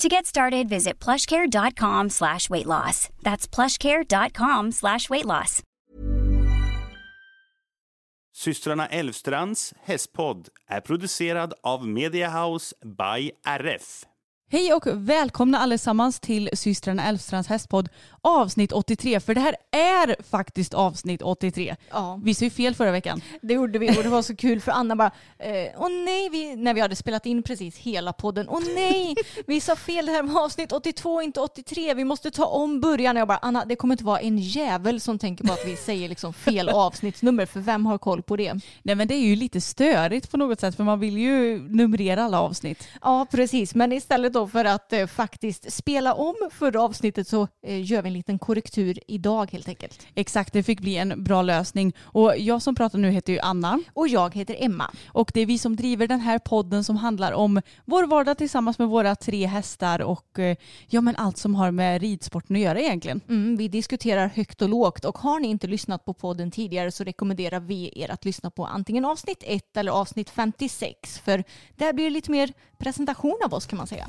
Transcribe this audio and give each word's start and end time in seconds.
To 0.00 0.08
get 0.08 0.26
started, 0.26 0.68
visit 0.68 1.04
plushcare.com 1.04 2.10
slash 2.10 2.50
weight 2.50 2.66
loss. 2.66 3.08
That's 3.22 3.46
plushcare.com 3.54 4.72
slash 4.72 5.10
weight 5.10 5.26
loss. 5.26 5.62
Systrarna 8.36 8.86
Elvstrands 8.86 9.74
hästpodd 9.84 10.48
är 10.66 10.80
producerad 10.80 11.54
av 11.62 11.88
Mediahouse 11.88 12.74
by 12.84 13.30
RF. 13.44 14.04
Hej 14.50 14.72
och 14.72 14.86
välkomna 14.86 15.58
allesammans 15.58 16.20
till 16.20 16.50
systrarna 16.52 17.04
Elfstrands 17.04 17.48
hästpodd 17.48 17.88
avsnitt 18.22 18.72
83. 18.72 19.20
För 19.20 19.34
det 19.34 19.40
här 19.40 19.56
är 19.70 20.16
faktiskt 20.30 20.74
avsnitt 20.74 21.22
83. 21.22 21.76
Ja. 21.90 22.20
Vi 22.24 22.34
sa 22.34 22.44
ju 22.44 22.50
fel 22.50 22.74
förra 22.74 22.90
veckan. 22.90 23.22
Det 23.42 23.54
gjorde 23.54 23.78
vi 23.78 23.98
och 23.98 24.02
det 24.02 24.08
var 24.08 24.22
så 24.22 24.36
kul 24.36 24.60
för 24.60 24.72
Anna 24.72 24.96
bara, 24.96 25.10
eh, 25.38 25.68
åh 25.76 25.88
nej, 25.90 26.28
vi, 26.28 26.56
när 26.56 26.74
vi 26.74 26.80
hade 26.80 26.96
spelat 26.96 27.26
in 27.26 27.42
precis 27.42 27.76
hela 27.76 28.12
podden, 28.12 28.48
åh 28.48 28.60
nej, 28.74 29.14
vi 29.46 29.60
sa 29.60 29.76
fel, 29.76 30.06
det 30.06 30.12
här 30.12 30.22
var 30.22 30.44
avsnitt 30.44 30.72
82, 30.72 31.22
inte 31.22 31.40
83, 31.40 31.94
vi 31.94 32.04
måste 32.04 32.30
ta 32.30 32.46
om 32.46 32.80
början. 32.80 33.16
Och 33.16 33.20
jag 33.20 33.28
bara, 33.28 33.38
Anna, 33.42 33.64
det 33.64 33.76
kommer 33.76 33.94
inte 33.94 34.04
vara 34.04 34.20
en 34.20 34.38
jävel 34.38 35.00
som 35.00 35.18
tänker 35.18 35.44
på 35.44 35.52
att 35.52 35.66
vi 35.66 35.76
säger 35.76 36.08
liksom 36.08 36.32
fel 36.32 36.68
avsnittsnummer, 36.68 37.46
för 37.46 37.60
vem 37.60 37.86
har 37.86 37.98
koll 37.98 38.22
på 38.22 38.36
det? 38.36 38.54
Nej 38.82 38.94
men 38.94 39.08
det 39.08 39.14
är 39.14 39.26
ju 39.26 39.36
lite 39.36 39.60
störigt 39.60 40.30
på 40.30 40.36
något 40.36 40.60
sätt 40.60 40.76
för 40.76 40.84
man 40.84 41.00
vill 41.00 41.18
ju 41.18 41.58
numrera 41.68 42.24
alla 42.24 42.40
avsnitt. 42.40 42.88
Ja, 43.02 43.26
precis, 43.30 43.74
men 43.74 43.92
istället 43.92 44.32
då 44.32 44.48
för 44.48 44.64
att 44.64 44.92
eh, 44.92 45.06
faktiskt 45.06 45.72
spela 45.72 46.14
om 46.14 46.34
förra 46.52 46.82
avsnittet 46.82 47.28
så 47.28 47.48
eh, 47.66 47.84
gör 47.84 48.02
vi 48.02 48.09
en 48.10 48.14
liten 48.18 48.38
korrektur 48.38 48.98
idag 49.06 49.52
helt 49.52 49.68
enkelt. 49.68 50.06
Exakt, 50.14 50.52
det 50.52 50.62
fick 50.62 50.80
bli 50.80 50.96
en 50.96 51.24
bra 51.24 51.42
lösning. 51.42 51.92
Och 52.02 52.38
jag 52.38 52.62
som 52.62 52.74
pratar 52.74 52.98
nu 52.98 53.10
heter 53.10 53.32
ju 53.32 53.38
Anna. 53.38 53.80
Och 53.92 54.08
jag 54.08 54.34
heter 54.34 54.56
Emma. 54.58 54.90
Och 55.08 55.30
det 55.34 55.40
är 55.40 55.46
vi 55.46 55.58
som 55.58 55.76
driver 55.76 56.06
den 56.06 56.20
här 56.20 56.38
podden 56.38 56.84
som 56.84 56.96
handlar 56.96 57.32
om 57.32 57.62
vår 57.84 58.06
vardag 58.06 58.38
tillsammans 58.38 58.78
med 58.78 58.88
våra 58.88 59.16
tre 59.16 59.46
hästar 59.46 60.02
och 60.02 60.38
eh, 60.38 60.56
ja 60.88 61.00
men 61.00 61.16
allt 61.16 61.38
som 61.38 61.54
har 61.54 61.70
med 61.70 62.00
ridsporten 62.00 62.56
att 62.56 62.62
göra 62.62 62.80
egentligen. 62.80 63.20
Mm, 63.28 63.56
vi 63.56 63.68
diskuterar 63.68 64.26
högt 64.26 64.62
och 64.62 64.68
lågt 64.68 65.04
och 65.04 65.18
har 65.18 65.40
ni 65.40 65.48
inte 65.48 65.66
lyssnat 65.66 66.04
på 66.04 66.14
podden 66.14 66.50
tidigare 66.50 66.90
så 66.90 67.04
rekommenderar 67.04 67.60
vi 67.60 68.02
er 68.02 68.10
att 68.10 68.24
lyssna 68.24 68.50
på 68.50 68.64
antingen 68.64 69.04
avsnitt 69.04 69.42
1 69.46 69.76
eller 69.76 69.92
avsnitt 69.92 70.30
56 70.30 71.18
för 71.18 71.44
där 71.76 71.92
blir 71.92 72.04
det 72.04 72.10
lite 72.10 72.30
mer 72.30 72.52
presentation 72.78 73.38
av 73.44 73.54
oss 73.54 73.66
kan 73.66 73.76
man 73.76 73.86
säga. 73.86 74.06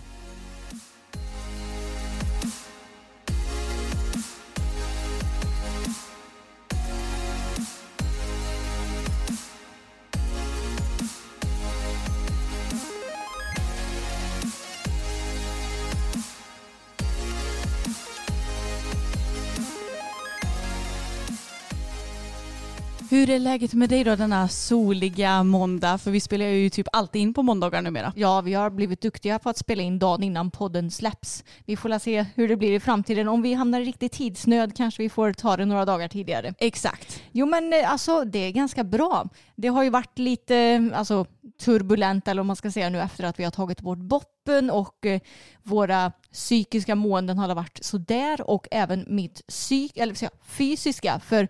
Hur 23.11 23.29
är 23.29 23.39
läget 23.39 23.73
med 23.73 23.89
dig 23.89 24.03
då 24.03 24.15
denna 24.15 24.47
soliga 24.47 25.43
måndag? 25.43 25.97
För 25.97 26.11
vi 26.11 26.19
spelar 26.19 26.45
ju 26.45 26.69
typ 26.69 26.87
alltid 26.91 27.21
in 27.21 27.33
på 27.33 27.43
måndagar 27.43 27.81
numera. 27.81 28.13
Ja, 28.15 28.41
vi 28.41 28.53
har 28.53 28.69
blivit 28.69 29.01
duktiga 29.01 29.39
på 29.39 29.49
att 29.49 29.57
spela 29.57 29.83
in 29.83 29.99
dagen 29.99 30.23
innan 30.23 30.51
podden 30.51 30.91
släpps. 30.91 31.43
Vi 31.65 31.77
får 31.77 31.99
se 31.99 32.25
hur 32.35 32.47
det 32.47 32.55
blir 32.55 32.71
i 32.71 32.79
framtiden. 32.79 33.27
Om 33.27 33.41
vi 33.41 33.53
hamnar 33.53 33.81
i 33.81 33.85
riktig 33.85 34.11
tidsnöd 34.11 34.75
kanske 34.77 35.03
vi 35.03 35.09
får 35.09 35.33
ta 35.33 35.57
det 35.57 35.65
några 35.65 35.85
dagar 35.85 36.07
tidigare. 36.07 36.53
Exakt. 36.57 37.21
Jo 37.31 37.45
men 37.45 37.73
eh, 37.73 37.91
alltså 37.91 38.23
det 38.23 38.39
är 38.39 38.51
ganska 38.51 38.83
bra. 38.83 39.29
Det 39.55 39.67
har 39.67 39.83
ju 39.83 39.89
varit 39.89 40.19
lite 40.19 40.89
alltså, 40.95 41.25
turbulent 41.61 42.27
eller 42.27 42.41
om 42.41 42.47
man 42.47 42.55
ska 42.55 42.71
säga 42.71 42.89
nu 42.89 42.99
efter 43.01 43.23
att 43.23 43.39
vi 43.39 43.43
har 43.43 43.51
tagit 43.51 43.81
bort 43.81 43.97
boppen 43.97 44.69
och 44.69 45.05
eh, 45.05 45.21
våra 45.63 46.11
psykiska 46.33 46.95
måenden 46.95 47.37
har 47.37 47.55
varit 47.55 47.83
sådär 47.83 48.49
och 48.49 48.67
även 48.71 49.05
mitt 49.07 49.47
psyk, 49.47 49.97
eller 49.97 50.13
säga, 50.13 50.31
fysiska. 50.45 51.19
För 51.19 51.47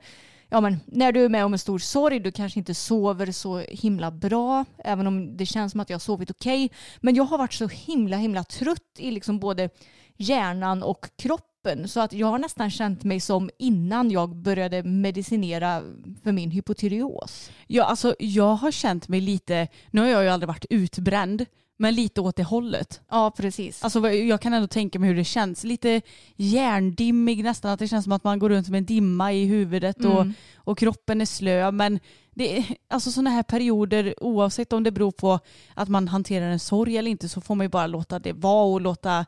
ja, 0.51 0.61
men, 0.61 0.79
när 0.85 1.11
du 1.11 1.25
är 1.25 1.29
med 1.29 1.45
om 1.45 1.53
en 1.53 1.59
stor 1.59 1.79
sorg, 1.79 2.19
du 2.19 2.31
kanske 2.31 2.59
inte 2.59 2.73
sover 2.73 3.31
så 3.31 3.57
himla 3.57 4.11
bra, 4.11 4.65
även 4.77 5.07
om 5.07 5.37
det 5.37 5.45
känns 5.45 5.71
som 5.71 5.81
att 5.81 5.89
jag 5.89 5.95
har 5.95 5.99
sovit 5.99 6.31
okej. 6.31 6.71
Men 7.01 7.15
jag 7.15 7.23
har 7.23 7.37
varit 7.37 7.53
så 7.53 7.67
himla 7.67 8.17
himla 8.17 8.43
trött 8.43 8.97
i 8.97 9.11
liksom 9.11 9.39
både 9.39 9.69
hjärnan 10.17 10.83
och 10.83 11.09
kroppen 11.17 11.87
så 11.87 11.99
att 11.99 12.13
jag 12.13 12.27
har 12.27 12.39
nästan 12.39 12.71
känt 12.71 13.03
mig 13.03 13.19
som 13.19 13.49
innan 13.59 14.11
jag 14.11 14.35
började 14.35 14.83
medicinera 14.83 15.81
för 16.23 16.31
min 16.31 16.51
hypotyreos. 16.51 17.51
Ja, 17.67 17.83
alltså 17.83 18.15
jag 18.19 18.55
har 18.55 18.71
känt 18.71 19.07
mig 19.07 19.21
lite, 19.21 19.67
nu 19.91 20.01
har 20.01 20.07
jag 20.07 20.23
ju 20.23 20.29
aldrig 20.29 20.47
varit 20.47 20.65
utbränd, 20.69 21.45
men 21.81 21.95
lite 21.95 22.21
åt 22.21 22.35
det 22.35 22.43
hållet. 22.43 23.01
Ja, 23.09 23.31
precis. 23.37 23.83
Alltså 23.83 24.09
jag 24.11 24.41
kan 24.41 24.53
ändå 24.53 24.67
tänka 24.67 24.99
mig 24.99 25.09
hur 25.09 25.15
det 25.15 25.23
känns. 25.23 25.63
Lite 25.63 26.01
hjärndimmig 26.35 27.43
nästan, 27.43 27.71
att 27.71 27.79
det 27.79 27.87
känns 27.87 28.03
som 28.03 28.13
att 28.13 28.23
man 28.23 28.39
går 28.39 28.49
runt 28.49 28.69
med 28.69 28.77
en 28.77 28.85
dimma 28.85 29.33
i 29.33 29.45
huvudet 29.45 30.05
och, 30.05 30.21
Mm. 30.21 30.33
och 30.55 30.77
kroppen 30.77 31.21
är 31.21 31.25
slö. 31.25 31.71
Men 31.71 31.99
det 32.33 32.65
alltså 32.89 33.11
sådana 33.11 33.29
här 33.29 33.43
perioder, 33.43 34.23
oavsett 34.23 34.73
om 34.73 34.83
det 34.83 34.91
beror 34.91 35.11
på 35.11 35.39
att 35.73 35.89
man 35.89 36.07
hanterar 36.07 36.49
en 36.49 36.59
sorg 36.59 36.97
eller 36.97 37.11
inte, 37.11 37.29
så 37.29 37.41
får 37.41 37.55
man 37.55 37.65
ju 37.65 37.69
bara 37.69 37.87
låta 37.87 38.19
det 38.19 38.33
vara 38.33 38.65
och 38.65 38.81
låta, 38.81 39.25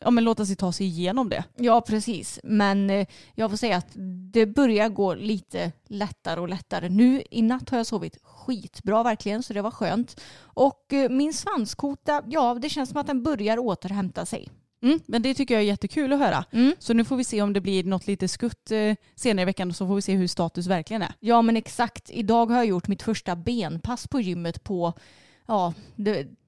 ja, 0.00 0.10
men 0.10 0.24
låta 0.24 0.46
sig 0.46 0.56
ta 0.56 0.72
sig 0.72 0.86
igenom 0.86 1.28
det. 1.28 1.44
Ja, 1.56 1.80
precis. 1.80 2.40
Men 2.44 2.90
eh, 2.90 3.06
jag 3.34 3.50
får 3.50 3.56
säga 3.56 3.76
att 3.76 3.88
det 4.32 4.46
börjar 4.46 4.88
gå 4.88 5.14
lite 5.14 5.72
lättare 5.88 6.40
och 6.40 6.48
lättare. 6.48 6.88
Nu 6.88 7.22
i 7.30 7.42
natt 7.42 7.70
har 7.70 7.76
jag 7.78 7.86
sovit 7.86 8.18
skitbra 8.48 9.02
verkligen, 9.02 9.42
så 9.42 9.52
det 9.52 9.62
var 9.62 9.70
skönt. 9.70 10.20
Och 10.40 10.92
eh, 10.92 11.10
min 11.10 11.34
svanskota, 11.34 12.22
ja, 12.26 12.54
det 12.54 12.68
känns 12.68 12.90
som 12.90 13.00
att 13.00 13.06
den 13.06 13.22
börjar 13.22 13.58
återhämta 13.58 14.26
sig. 14.26 14.48
Mm, 14.82 15.00
men 15.06 15.22
det 15.22 15.34
tycker 15.34 15.54
jag 15.54 15.62
är 15.62 15.66
jättekul 15.66 16.12
att 16.12 16.18
höra. 16.18 16.44
Mm. 16.50 16.74
Så 16.78 16.94
nu 16.94 17.04
får 17.04 17.16
vi 17.16 17.24
se 17.24 17.42
om 17.42 17.52
det 17.52 17.60
blir 17.60 17.84
något 17.84 18.06
lite 18.06 18.28
skutt 18.28 18.70
eh, 18.70 18.94
senare 19.14 19.42
i 19.42 19.44
veckan 19.44 19.68
och 19.68 19.76
så 19.76 19.86
får 19.86 19.94
vi 19.94 20.02
se 20.02 20.14
hur 20.14 20.26
status 20.26 20.66
verkligen 20.66 21.02
är. 21.02 21.14
Ja, 21.20 21.42
men 21.42 21.56
exakt. 21.56 22.10
Idag 22.10 22.50
har 22.50 22.56
jag 22.56 22.66
gjort 22.66 22.88
mitt 22.88 23.02
första 23.02 23.36
benpass 23.36 24.08
på 24.08 24.20
gymmet 24.20 24.64
på 24.64 24.92
ja, 25.48 25.72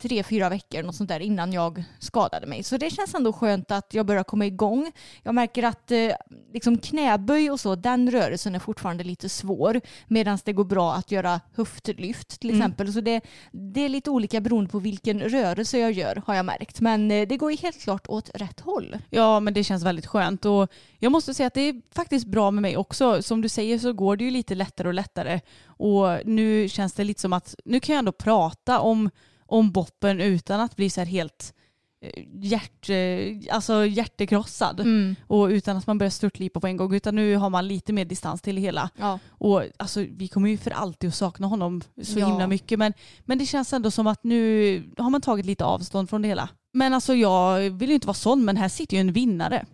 tre, 0.02 0.22
fyra 0.22 0.48
veckor 0.48 0.82
något 0.82 0.94
sånt 0.94 1.08
där 1.08 1.20
innan 1.20 1.52
jag 1.52 1.84
skadade 1.98 2.46
mig. 2.46 2.62
Så 2.62 2.76
det 2.76 2.90
känns 2.90 3.14
ändå 3.14 3.32
skönt 3.32 3.70
att 3.70 3.94
jag 3.94 4.06
börjar 4.06 4.24
komma 4.24 4.46
igång. 4.46 4.92
Jag 5.22 5.34
märker 5.34 5.62
att 5.62 5.90
eh, 5.90 6.10
liksom 6.52 6.78
knäböj 6.78 7.50
och 7.50 7.60
så, 7.60 7.74
den 7.74 8.10
rörelsen 8.10 8.54
är 8.54 8.58
fortfarande 8.58 9.04
lite 9.04 9.28
svår 9.28 9.80
medan 10.08 10.38
det 10.44 10.52
går 10.52 10.64
bra 10.64 10.94
att 10.94 11.10
göra 11.10 11.40
höftlyft 11.56 12.40
till 12.40 12.50
Mm. 12.50 12.60
exempel. 12.62 12.92
Så 12.92 13.00
det, 13.00 13.20
det 13.52 13.84
är 13.84 13.88
lite 13.88 14.10
olika 14.10 14.40
beroende 14.40 14.70
på 14.70 14.78
vilken 14.78 15.20
rörelse 15.20 15.78
jag 15.78 15.92
gör 15.92 16.22
har 16.26 16.34
jag 16.34 16.44
märkt. 16.46 16.80
Men 16.80 17.10
eh, 17.10 17.28
det 17.28 17.36
går 17.36 17.50
ju 17.50 17.56
helt 17.56 17.80
klart 17.80 18.06
åt 18.08 18.30
rätt 18.34 18.60
håll. 18.60 18.96
Ja, 19.10 19.40
men 19.40 19.54
det 19.54 19.64
känns 19.64 19.84
väldigt 19.84 20.06
skönt. 20.06 20.44
Och 20.44 20.72
jag 20.98 21.12
måste 21.12 21.34
säga 21.34 21.46
att 21.46 21.54
det 21.54 21.68
är 21.68 21.82
faktiskt 21.94 22.26
bra 22.26 22.50
med 22.50 22.62
mig 22.62 22.76
också. 22.76 23.22
Som 23.22 23.40
du 23.40 23.48
säger 23.48 23.78
så 23.78 23.92
går 23.92 24.16
det 24.16 24.24
ju 24.24 24.30
lite 24.30 24.54
lättare 24.54 24.88
och 24.88 24.94
lättare. 24.94 25.40
Och 25.80 26.26
nu 26.26 26.68
känns 26.68 26.92
det 26.92 27.04
lite 27.04 27.20
som 27.20 27.32
att 27.32 27.54
nu 27.64 27.80
kan 27.80 27.92
jag 27.94 27.98
ändå 27.98 28.12
prata 28.12 28.80
om, 28.80 29.10
om 29.46 29.70
boppen 29.72 30.20
utan 30.20 30.60
att 30.60 30.76
bli 30.76 30.90
så 30.90 31.00
här 31.00 31.06
helt 31.06 31.54
eh, 32.02 32.24
hjärt, 32.34 32.90
eh, 32.90 33.54
alltså 33.54 33.86
hjärtekrossad. 33.86 34.80
Och 35.26 35.46
utan 35.46 35.76
att 35.76 35.86
man 35.86 35.98
börjar 35.98 36.10
störtlipa 36.10 36.60
på 36.60 36.66
en 36.66 36.76
gång. 36.76 36.94
Utan 36.94 37.14
nu 37.16 37.36
har 37.36 37.50
man 37.50 37.68
lite 37.68 37.92
mer 37.92 38.04
distans 38.04 38.42
till 38.42 38.54
det 38.54 38.60
hela. 38.60 38.90
Ja. 38.96 39.18
Och 39.28 39.62
alltså, 39.76 40.04
vi 40.10 40.28
kommer 40.28 40.48
ju 40.48 40.56
för 40.56 40.70
alltid 40.70 41.08
att 41.08 41.14
sakna 41.14 41.46
honom 41.46 41.80
så 42.02 42.18
Ja. 42.18 42.26
himla 42.28 42.46
mycket. 42.46 42.78
Men, 42.78 42.92
men 43.24 43.38
det 43.38 43.46
känns 43.46 43.72
ändå 43.72 43.90
som 43.90 44.06
att 44.06 44.24
nu 44.24 44.82
har 44.98 45.10
man 45.10 45.20
tagit 45.20 45.46
lite 45.46 45.64
avstånd 45.64 46.10
från 46.10 46.22
det 46.22 46.28
hela. 46.28 46.48
Men 46.72 46.94
alltså 46.94 47.14
jag 47.14 47.70
vill 47.70 47.88
ju 47.88 47.94
inte 47.94 48.06
vara 48.06 48.14
sån, 48.14 48.44
men 48.44 48.56
här 48.56 48.68
sitter 48.68 48.96
ju 48.96 49.00
en 49.00 49.12
vinnare. 49.12 49.66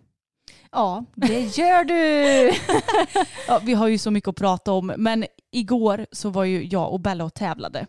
Ja, 0.71 1.05
det 1.15 1.57
gör 1.57 1.83
du! 1.83 2.51
Ja, 3.47 3.59
vi 3.63 3.73
har 3.73 3.87
ju 3.87 3.97
så 3.97 4.11
mycket 4.11 4.27
att 4.27 4.35
prata 4.35 4.71
om 4.71 4.93
men 4.97 5.25
igår 5.51 6.05
så 6.11 6.29
var 6.29 6.43
ju 6.43 6.63
jag 6.67 6.91
och 6.93 6.99
Bella 6.99 7.23
och 7.23 7.33
tävlade. 7.33 7.87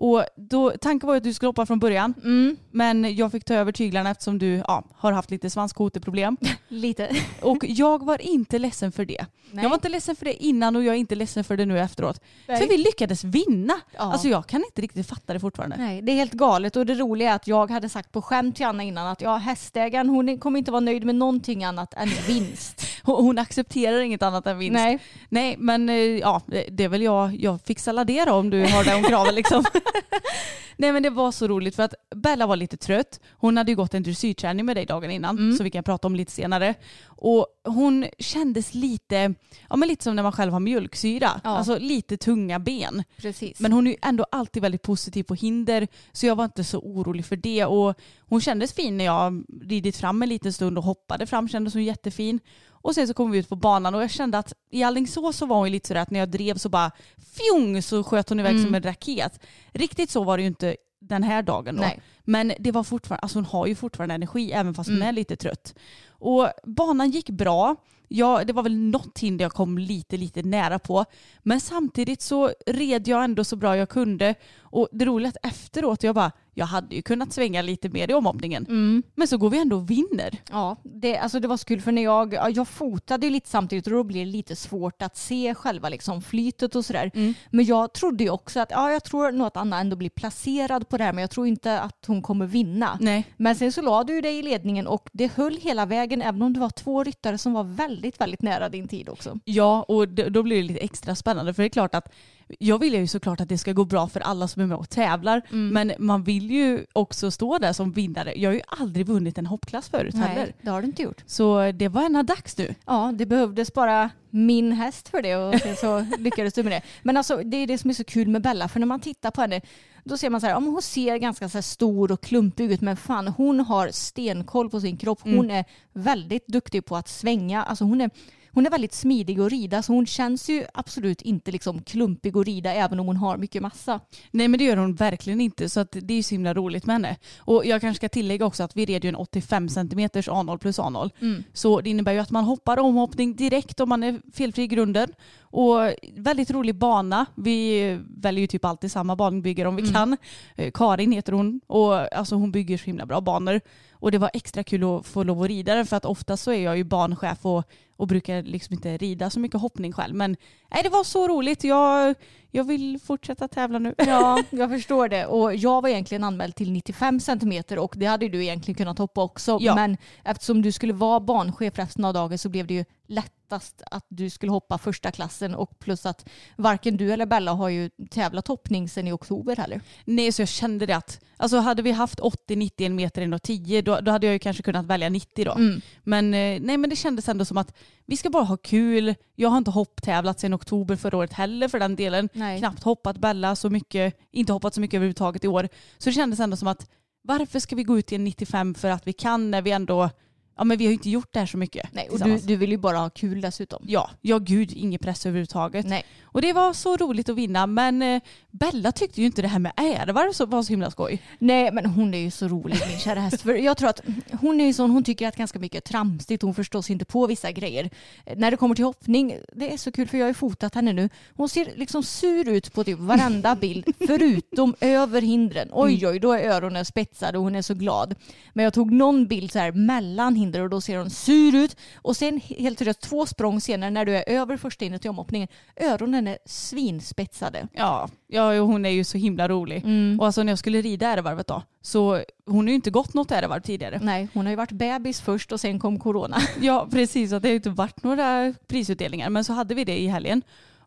Och 0.00 0.24
då, 0.36 0.70
tanken 0.80 1.06
var 1.06 1.16
att 1.16 1.24
du 1.24 1.34
skulle 1.34 1.48
hoppa 1.48 1.66
från 1.66 1.78
början 1.78 2.14
Mm, 2.22 2.56
men 2.70 3.16
jag 3.16 3.32
fick 3.32 3.44
ta 3.44 3.54
över 3.54 3.72
tyglarna 3.72 4.10
eftersom 4.10 4.38
du 4.38 4.62
ja, 4.68 4.84
har 4.96 5.12
haft 5.12 5.30
lite 5.30 5.50
svanskoteproblem. 5.50 6.36
lite. 6.68 7.16
Och 7.42 7.64
jag 7.68 8.04
var 8.04 8.22
inte 8.22 8.58
ledsen 8.58 8.92
för 8.92 9.04
det. 9.04 9.26
Nej. 9.52 9.62
Jag 9.64 9.70
var 9.70 9.76
inte 9.76 9.88
ledsen 9.88 10.16
för 10.16 10.24
det 10.24 10.44
innan 10.44 10.76
och 10.76 10.84
jag 10.84 10.94
är 10.94 10.98
inte 10.98 11.14
ledsen 11.14 11.44
för 11.44 11.56
det 11.56 11.66
nu 11.66 11.80
efteråt. 11.80 12.20
Nej. 12.48 12.60
För 12.60 12.68
vi 12.68 12.76
lyckades 12.76 13.24
vinna. 13.24 13.74
Ja. 13.92 14.00
Alltså 14.00 14.28
jag 14.28 14.46
kan 14.46 14.64
inte 14.64 14.82
riktigt 14.82 15.06
fatta 15.06 15.32
det 15.32 15.40
fortfarande. 15.40 15.76
Nej, 15.76 16.02
det 16.02 16.12
är 16.12 16.16
helt 16.16 16.32
galet 16.32 16.76
och 16.76 16.86
det 16.86 16.94
roliga 16.94 17.30
är 17.30 17.34
att 17.34 17.46
jag 17.46 17.70
hade 17.70 17.88
sagt 17.88 18.12
på 18.12 18.22
skämt 18.22 18.56
till 18.56 18.66
Anna 18.66 18.82
innan 18.82 19.06
att 19.06 19.20
ja, 19.20 19.36
hästägaren 19.36 20.08
hon 20.08 20.38
kommer 20.38 20.58
inte 20.58 20.70
vara 20.70 20.80
nöjd 20.80 21.04
med 21.04 21.14
någonting 21.14 21.64
annat 21.64 21.94
än 21.94 22.08
vinst. 22.26 22.86
Hon 23.02 23.38
accepterar 23.38 24.00
inget 24.00 24.22
annat 24.22 24.46
än 24.46 24.58
vinst. 24.58 24.72
Nej. 24.72 24.98
Nej 25.28 25.56
men 25.58 25.88
eh, 25.88 25.94
ja, 25.96 26.42
det 26.46 26.84
är 26.84 26.88
väl 26.88 27.02
jag, 27.02 27.36
jag 27.36 27.60
fixar 27.60 28.04
det 28.04 28.24
då 28.24 28.32
om 28.32 28.50
du 28.50 28.60
har 28.60 28.96
om 28.96 29.02
kraven 29.02 29.34
liksom. 29.34 29.64
Nej 30.76 30.92
men 30.92 31.02
det 31.02 31.10
var 31.10 31.32
så 31.32 31.48
roligt 31.48 31.76
för 31.76 31.82
att 31.82 31.94
Bella 32.16 32.46
var 32.46 32.56
lite 32.56 32.76
trött. 32.76 33.20
Hon 33.32 33.56
hade 33.56 33.72
ju 33.72 33.76
gått 33.76 33.94
en 33.94 34.02
dressyrträning 34.02 34.66
med 34.66 34.76
dig 34.76 34.86
dagen 34.86 35.10
innan 35.10 35.38
Mm. 35.38 35.56
så 35.56 35.64
vi 35.64 35.70
kan 35.70 35.84
prata 35.84 36.06
om 36.06 36.14
lite 36.16 36.32
senare. 36.32 36.74
Och 37.06 37.46
hon 37.64 38.06
kändes 38.18 38.74
lite, 38.74 39.34
ja 39.70 39.76
men 39.76 39.88
lite 39.88 40.04
som 40.04 40.16
när 40.16 40.22
man 40.22 40.32
själv 40.32 40.52
har 40.52 40.60
mjölksyra. 40.60 41.40
Ja. 41.44 41.50
Alltså 41.50 41.78
lite 41.78 42.16
tunga 42.16 42.58
ben. 42.58 43.04
Precis. 43.16 43.60
Men 43.60 43.72
hon 43.72 43.86
är 43.86 43.90
ju 43.90 43.96
ändå 44.02 44.26
alltid 44.30 44.62
väldigt 44.62 44.82
positiv 44.82 45.22
på 45.22 45.34
hinder 45.34 45.88
så 46.12 46.26
jag 46.26 46.36
var 46.36 46.44
inte 46.44 46.64
så 46.64 46.78
orolig 46.78 47.24
för 47.26 47.36
det. 47.36 47.64
Och 47.64 47.94
hon 48.20 48.40
kändes 48.40 48.72
fin 48.72 48.96
när 48.96 49.04
jag 49.04 49.44
ridit 49.62 49.96
fram 49.96 50.22
en 50.22 50.28
liten 50.28 50.52
stund 50.52 50.78
och 50.78 50.84
hoppade 50.84 51.26
fram 51.26 51.48
kändes 51.48 51.74
hon 51.74 51.84
jättefin. 51.84 52.40
Och 52.82 52.94
sen 52.94 53.08
så 53.08 53.14
kom 53.14 53.30
vi 53.30 53.38
ut 53.38 53.48
på 53.48 53.56
banan 53.56 53.94
och 53.94 54.02
jag 54.02 54.10
kände 54.10 54.38
att 54.38 54.52
i 54.70 54.82
Alingsås 54.82 55.36
så 55.36 55.46
var 55.46 55.56
hon 55.56 55.66
ju 55.66 55.72
lite 55.72 55.88
sådär 55.88 56.00
att 56.00 56.10
när 56.10 56.20
jag 56.20 56.28
drev 56.30 56.56
så 56.56 56.68
bara 56.68 56.90
fjong 57.36 57.82
så 57.82 58.04
sköt 58.04 58.28
hon 58.28 58.40
iväg 58.40 58.52
Mm. 58.52 58.64
som 58.64 58.74
en 58.74 58.82
raket. 58.82 59.40
Riktigt 59.72 60.10
så 60.10 60.24
var 60.24 60.36
det 60.36 60.40
ju 60.42 60.46
inte 60.46 60.76
den 61.00 61.22
här 61.22 61.42
dagen 61.42 61.76
då. 61.76 61.80
Nej. 61.82 62.00
Men 62.24 62.52
det 62.58 62.72
var 62.72 62.82
fortfarande, 62.84 63.22
alltså 63.22 63.38
hon 63.38 63.44
har 63.44 63.66
ju 63.66 63.74
fortfarande 63.74 64.14
energi 64.14 64.52
även 64.52 64.74
fast 64.74 64.88
hon 64.88 64.96
Mm. 64.96 65.08
är 65.08 65.12
lite 65.12 65.36
trött. 65.36 65.74
Och 66.08 66.48
banan 66.64 67.10
gick 67.10 67.30
bra. 67.30 67.76
Ja, 68.08 68.44
det 68.44 68.52
var 68.52 68.62
väl 68.62 68.76
något 68.76 69.18
hinder 69.18 69.44
jag 69.44 69.52
kom 69.52 69.78
lite, 69.78 70.16
lite 70.16 70.42
nära 70.42 70.78
på. 70.78 71.04
Men 71.42 71.60
samtidigt 71.60 72.22
så 72.22 72.50
red 72.66 73.08
jag 73.08 73.24
ändå 73.24 73.44
så 73.44 73.56
bra 73.56 73.76
jag 73.76 73.88
kunde. 73.88 74.34
Och 74.60 74.88
det 74.92 75.04
roliga 75.04 75.28
är 75.28 75.36
att 75.46 75.52
efteråt, 75.52 76.02
jag 76.02 76.14
bara, 76.14 76.32
jag 76.54 76.66
hade 76.66 76.96
ju 76.96 77.02
kunnat 77.02 77.32
svänga 77.32 77.62
lite 77.62 77.88
mer 77.88 78.10
i 78.10 78.14
omhoppningen. 78.14 78.66
Mm. 78.68 79.02
Men 79.14 79.28
så 79.28 79.38
går 79.38 79.50
vi 79.50 79.58
ändå 79.58 79.76
och 79.76 79.90
vinner. 79.90 80.42
Ja, 80.50 80.76
det, 80.82 81.18
alltså 81.18 81.40
det 81.40 81.48
var 81.48 81.56
så 81.56 81.64
kul 81.64 81.80
för 81.80 81.92
när 81.92 82.02
jag, 82.02 82.34
ja, 82.34 82.48
jag 82.48 82.68
fotade 82.68 83.26
ju 83.26 83.32
lite 83.32 83.48
samtidigt 83.48 83.86
och 83.86 83.92
då 83.92 84.04
blir 84.04 84.24
det 84.24 84.30
lite 84.30 84.56
svårt 84.56 85.02
att 85.02 85.16
se 85.16 85.54
själva 85.54 85.88
liksom 85.88 86.22
flytet 86.22 86.74
och 86.74 86.84
sådär. 86.84 87.10
Mm. 87.14 87.34
Men 87.50 87.64
jag 87.64 87.92
trodde 87.92 88.24
ju 88.24 88.30
också 88.30 88.60
att, 88.60 88.70
ja 88.70 88.92
jag 88.92 89.04
tror 89.04 89.32
nog 89.32 89.46
att 89.46 89.56
Anna 89.56 89.80
ändå 89.80 89.96
blir 89.96 90.10
placerad 90.10 90.88
på 90.88 90.96
det 90.96 91.04
här 91.04 91.12
men 91.12 91.20
jag 91.20 91.30
tror 91.30 91.46
inte 91.46 91.80
att 91.80 92.04
hon 92.06 92.22
kommer 92.22 92.46
vinna. 92.46 92.98
Nej. 93.00 93.24
Men 93.36 93.56
sen 93.56 93.72
så 93.72 93.82
la 93.82 94.04
du 94.04 94.14
ju 94.14 94.20
dig 94.20 94.38
i 94.38 94.42
ledningen 94.42 94.86
och 94.86 95.08
det 95.12 95.32
höll 95.32 95.56
hela 95.56 95.86
vägen 95.86 96.22
även 96.22 96.42
om 96.42 96.52
det 96.52 96.60
var 96.60 96.70
två 96.70 97.04
ryttare 97.04 97.38
som 97.38 97.52
var 97.52 97.64
väldigt, 97.64 98.20
väldigt 98.20 98.42
nära 98.42 98.68
din 98.68 98.88
tid 98.88 99.08
också. 99.08 99.38
Ja, 99.44 99.82
och 99.82 100.08
då 100.08 100.42
blir 100.42 100.56
det 100.56 100.62
lite 100.62 100.80
extra 100.80 101.14
spännande. 101.14 101.54
För 101.54 101.62
det 101.62 101.66
är 101.66 101.70
klart 101.70 101.94
att 101.94 102.12
jag 102.58 102.78
vill 102.78 102.94
ju 102.94 103.06
såklart 103.06 103.40
att 103.40 103.48
det 103.48 103.58
ska 103.58 103.72
gå 103.72 103.84
bra 103.84 104.08
för 104.08 104.20
alla 104.20 104.48
som 104.48 104.62
är 104.62 104.66
med 104.66 104.76
och 104.78 104.90
tävlar. 104.90 105.42
Men 105.50 105.92
man 105.98 106.22
vill 106.22 106.50
ju 106.50 106.84
också 106.92 107.30
stå 107.30 107.58
där 107.58 107.72
som 107.72 107.92
vinnare. 107.92 108.32
Jag 108.36 108.50
har 108.50 108.54
ju 108.54 108.60
aldrig 108.66 109.06
vunnit 109.06 109.38
en 109.38 109.46
hoppklass 109.46 109.88
förut 109.88 110.14
heller. 110.14 110.44
Nej, 110.44 110.56
det 110.62 110.70
har 110.70 110.82
du 110.82 110.86
inte 110.86 111.02
gjort. 111.02 111.22
Så 111.26 111.72
det 111.72 111.88
var 111.88 112.02
ena 112.02 112.22
dags 112.22 112.58
nu. 112.58 112.74
Ja, 112.86 113.12
det 113.14 113.26
behövdes 113.26 113.72
bara 113.72 114.10
min 114.30 114.72
häst 114.72 115.08
för 115.08 115.22
det 115.22 115.36
och 115.36 115.60
sen 115.60 115.76
så 115.76 116.06
lyckades 116.18 116.54
du 116.54 116.62
med 116.62 116.72
det. 116.72 116.82
Men 117.02 117.16
alltså 117.16 117.36
det 117.36 117.56
är 117.56 117.66
det 117.66 117.78
som 117.78 117.90
är 117.90 117.94
så 117.94 118.04
kul 118.04 118.28
med 118.28 118.42
Bella 118.42 118.68
för 118.68 118.80
när 118.80 118.86
man 118.86 119.00
tittar 119.00 119.30
på 119.30 119.40
henne 119.40 119.60
då 120.04 120.16
ser 120.16 120.30
man 120.30 120.40
så 120.40 120.46
här, 120.46 120.54
ja, 120.54 120.60
hon 120.60 120.82
ser 120.82 121.16
ganska 121.16 121.48
så 121.48 121.58
här 121.58 121.62
stor 121.62 122.12
och 122.12 122.20
klumpig 122.20 122.72
ut 122.72 122.80
men 122.80 122.96
fan 122.96 123.28
hon 123.28 123.60
har 123.60 123.88
stenkoll 123.88 124.70
på 124.70 124.80
sin 124.80 124.96
kropp. 124.96 125.20
Hon 125.22 125.50
är 125.50 125.64
väldigt 125.92 126.46
duktig 126.46 126.84
på 126.84 126.96
att 126.96 127.08
svänga. 127.08 127.62
Alltså 127.62 127.84
hon 127.84 128.00
är 128.00 128.10
hon 128.52 128.66
är 128.66 128.70
väldigt 128.70 128.92
smidig 128.92 129.40
att 129.40 129.52
rida 129.52 129.82
så 129.82 129.92
hon 129.92 130.06
känns 130.06 130.48
ju 130.48 130.64
absolut 130.74 131.22
inte 131.22 131.50
liksom 131.50 131.82
klumpig 131.82 132.36
att 132.36 132.46
rida 132.46 132.74
även 132.74 133.00
om 133.00 133.06
hon 133.06 133.16
har 133.16 133.36
mycket 133.36 133.62
massa. 133.62 134.00
Nej 134.30 134.48
men 134.48 134.58
det 134.58 134.64
gör 134.64 134.76
hon 134.76 134.94
verkligen 134.94 135.40
inte 135.40 135.68
så 135.68 135.80
att 135.80 135.92
det 135.92 136.14
är 136.14 136.16
ju 136.16 136.22
så 136.22 136.34
himla 136.34 136.54
roligt 136.54 136.86
med 136.86 136.94
henne. 136.94 137.16
Och 137.38 137.66
jag 137.66 137.80
kanske 137.80 137.96
ska 137.96 138.08
tillägga 138.08 138.46
också 138.46 138.62
att 138.62 138.76
vi 138.76 138.84
red 138.84 139.04
ju 139.04 139.08
en 139.08 139.16
85 139.16 139.68
cm 139.68 139.88
A0 140.08 140.58
plus 140.58 140.78
A0. 140.78 141.10
Så 141.52 141.80
det 141.80 141.90
innebär 141.90 142.12
ju 142.12 142.18
att 142.18 142.30
man 142.30 142.44
hoppar 142.44 142.78
omhoppning 142.78 143.36
direkt 143.36 143.80
om 143.80 143.88
man 143.88 144.02
är 144.02 144.20
felfri 144.32 144.62
i 144.62 144.66
grunden. 144.66 145.12
Och 145.42 145.94
väldigt 146.16 146.50
rolig 146.50 146.74
bana. 146.74 147.26
Vi 147.34 147.98
väljer 148.16 148.40
ju 148.40 148.46
typ 148.46 148.64
alltid 148.64 148.92
samma 148.92 149.16
banbyggare 149.16 149.68
om 149.68 149.76
vi 149.76 149.92
kan. 149.92 150.16
Eh, 150.56 150.70
Karin 150.74 151.12
heter 151.12 151.32
hon 151.32 151.60
och 151.66 152.16
alltså 152.16 152.34
hon 152.34 152.52
bygger 152.52 152.78
så 152.78 152.84
himla 152.84 153.06
bra 153.06 153.20
banor. 153.20 153.60
Och 153.92 154.12
det 154.12 154.18
var 154.18 154.30
extra 154.32 154.64
kul 154.64 154.84
att 154.84 155.06
få 155.06 155.22
lov 155.22 155.42
att 155.42 155.48
rida 155.48 155.74
den 155.74 155.86
för 155.86 155.96
att 155.96 156.04
ofta 156.04 156.36
så 156.36 156.52
är 156.52 156.64
jag 156.64 156.76
ju 156.76 156.84
banchef 156.84 157.46
och, 157.46 157.64
och 158.00 158.06
brukar 158.06 158.42
liksom 158.42 158.74
inte 158.74 158.96
rida 158.96 159.30
så 159.30 159.40
mycket 159.40 159.60
hoppning 159.60 159.92
själv. 159.92 160.14
Men 160.14 160.36
nej, 160.70 160.82
det 160.82 160.88
var 160.88 161.04
så 161.04 161.28
roligt. 161.28 161.64
Jag, 161.64 162.14
jag 162.50 162.64
vill 162.64 162.98
fortsätta 163.04 163.48
tävla 163.48 163.78
nu. 163.78 163.94
Ja, 163.98 164.42
jag 164.50 164.70
förstår 164.70 165.08
det. 165.08 165.26
Och 165.26 165.54
jag 165.54 165.82
var 165.82 165.88
egentligen 165.88 166.24
anmäld 166.24 166.54
till 166.54 166.72
95 166.72 167.20
centimeter 167.20 167.78
och 167.78 167.94
det 167.96 168.06
hade 168.06 168.28
du 168.28 168.42
egentligen 168.42 168.76
kunnat 168.76 168.98
hoppa 168.98 169.22
också. 169.22 169.58
Ja. 169.60 169.74
Men 169.74 169.96
eftersom 170.24 170.62
du 170.62 170.72
skulle 170.72 170.92
vara 170.92 171.20
banchef 171.20 171.78
resten 171.78 172.04
av 172.04 172.14
dagen 172.14 172.38
så 172.38 172.48
blev 172.48 172.66
det 172.66 172.74
ju 172.74 172.84
lättast 173.06 173.82
att 173.90 174.06
du 174.08 174.30
skulle 174.30 174.52
hoppa 174.52 174.78
första 174.78 175.10
klassen 175.10 175.54
och 175.54 175.78
plus 175.78 176.06
att 176.06 176.28
varken 176.56 176.96
du 176.96 177.12
eller 177.12 177.26
Bella 177.26 177.52
har 177.52 177.68
ju 177.68 177.90
tävlat 178.10 178.48
hoppning 178.48 178.88
sedan 178.88 179.08
i 179.08 179.12
oktober 179.12 179.56
heller. 179.56 179.80
Nej, 180.04 180.32
så 180.32 180.42
jag 180.42 180.48
kände 180.48 180.86
det 180.86 180.96
att 180.96 181.20
alltså 181.36 181.58
hade 181.58 181.82
vi 181.82 181.92
haft 181.92 182.20
80-90 182.20 182.70
en 182.76 182.96
meter 182.96 183.22
1,10 183.22 183.82
då, 183.82 184.00
då 184.00 184.10
hade 184.10 184.26
jag 184.26 184.32
ju 184.32 184.38
kanske 184.38 184.62
kunnat 184.62 184.86
välja 184.86 185.08
90 185.08 185.44
då. 185.44 185.52
Mm. 185.52 185.80
Men, 186.02 186.34
eh, 186.34 186.60
nej, 186.60 186.76
men 186.76 186.90
det 186.90 186.96
kändes 186.96 187.28
ändå 187.28 187.44
som 187.44 187.56
att 187.56 187.74
vi 188.06 188.16
ska 188.16 188.30
bara 188.30 188.44
ha 188.44 188.56
kul. 188.56 189.14
Jag 189.34 189.48
har 189.48 189.58
inte 189.58 189.70
hopptävlat 189.70 190.40
sedan 190.40 190.54
oktober 190.54 190.96
förra 190.96 191.16
året 191.16 191.32
heller 191.32 191.68
för 191.68 191.78
den 191.78 191.96
delen. 191.96 192.28
Nej. 192.32 192.58
Knappt 192.58 192.82
hoppat 192.82 193.18
Bella 193.18 193.56
så 193.56 193.70
mycket, 193.70 194.16
inte 194.30 194.52
hoppat 194.52 194.74
så 194.74 194.80
mycket 194.80 194.98
överhuvudtaget 194.98 195.44
i 195.44 195.48
år. 195.48 195.68
Så 195.98 196.08
det 196.08 196.14
kändes 196.14 196.40
ändå 196.40 196.56
som 196.56 196.68
att 196.68 196.90
varför 197.22 197.58
ska 197.58 197.76
vi 197.76 197.84
gå 197.84 197.98
ut 197.98 198.12
i 198.12 198.14
en 198.14 198.24
95 198.24 198.74
för 198.74 198.88
att 198.88 199.06
vi 199.06 199.12
kan 199.12 199.50
när 199.50 199.62
vi 199.62 199.70
ändå, 199.70 200.10
ja 200.56 200.64
men 200.64 200.78
vi 200.78 200.84
har 200.84 200.90
ju 200.90 200.94
inte 200.94 201.10
gjort 201.10 201.28
det 201.32 201.38
här 201.38 201.46
så 201.46 201.56
mycket 201.56 201.88
Nej, 201.92 202.08
och 202.08 202.20
du, 202.20 202.38
du 202.38 202.56
vill 202.56 202.70
ju 202.70 202.78
bara 202.78 202.98
ha 202.98 203.10
kul 203.10 203.40
dessutom. 203.40 203.84
Ja, 203.86 204.10
ja 204.20 204.38
gud, 204.38 204.72
ingen 204.72 204.98
press 204.98 205.26
överhuvudtaget. 205.26 205.86
Nej. 205.86 206.04
Och 206.32 206.42
det 206.42 206.52
var 206.52 206.72
så 206.72 206.96
roligt 206.96 207.28
att 207.28 207.36
vinna 207.36 207.66
men 207.66 208.02
eh, 208.02 208.22
Bella 208.50 208.92
tyckte 208.92 209.20
ju 209.20 209.26
inte 209.26 209.42
det 209.42 209.48
här 209.48 209.58
med 209.58 209.72
ärevarv 209.76 210.32
så, 210.32 210.46
var 210.46 210.62
så 210.62 210.72
himla 210.72 210.90
skoj. 210.90 211.22
Nej 211.38 211.72
men 211.72 211.86
hon 211.86 212.14
är 212.14 212.18
ju 212.18 212.30
så 212.30 212.48
rolig 212.48 212.76
min 212.88 212.98
kära 212.98 213.20
häst. 213.20 213.42
För 213.42 213.54
jag 213.54 213.76
tror 213.76 213.88
att 213.88 214.00
hon 214.40 214.60
är 214.60 214.64
ju 214.64 214.72
sån, 214.72 214.90
hon 214.90 215.04
tycker 215.04 215.28
att 215.28 215.36
ganska 215.36 215.58
mycket 215.58 215.84
är 215.84 215.88
tramsigt. 215.88 216.42
Hon 216.42 216.54
förstår 216.54 216.82
sig 216.82 216.92
inte 216.92 217.04
på 217.04 217.26
vissa 217.26 217.52
grejer. 217.52 217.90
När 218.36 218.50
det 218.50 218.56
kommer 218.56 218.74
till 218.74 218.84
hoppning, 218.84 219.38
det 219.52 219.72
är 219.72 219.76
så 219.76 219.92
kul 219.92 220.08
för 220.08 220.18
jag 220.18 220.24
har 220.24 220.30
ju 220.30 220.34
fotat 220.34 220.74
henne 220.74 220.92
nu. 220.92 221.08
Hon 221.36 221.48
ser 221.48 221.72
liksom 221.76 222.02
sur 222.02 222.48
ut 222.48 222.72
på 222.72 222.84
typ 222.84 222.98
varenda 222.98 223.54
bild 223.54 223.86
förutom 224.06 224.74
över 224.80 225.22
hindren. 225.22 225.68
Oj 225.72 226.06
oj, 226.06 226.18
då 226.18 226.32
är 226.32 226.50
öronen 226.50 226.84
spetsade 226.84 227.38
och 227.38 227.44
hon 227.44 227.54
är 227.54 227.62
så 227.62 227.74
glad. 227.74 228.14
Men 228.52 228.64
jag 228.64 228.74
tog 228.74 228.92
någon 228.92 229.26
bild 229.26 229.52
så 229.52 229.58
här 229.58 229.72
mellan 229.72 230.34
hinder 230.50 230.62
och 230.62 230.70
då 230.70 230.80
ser 230.80 230.98
hon 230.98 231.10
sur 231.10 231.54
ut. 231.54 231.76
Och 231.94 232.16
sen 232.16 232.40
helt 232.40 232.78
tydligt 232.78 233.00
två 233.00 233.26
språng 233.26 233.60
senare 233.60 233.90
när 233.90 234.04
du 234.04 234.16
är 234.16 234.24
över 234.26 234.56
första 234.56 234.84
hindret 234.84 235.04
i 235.04 235.08
omhoppningen, 235.08 235.48
öronen 235.76 236.26
är 236.26 236.38
svinspetsade. 236.46 237.68
Ja, 237.72 238.08
ja 238.26 238.60
hon 238.60 238.84
är 238.84 238.90
ju 238.90 239.04
så 239.04 239.18
himla 239.18 239.48
rolig. 239.48 239.84
Mm. 239.84 240.20
Och 240.20 240.26
alltså 240.26 240.42
när 240.42 240.52
jag 240.52 240.58
skulle 240.58 240.80
rida 240.80 241.08
ärevarvet 241.08 241.46
då, 241.46 241.62
så 241.82 242.22
hon 242.46 242.64
har 242.64 242.68
ju 242.68 242.74
inte 242.74 242.90
gått 242.90 243.14
något 243.14 243.30
ärevarv 243.30 243.60
tidigare. 243.60 244.00
Nej, 244.02 244.28
hon 244.34 244.46
har 244.46 244.50
ju 244.50 244.56
varit 244.56 244.72
bebis 244.72 245.20
först 245.20 245.52
och 245.52 245.60
sen 245.60 245.78
kom 245.78 245.98
corona. 245.98 246.36
Ja 246.60 246.88
precis, 246.90 247.32
att 247.32 247.42
det 247.42 247.48
har 247.48 247.52
ju 247.52 247.56
inte 247.56 247.70
varit 247.70 248.02
några 248.02 248.54
prisutdelningar 248.66 249.30
men 249.30 249.44
så 249.44 249.52
hade 249.52 249.74
vi 249.74 249.84
det 249.84 250.00
i 250.00 250.06
helgen. 250.06 250.42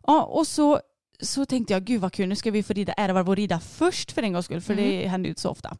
Ja 0.06 0.22
och 0.22 0.46
så, 0.46 0.80
så 1.20 1.46
tänkte 1.46 1.72
jag 1.72 1.84
gud 1.84 2.00
vad 2.00 2.12
kul 2.12 2.28
nu 2.28 2.36
ska 2.36 2.50
vi 2.50 2.62
få 2.62 2.72
rida 2.72 2.92
ärevarv 2.92 3.28
och 3.28 3.36
rida 3.36 3.60
först 3.60 4.12
för 4.12 4.22
en 4.22 4.32
gångs 4.32 4.44
skull 4.44 4.60
för 4.60 4.74
det 4.74 5.08
händer 5.08 5.26
ju 5.26 5.30
inte 5.30 5.40
så 5.40 5.50
ofta. 5.50 5.76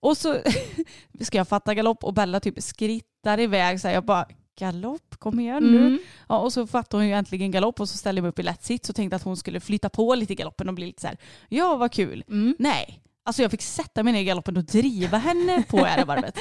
Och 0.00 0.16
så 0.16 0.36
ska 1.20 1.38
jag 1.38 1.48
fatta 1.48 1.74
galopp 1.74 2.04
och 2.04 2.14
Bella 2.14 2.40
typ 2.40 2.62
skrittar 2.62 3.40
iväg 3.40 3.80
så 3.80 3.88
här, 3.88 3.94
jag 3.94 4.04
bara 4.04 4.26
galopp, 4.58 5.16
kom 5.18 5.40
igen 5.40 5.62
nu. 5.64 5.98
Ja, 6.28 6.38
och 6.38 6.52
så 6.52 6.66
fattar 6.66 6.98
hon 6.98 7.06
ju 7.06 7.12
äntligen 7.14 7.50
galopp 7.50 7.80
och 7.80 7.88
så 7.88 7.98
ställer 7.98 8.18
jag 8.18 8.22
mig 8.22 8.28
upp 8.28 8.38
i 8.38 8.42
lätt 8.42 8.64
sitt 8.64 8.88
och 8.88 8.96
tänkte 8.96 9.16
att 9.16 9.22
hon 9.22 9.36
skulle 9.36 9.60
flytta 9.60 9.88
på 9.88 10.14
lite 10.14 10.32
i 10.32 10.36
galoppen 10.36 10.68
och 10.68 10.74
bli 10.74 10.86
lite 10.86 11.00
så 11.00 11.06
här, 11.06 11.16
ja 11.48 11.76
vad 11.76 11.92
kul. 11.92 12.24
Nej, 12.58 13.00
alltså 13.24 13.42
jag 13.42 13.50
fick 13.50 13.62
sätta 13.62 14.02
mig 14.02 14.12
ner 14.12 14.20
i 14.20 14.24
galoppen 14.24 14.56
och 14.56 14.64
driva 14.64 15.18
henne 15.18 15.62
på 15.68 15.78
ärevarvet. 15.86 16.38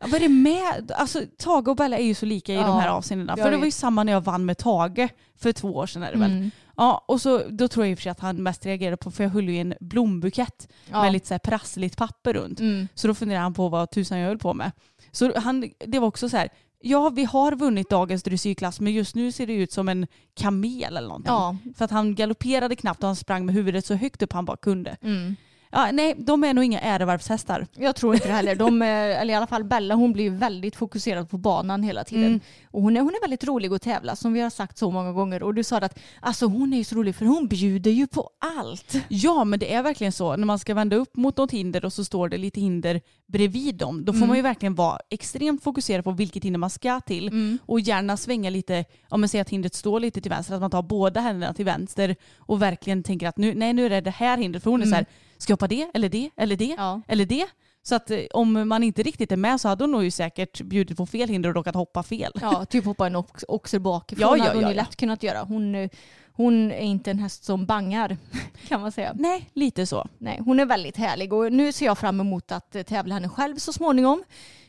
Vad 0.00 0.14
är 0.14 0.20
det 0.20 0.28
med, 0.28 0.92
alltså 0.94 1.22
Tage 1.38 1.68
och 1.68 1.76
Bella 1.76 1.98
är 1.98 2.04
ju 2.04 2.14
så 2.14 2.26
lika 2.26 2.52
i 2.52 2.56
Ja, 2.56 2.66
de 2.66 2.80
här 2.80 2.88
avseendena. 2.88 3.36
För 3.36 3.50
det 3.50 3.56
var 3.56 3.64
ju 3.64 3.70
samma 3.70 4.04
när 4.04 4.12
jag 4.12 4.20
vann 4.20 4.44
med 4.44 4.58
Tage 4.58 5.08
för 5.38 5.52
två 5.52 5.68
år 5.68 5.86
sedan 5.86 6.02
är 6.02 6.12
det 6.12 6.18
väl. 6.18 6.30
Mm. 6.30 6.50
Ja, 6.78 7.04
och 7.08 7.20
så, 7.20 7.42
då 7.48 7.68
tror 7.68 7.84
jag 7.86 7.90
i 7.90 7.94
och 7.94 7.98
för 7.98 8.02
sig 8.02 8.10
att 8.10 8.20
han 8.20 8.42
mest 8.42 8.66
reagerade 8.66 8.96
på, 8.96 9.10
för 9.10 9.24
jag 9.24 9.30
höll 9.30 9.48
ju 9.48 9.54
i 9.54 9.58
en 9.60 9.74
blombukett 9.80 10.68
Ja. 10.90 11.02
med 11.02 11.12
lite 11.12 11.26
så 11.26 11.34
här 11.34 11.38
prassligt 11.38 11.96
papper 11.96 12.34
runt. 12.34 12.60
Mm. 12.60 12.88
Så 12.94 13.08
då 13.08 13.14
funderade 13.14 13.42
han 13.42 13.54
på 13.54 13.68
vad 13.68 13.90
tusan 13.90 14.18
jag 14.18 14.28
höll 14.28 14.38
på 14.38 14.54
med. 14.54 14.72
Så 15.12 15.38
han, 15.40 15.70
det 15.86 15.98
var 15.98 16.08
också 16.08 16.28
så 16.28 16.36
här, 16.36 16.48
Ja, 16.80 17.08
vi 17.08 17.24
har 17.24 17.52
vunnit 17.54 17.90
dagens 17.90 18.22
dressyrklass 18.22 18.80
men 18.80 18.92
just 18.92 19.14
nu 19.14 19.32
ser 19.32 19.46
det 19.46 19.52
ut 19.52 19.72
som 19.72 19.88
en 19.88 20.06
kamel 20.34 20.96
eller 20.96 21.08
någonting. 21.08 21.32
Ja. 21.32 21.56
För 21.76 21.84
att 21.84 21.90
han 21.90 22.14
galopperade 22.14 22.76
knappt 22.76 23.02
och 23.02 23.06
han 23.06 23.16
sprang 23.16 23.46
med 23.46 23.54
huvudet 23.54 23.86
så 23.86 23.94
högt 23.94 24.22
upp 24.22 24.32
han 24.32 24.44
bara 24.44 24.56
kunde. 24.56 24.96
Mm. 25.02 25.36
Ja, 25.70 25.88
nej, 25.92 26.14
de 26.18 26.44
är 26.44 26.54
nog 26.54 26.64
inga 26.64 26.80
ärevarvshästar. 26.80 27.66
Jag 27.76 27.96
tror 27.96 28.14
inte 28.14 28.26
det 28.28 28.32
heller. 28.34 28.54
De, 28.54 28.82
eh, 28.82 28.88
eller 28.88 29.32
i 29.32 29.36
alla 29.36 29.46
fall 29.46 29.64
Bella 29.64 29.94
hon 29.94 30.12
blir 30.12 30.30
väldigt 30.30 30.76
fokuserad 30.76 31.30
på 31.30 31.38
banan 31.38 31.82
hela 31.82 32.04
tiden. 32.04 32.24
Mm. 32.26 32.40
Och 32.70 32.82
hon 32.82 32.96
är, 32.96 33.00
hon 33.00 33.10
är 33.14 33.20
väldigt 33.20 33.44
rolig 33.44 33.72
att 33.72 33.82
tävla 33.82 34.16
som 34.16 34.32
vi 34.32 34.40
har 34.40 34.50
sagt 34.50 34.78
så 34.78 34.90
många 34.90 35.12
gånger. 35.12 35.42
Och 35.42 35.54
du 35.54 35.64
sa 35.64 35.76
att 35.76 35.98
alltså, 36.20 36.46
hon 36.46 36.72
är 36.72 36.76
ju 36.78 36.84
så 36.84 36.94
rolig 36.94 37.14
för 37.14 37.24
hon 37.24 37.48
bjuder 37.48 37.90
ju 37.90 38.06
på 38.06 38.30
allt. 38.58 38.94
Ja, 39.08 39.44
men 39.44 39.58
det 39.58 39.74
är 39.74 39.82
verkligen 39.82 40.12
så. 40.12 40.36
När 40.36 40.46
man 40.46 40.58
ska 40.58 40.74
vända 40.74 40.96
upp 40.96 41.16
mot 41.16 41.36
något 41.36 41.50
hinder 41.50 41.84
och 41.84 41.92
så 41.92 42.04
står 42.04 42.28
det 42.28 42.36
lite 42.38 42.60
hinder 42.60 43.00
bredvid 43.26 43.74
dem, 43.74 44.04
då 44.04 44.12
får 44.12 44.16
Mm. 44.18 44.28
man 44.28 44.36
ju 44.36 44.42
verkligen 44.42 44.74
vara 44.74 44.98
extremt 45.10 45.62
fokuserad 45.64 46.04
på 46.04 46.10
vilket 46.10 46.44
hinder 46.44 46.58
man 46.58 46.70
ska 46.70 47.00
till 47.00 47.28
Mm. 47.28 47.58
och 47.66 47.80
gärna 47.80 48.16
svänga 48.16 48.50
lite, 48.50 48.84
om 49.08 49.20
man 49.20 49.28
säger 49.28 49.42
att 49.42 49.50
hindret 49.50 49.74
står 49.74 50.00
lite 50.00 50.20
till 50.20 50.30
vänster, 50.30 50.54
att 50.54 50.60
man 50.60 50.70
tar 50.70 50.82
båda 50.82 51.20
händerna 51.20 51.54
till 51.54 51.64
vänster 51.64 52.16
och 52.38 52.62
verkligen 52.62 53.02
tänker 53.02 53.28
att 53.28 53.36
nu, 53.38 53.54
nej, 53.54 53.72
nu 53.72 53.86
är 53.86 53.90
det 53.90 54.00
det 54.00 54.10
här 54.10 54.38
hindret, 54.38 54.62
för 54.62 54.70
hon 54.70 54.82
är 54.82 54.86
så 54.86 54.94
här, 54.94 55.06
ska 55.38 55.50
jag 55.50 55.56
hoppa 55.56 55.66
det, 55.68 55.90
eller 55.94 56.08
det, 56.08 56.30
eller 56.36 56.56
det. 56.56 56.74
Ja. 56.78 57.00
eller 57.08 57.26
det? 57.26 57.46
Så 57.82 57.94
att 57.94 58.10
eh, 58.10 58.20
om 58.30 58.68
man 58.68 58.82
inte 58.82 59.02
riktigt 59.02 59.32
är 59.32 59.36
med 59.36 59.60
så 59.60 59.68
hade 59.68 59.84
hon 59.84 59.90
nog 59.90 60.04
ju 60.04 60.10
säkert 60.10 60.62
bjudit 60.62 60.96
på 60.96 61.06
fel 61.06 61.28
hinder 61.28 61.48
och 61.48 61.54
råkat 61.54 61.74
hoppa 61.74 62.02
fel. 62.02 62.32
Ja, 62.40 62.64
typ 62.64 62.84
hoppa 62.84 63.06
en 63.06 63.16
ox- 63.16 63.44
oxer 63.48 63.78
bakifrån 63.78 64.28
Ja, 64.28 64.36
ja, 64.36 64.42
hade 64.42 64.54
hon 64.54 64.62
ja, 64.62 64.68
ju 64.68 64.74
lätt 64.74 64.96
kunnat 64.96 65.22
göra. 65.22 65.42
Hon, 65.42 65.74
eh, 65.74 65.90
hon 66.32 66.72
är 66.72 66.80
inte 66.80 67.10
en 67.10 67.18
häst 67.18 67.44
som 67.44 67.66
bangar 67.66 68.16
kan 68.68 68.80
man 68.80 68.92
säga. 68.92 69.12
Nej, 69.14 69.50
lite 69.54 69.86
så. 69.86 70.08
Nej, 70.18 70.40
hon 70.44 70.60
är 70.60 70.66
väldigt 70.66 70.96
härlig 70.96 71.32
och 71.32 71.52
nu 71.52 71.72
ser 71.72 71.86
jag 71.86 71.98
fram 71.98 72.20
emot 72.20 72.52
att 72.52 72.76
eh, 72.76 72.82
tävla 72.82 73.14
henne 73.14 73.28
själv 73.28 73.56
så 73.56 73.72
småningom. 73.72 74.22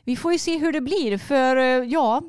Vi 0.03 0.15
får 0.15 0.31
ju 0.31 0.39
se 0.39 0.57
hur 0.57 0.71
det 0.71 0.81
blir 0.81 1.17
för 1.17 1.55
ja, 1.83 2.21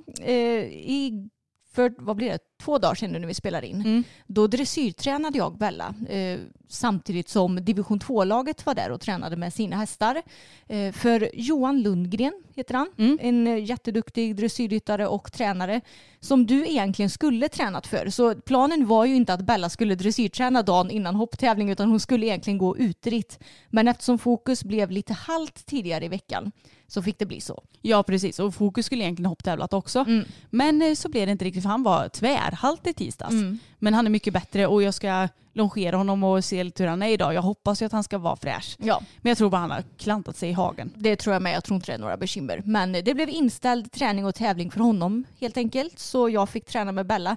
i, 0.71 1.29
för 1.75 1.95
vad 1.99 2.17
blir 2.17 2.29
det, 2.29 2.39
två 2.61 2.79
dagar 2.79 2.95
sedan 2.95 3.13
när 3.13 3.27
vi 3.29 3.35
spelar 3.35 3.65
in. 3.65 3.77
Mm. 3.81 4.05
Då 4.27 4.47
dressyrtränade 4.47 5.39
jag 5.39 5.59
Bella 5.59 5.95
eh, 6.09 6.39
samtidigt 6.69 7.29
som 7.29 7.65
division 7.65 8.01
2-laget 8.01 8.67
var 8.67 8.75
där 8.75 8.91
och 8.91 9.01
tränade 9.01 9.37
med 9.37 9.53
sina 9.55 9.77
hästar. 9.77 10.23
Eh, 10.69 10.93
för 10.93 11.31
Johan 11.35 11.83
Lundgren 11.83 12.33
heter 12.55 12.75
han, 12.75 12.87
Mm. 12.99 13.19
en 13.23 13.47
eh, 13.47 13.65
jätteduktig 13.65 14.37
dressyrryttare 14.37 15.07
och 15.07 15.33
tränare 15.33 15.81
som 16.21 16.47
du 16.47 16.67
egentligen 16.67 17.11
skulle 17.11 17.49
tränat 17.49 17.87
för. 17.87 18.11
Så 18.11 18.35
planen 18.35 18.87
var 18.87 19.05
ju 19.05 19.15
inte 19.17 19.35
att 19.35 19.41
Bella 19.41 19.69
skulle 19.69 19.95
dressyrträna 19.95 20.63
dagen 20.63 20.91
innan 20.91 21.15
hopptävling 21.15 21.71
utan 21.71 21.91
hon 21.91 22.01
skulle 22.01 22.27
egentligen 22.27 22.59
gå 22.59 22.77
utritt. 22.77 23.39
Men 23.71 23.89
eftersom 23.89 24.19
fokus 24.19 24.65
blev 24.65 24.91
lite 24.91 25.13
halt 25.13 25.67
tidigare 25.67 26.05
i 26.05 26.09
veckan 26.09 26.53
så 26.87 27.03
fick 27.03 27.19
det 27.19 27.27
bli 27.27 27.41
så. 27.41 27.63
Ja, 27.83 28.03
precis. 28.03 28.39
Och 28.39 28.55
Fokus 28.55 28.87
skulle 28.87 29.05
egentligen 29.05 29.29
hopptävlat 29.29 29.73
också. 29.73 29.99
Mm. 29.99 30.25
Men 30.51 30.83
eh, 30.83 30.95
så 30.95 31.09
blev 31.09 31.27
det 31.27 31.33
inte 31.33 31.45
riktigt 31.45 31.63
för 31.63 31.71
han 31.71 31.83
var 31.83 32.09
tvärhalt 32.51 32.87
i 32.87 32.93
tisdags. 32.93 33.33
Mm. 33.33 33.59
Men 33.79 33.95
han 33.95 34.07
är 34.07 34.11
mycket 34.11 34.33
bättre 34.33 34.67
och 34.67 34.83
jag 34.83 34.95
ska 34.95 35.29
longera 35.53 35.97
honom 35.97 36.25
och 36.25 36.45
se 36.45 36.65
lite 36.65 36.83
hur 36.83 36.91
han 36.91 37.03
är 37.03 37.09
idag. 37.09 37.35
Jag 37.35 37.43
hoppas 37.43 37.83
ju 37.83 37.87
att 37.87 37.93
han 37.93 38.05
ska 38.05 38.19
vara 38.19 38.37
fräsch. 38.37 38.77
Ja, 38.79 39.03
Men 39.23 39.31
jag 39.31 39.39
tror 39.39 39.51
bara 39.51 39.61
han 39.61 39.71
har 39.71 39.85
klantat 39.99 40.37
sig 40.37 40.51
i 40.51 40.53
hagen. 40.53 40.93
det 40.97 41.17
tror 41.17 41.33
jag 41.33 41.43
med. 41.43 41.55
Jag 41.55 41.65
tror 41.65 41.75
inte 41.77 41.93
det 41.93 41.95
är 41.95 41.99
några 41.99 42.17
bekymmer. 42.17 42.63
Men 42.65 42.93
det 42.93 43.15
blev 43.15 43.29
inställd 43.29 43.93
träning 43.93 44.25
och 44.27 44.35
tävling 44.35 44.71
för 44.71 44.81
honom 44.81 45.25
helt 45.41 45.57
enkelt. 45.57 45.99
Så 45.99 46.29
jag 46.29 46.49
fick 46.49 46.67
träna 46.67 46.93
med 46.93 47.07
Bella. 47.07 47.37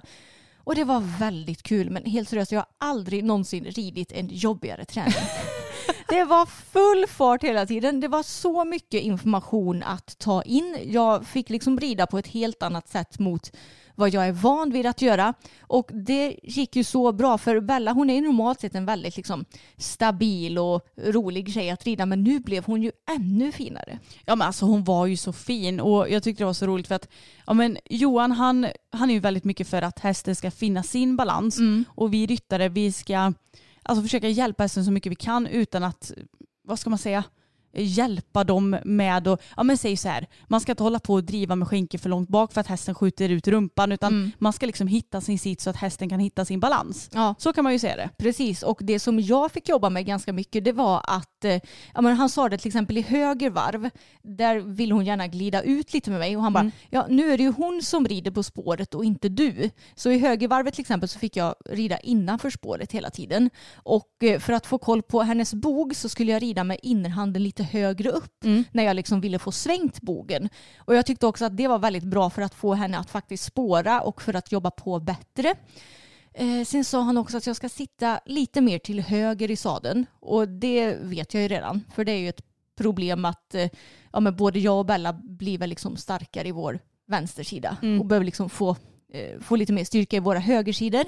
Och 0.64 0.74
det 0.74 0.84
var 0.84 1.18
väldigt 1.18 1.62
kul. 1.62 1.90
Men 1.90 2.04
helt 2.04 2.28
seriöst, 2.28 2.52
jag 2.52 2.60
har 2.60 2.66
aldrig 2.78 3.24
någonsin 3.24 3.64
ridit 3.64 4.12
en 4.12 4.28
jobbigare 4.28 4.84
träning. 4.84 5.14
Det 6.08 6.24
var 6.24 6.46
full 6.46 7.06
fart 7.08 7.42
hela 7.42 7.66
tiden. 7.66 8.00
Det 8.00 8.08
var 8.08 8.22
så 8.22 8.64
mycket 8.64 9.02
information 9.02 9.82
att 9.82 10.18
ta 10.18 10.42
in. 10.42 10.78
Jag 10.84 11.26
fick 11.26 11.50
liksom 11.50 11.80
rida 11.80 12.06
på 12.06 12.18
ett 12.18 12.26
helt 12.26 12.62
annat 12.62 12.88
sätt 12.88 13.18
mot 13.18 13.52
vad 13.94 14.10
jag 14.10 14.28
är 14.28 14.32
van 14.32 14.70
vid 14.70 14.86
att 14.86 15.02
göra. 15.02 15.34
Och 15.60 15.90
det 15.92 16.36
gick 16.42 16.76
ju 16.76 16.84
så 16.84 17.12
bra 17.12 17.38
för 17.38 17.60
Bella 17.60 17.92
hon 17.92 18.10
är 18.10 18.20
normalt 18.20 18.60
sett 18.60 18.74
en 18.74 18.86
väldigt 18.86 19.16
liksom 19.16 19.44
stabil 19.76 20.58
och 20.58 20.86
rolig 20.96 21.52
tjej 21.54 21.70
att 21.70 21.84
rida 21.84 22.06
men 22.06 22.24
nu 22.24 22.40
blev 22.40 22.64
hon 22.64 22.82
ju 22.82 22.92
ännu 23.16 23.52
finare. 23.52 23.98
Ja 24.24 24.36
men 24.36 24.46
alltså 24.46 24.66
hon 24.66 24.84
var 24.84 25.06
ju 25.06 25.16
så 25.16 25.32
fin 25.32 25.80
och 25.80 26.10
jag 26.10 26.22
tyckte 26.22 26.42
det 26.42 26.46
var 26.46 26.52
så 26.52 26.66
roligt 26.66 26.88
för 26.88 26.94
att 26.94 27.08
ja, 27.46 27.54
men 27.54 27.78
Johan 27.84 28.32
han, 28.32 28.66
han 28.90 29.10
är 29.10 29.14
ju 29.14 29.20
väldigt 29.20 29.44
mycket 29.44 29.68
för 29.68 29.82
att 29.82 29.98
hästen 29.98 30.36
ska 30.36 30.50
finna 30.50 30.82
sin 30.82 31.16
balans 31.16 31.58
och 31.88 32.14
vi 32.14 32.26
ryttare 32.26 32.68
vi 32.68 32.92
ska 32.92 33.32
alltså 33.82 34.02
försöka 34.02 34.28
hjälpa 34.28 34.62
hästen 34.62 34.84
så 34.84 34.90
mycket 34.90 35.10
vi 35.10 35.16
kan 35.16 35.46
utan 35.46 35.84
att, 35.84 36.12
vad 36.64 36.78
ska 36.78 36.90
man 36.90 36.98
säga, 36.98 37.24
hjälpa 37.76 38.44
dem 38.44 38.76
med 38.84 39.28
och, 39.28 39.40
ja 39.56 39.62
men 39.62 39.78
säg 39.78 39.96
så 39.96 40.08
här, 40.08 40.26
man 40.46 40.60
ska 40.60 40.72
inte 40.72 40.82
hålla 40.82 40.98
på 40.98 41.14
och 41.14 41.24
driva 41.24 41.56
med 41.56 41.68
skänke 41.68 41.98
för 41.98 42.08
långt 42.08 42.28
bak 42.28 42.52
för 42.52 42.60
att 42.60 42.66
hästen 42.66 42.94
skjuter 42.94 43.28
ut 43.28 43.48
rumpan 43.48 43.92
utan 43.92 44.32
man 44.38 44.52
ska 44.52 44.66
liksom 44.66 44.86
hitta 44.86 45.20
sin 45.20 45.38
sits 45.38 45.64
så 45.64 45.70
att 45.70 45.76
hästen 45.76 46.08
kan 46.08 46.20
hitta 46.20 46.44
sin 46.44 46.60
balans. 46.60 47.10
Ja. 47.12 47.34
Så 47.38 47.52
kan 47.52 47.64
man 47.64 47.72
ju 47.72 47.78
säga 47.78 47.96
det. 47.96 48.10
Precis, 48.18 48.62
och 48.62 48.78
det 48.82 48.98
som 48.98 49.20
jag 49.20 49.52
fick 49.52 49.68
jobba 49.68 49.90
med 49.90 50.06
ganska 50.06 50.32
mycket 50.32 50.64
det 50.64 50.72
var 50.72 51.00
att, 51.04 51.44
eh, 51.44 51.60
ja, 51.94 52.00
men 52.00 52.16
han 52.16 52.28
sa 52.28 52.48
det 52.48 52.58
till 52.58 52.68
exempel 52.68 52.98
i 52.98 53.02
höger 53.02 53.50
varv, 53.50 53.90
där 54.22 54.60
vill 54.60 54.92
hon 54.92 55.04
gärna 55.04 55.26
glida 55.26 55.62
ut 55.62 55.92
lite 55.94 56.10
med 56.10 56.18
mig 56.18 56.36
och 56.36 56.42
han 56.42 56.52
bara, 56.52 56.70
ja 56.90 57.06
nu 57.08 57.32
är 57.32 57.36
det 57.36 57.42
ju 57.42 57.52
hon 57.52 57.82
som 57.82 58.08
rider 58.08 58.30
på 58.30 58.42
spåret 58.42 58.94
och 58.94 59.04
inte 59.04 59.28
du. 59.28 59.70
Så 59.94 60.10
i 60.10 60.18
högervarvet 60.18 60.74
till 60.74 60.80
exempel 60.80 61.08
så 61.08 61.18
fick 61.18 61.36
jag 61.36 61.54
rida 61.70 61.98
innanför 61.98 62.50
spåret 62.50 62.92
hela 62.92 63.10
tiden. 63.10 63.50
Och 63.74 64.08
eh, 64.22 64.38
för 64.38 64.52
att 64.52 64.66
få 64.66 64.78
koll 64.78 65.02
på 65.02 65.22
hennes 65.22 65.54
bog 65.54 65.96
så 65.96 66.08
skulle 66.08 66.32
jag 66.32 66.42
rida 66.42 66.64
med 66.64 66.78
innerhanden 66.82 67.42
lite 67.42 67.62
högre 67.64 68.10
upp 68.10 68.44
när 68.72 68.84
jag 68.84 68.96
liksom 68.96 69.20
ville 69.20 69.38
få 69.38 69.52
svängt 69.52 70.00
bogen. 70.00 70.48
Och 70.78 70.94
jag 70.94 71.06
tyckte 71.06 71.26
också 71.26 71.44
att 71.44 71.56
det 71.56 71.68
var 71.68 71.78
väldigt 71.78 72.04
bra 72.04 72.30
för 72.30 72.42
att 72.42 72.54
få 72.54 72.74
henne 72.74 72.98
att 72.98 73.10
faktiskt 73.10 73.44
spåra 73.44 74.00
och 74.00 74.22
för 74.22 74.34
att 74.34 74.52
jobba 74.52 74.70
på 74.70 75.00
bättre. 75.00 75.54
Eh, 76.34 76.64
sen 76.64 76.84
sa 76.84 77.00
han 77.00 77.18
också 77.18 77.36
att 77.36 77.46
jag 77.46 77.56
ska 77.56 77.68
sitta 77.68 78.20
lite 78.26 78.60
mer 78.60 78.78
till 78.78 79.00
höger 79.00 79.50
i 79.50 79.56
sadeln 79.56 80.06
och 80.20 80.48
det 80.48 80.96
vet 81.00 81.34
jag 81.34 81.42
ju 81.42 81.48
redan 81.48 81.84
för 81.94 82.04
det 82.04 82.12
är 82.12 82.18
ju 82.18 82.28
ett 82.28 82.42
problem 82.76 83.24
att 83.24 83.54
eh, 83.54 83.68
ja, 84.12 84.20
men 84.20 84.36
både 84.36 84.58
jag 84.58 84.78
och 84.78 84.86
Bella 84.86 85.12
blir 85.12 85.58
väl 85.58 85.70
liksom 85.70 85.96
starkare 85.96 86.48
i 86.48 86.52
vår 86.52 86.78
vänstersida 87.06 87.76
och 88.00 88.06
behöver 88.06 88.24
liksom 88.24 88.50
få, 88.50 88.76
eh, 89.12 89.40
få 89.40 89.56
lite 89.56 89.72
mer 89.72 89.84
styrka 89.84 90.16
i 90.16 90.20
våra 90.20 90.38
högersidor. 90.38 91.04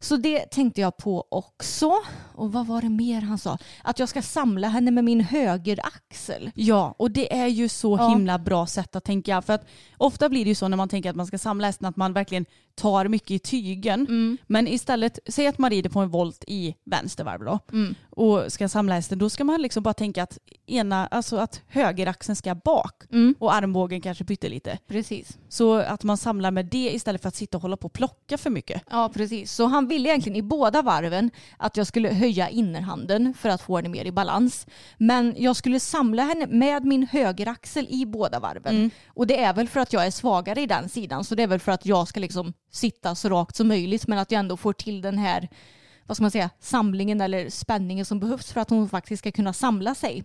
Så 0.00 0.16
det 0.16 0.40
tänkte 0.50 0.80
jag 0.80 0.96
på 0.96 1.26
också. 1.30 1.92
Och 2.34 2.52
vad 2.52 2.66
var 2.66 2.82
det 2.82 2.88
mer 2.88 3.20
han 3.20 3.38
sa? 3.38 3.58
Att 3.84 3.98
jag 3.98 4.08
ska 4.08 4.22
samla 4.22 4.68
henne 4.68 4.90
med 4.90 5.04
min 5.04 5.20
högeraxel. 5.20 6.50
Ja, 6.54 6.94
och 6.98 7.10
det 7.10 7.36
är 7.38 7.46
ju 7.46 7.68
så 7.68 7.96
Ja. 7.96 8.08
himla 8.08 8.38
bra 8.38 8.66
sätt 8.66 8.96
att 8.96 9.04
tänka. 9.04 9.42
För 9.42 9.52
att 9.52 9.66
ofta 9.96 10.28
blir 10.28 10.44
det 10.44 10.48
ju 10.48 10.54
så 10.54 10.68
när 10.68 10.76
man 10.76 10.88
tänker 10.88 11.10
att 11.10 11.16
man 11.16 11.26
ska 11.26 11.38
samla 11.38 11.66
hästen 11.66 11.86
att 11.86 11.96
man 11.96 12.12
verkligen 12.12 12.46
tar 12.78 13.08
mycket 13.08 13.30
i 13.30 13.38
tygen. 13.38 14.00
Mm. 14.00 14.38
Men 14.46 14.68
istället, 14.68 15.18
säg 15.26 15.46
att 15.46 15.58
man 15.58 15.70
rider 15.70 15.90
på 15.90 16.00
en 16.00 16.08
volt 16.08 16.44
i 16.46 16.74
vänstervarv 16.84 17.44
då 17.44 17.58
Mm. 17.72 17.94
och 18.10 18.52
ska 18.52 18.68
samla 18.68 18.94
hästen, 18.94 19.18
då 19.18 19.30
ska 19.30 19.44
man 19.44 19.62
liksom 19.62 19.82
bara 19.82 19.94
tänka 19.94 20.22
att, 20.22 20.38
ena, 20.66 21.06
alltså 21.06 21.36
att 21.36 21.62
högeraxeln 21.68 22.36
ska 22.36 22.54
bak 22.54 23.02
Mm. 23.12 23.34
och 23.38 23.54
armbågen 23.54 24.00
kanske 24.00 24.24
pyttelite. 24.24 24.78
Precis. 24.88 25.38
Så 25.48 25.74
att 25.74 26.02
man 26.04 26.16
samlar 26.16 26.50
med 26.50 26.66
det 26.66 26.90
istället 26.94 27.22
för 27.22 27.28
att 27.28 27.34
sitta 27.36 27.56
och 27.58 27.62
hålla 27.62 27.76
på 27.76 27.86
och 27.86 27.92
plocka 27.92 28.38
för 28.38 28.50
mycket. 28.50 28.82
Ja, 28.90 29.10
precis. 29.14 29.52
Så 29.52 29.66
han 29.66 29.88
ville 29.88 30.08
egentligen 30.08 30.36
i 30.36 30.42
båda 30.42 30.82
varven 30.82 31.30
att 31.56 31.76
jag 31.76 31.86
skulle 31.86 32.08
höja 32.08 32.48
innerhanden 32.48 33.34
för 33.34 33.48
att 33.48 33.62
få 33.62 33.76
henne 33.76 33.88
mer 33.88 34.04
i 34.04 34.12
balans. 34.12 34.66
Men 34.98 35.34
jag 35.38 35.56
skulle 35.56 35.80
samla 35.80 36.22
henne 36.22 36.46
med 36.46 36.84
min 36.84 37.06
högeraxel 37.06 37.86
i 37.90 38.06
båda 38.06 38.40
varven. 38.40 38.90
Och 39.06 39.26
det 39.26 39.38
är 39.40 39.54
väl 39.54 39.68
för 39.68 39.80
att 39.80 39.92
jag 39.92 40.06
är 40.06 40.10
svagare 40.10 40.60
i 40.60 40.66
den 40.66 40.88
sidan. 40.88 41.24
Så 41.24 41.34
det 41.34 41.42
är 41.42 41.46
väl 41.46 41.60
för 41.60 41.72
att 41.72 41.86
jag 41.86 42.08
ska 42.08 42.20
liksom 42.20 42.52
sitta 42.70 43.14
så 43.14 43.28
rakt 43.28 43.56
som 43.56 43.68
möjligt 43.68 44.06
men 44.06 44.18
att 44.18 44.32
jag 44.32 44.38
ändå 44.38 44.56
får 44.56 44.72
till 44.72 45.00
den 45.00 45.18
här 45.18 45.48
vad 46.08 46.16
ska 46.16 46.24
man 46.24 46.30
säga, 46.30 46.50
samlingen 46.60 47.20
eller 47.20 47.50
spänningen 47.50 48.04
som 48.04 48.20
behövs 48.20 48.52
för 48.52 48.60
att 48.60 48.70
hon 48.70 48.88
faktiskt 48.88 49.20
ska 49.20 49.32
kunna 49.32 49.52
samla 49.52 49.94
sig. 49.94 50.24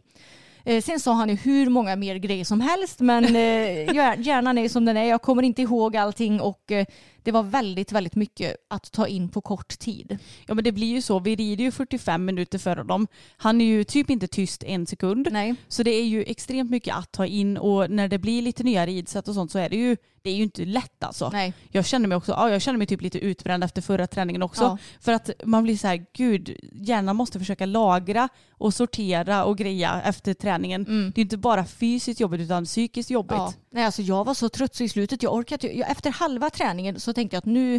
Eh, 0.65 0.81
sen 0.81 0.99
sa 0.99 1.13
han 1.13 1.29
ju 1.29 1.35
hur 1.35 1.69
många 1.69 1.95
mer 1.95 2.15
grejer 2.15 2.45
som 2.45 2.61
helst 2.61 2.99
men 2.99 3.25
eh, 3.25 3.93
hjärnan 4.25 4.57
är 4.57 4.69
som 4.69 4.85
den 4.85 4.97
är. 4.97 5.03
Jag 5.03 5.21
kommer 5.21 5.43
inte 5.43 5.61
ihåg 5.61 5.97
allting 5.97 6.41
och 6.41 6.71
eh, 6.71 6.85
det 7.23 7.31
var 7.31 7.43
väldigt, 7.43 7.91
väldigt 7.91 8.15
mycket 8.15 8.55
att 8.69 8.91
ta 8.91 9.07
in 9.07 9.29
på 9.29 9.41
kort 9.41 9.79
tid. 9.79 10.17
Ja 10.45 10.53
men 10.53 10.63
det 10.63 10.71
blir 10.71 10.87
ju 10.87 11.01
så, 11.01 11.19
vi 11.19 11.35
rider 11.35 11.63
ju 11.63 11.71
45 11.71 12.25
minuter 12.25 12.57
för 12.57 12.77
honom. 12.77 13.07
Han 13.37 13.61
är 13.61 13.65
ju 13.65 13.83
typ 13.83 14.09
inte 14.09 14.27
tyst 14.27 14.63
en 14.63 14.85
sekund. 14.85 15.27
Nej. 15.31 15.55
Så 15.67 15.83
det 15.83 15.91
är 15.91 16.05
ju 16.05 16.23
extremt 16.23 16.71
mycket 16.71 16.95
att 16.95 17.11
ta 17.11 17.25
in 17.25 17.57
och 17.57 17.91
när 17.91 18.07
det 18.07 18.17
blir 18.17 18.41
lite 18.41 18.63
nya 18.63 18.85
ridsätt 18.85 19.27
och 19.27 19.33
sånt 19.33 19.51
så 19.51 19.59
är 19.59 19.69
det 19.69 19.75
ju, 19.75 19.97
det 20.21 20.29
är 20.29 20.35
ju 20.35 20.43
inte 20.43 20.65
lätt 20.65 21.03
alltså. 21.03 21.29
Nej. 21.29 21.53
Jag 21.71 21.85
känner 21.85 22.07
mig 22.07 22.15
också, 22.15 22.31
ja, 22.31 22.49
jag 22.49 22.61
känner 22.61 22.77
mig 22.77 22.87
typ 22.87 23.01
lite 23.01 23.19
utbränd 23.19 23.63
efter 23.63 23.81
förra 23.81 24.07
träningen 24.07 24.41
också. 24.41 24.63
Ja. 24.63 24.77
För 24.99 25.11
att 25.11 25.29
man 25.45 25.63
blir 25.63 25.77
så 25.77 25.87
här, 25.87 26.05
gud, 26.13 26.57
hjärnan 26.71 27.15
måste 27.15 27.39
försöka 27.39 27.65
lagra 27.65 28.29
och 28.51 28.73
sortera 28.73 29.45
och 29.45 29.57
greja 29.57 30.01
efter 30.05 30.33
träningen. 30.33 30.81
Mm. 30.81 31.11
Det 31.15 31.21
är 31.21 31.23
inte 31.23 31.37
bara 31.37 31.65
fysiskt 31.65 32.19
jobbigt 32.19 32.41
utan 32.41 32.65
psykiskt 32.65 33.09
jobbigt. 33.09 33.37
Ja. 33.37 33.53
Nej, 33.75 33.85
alltså 33.85 34.01
jag 34.01 34.25
var 34.25 34.33
så 34.33 34.49
trött 34.49 34.75
så 34.75 34.83
i 34.83 34.89
slutet, 34.89 35.23
jag 35.23 35.33
orkade 35.33 35.67
jag, 35.67 35.91
Efter 35.91 36.11
halva 36.11 36.49
träningen 36.49 36.99
så 36.99 37.13
tänkte 37.13 37.35
jag 37.35 37.39
att 37.39 37.45
nu, 37.45 37.75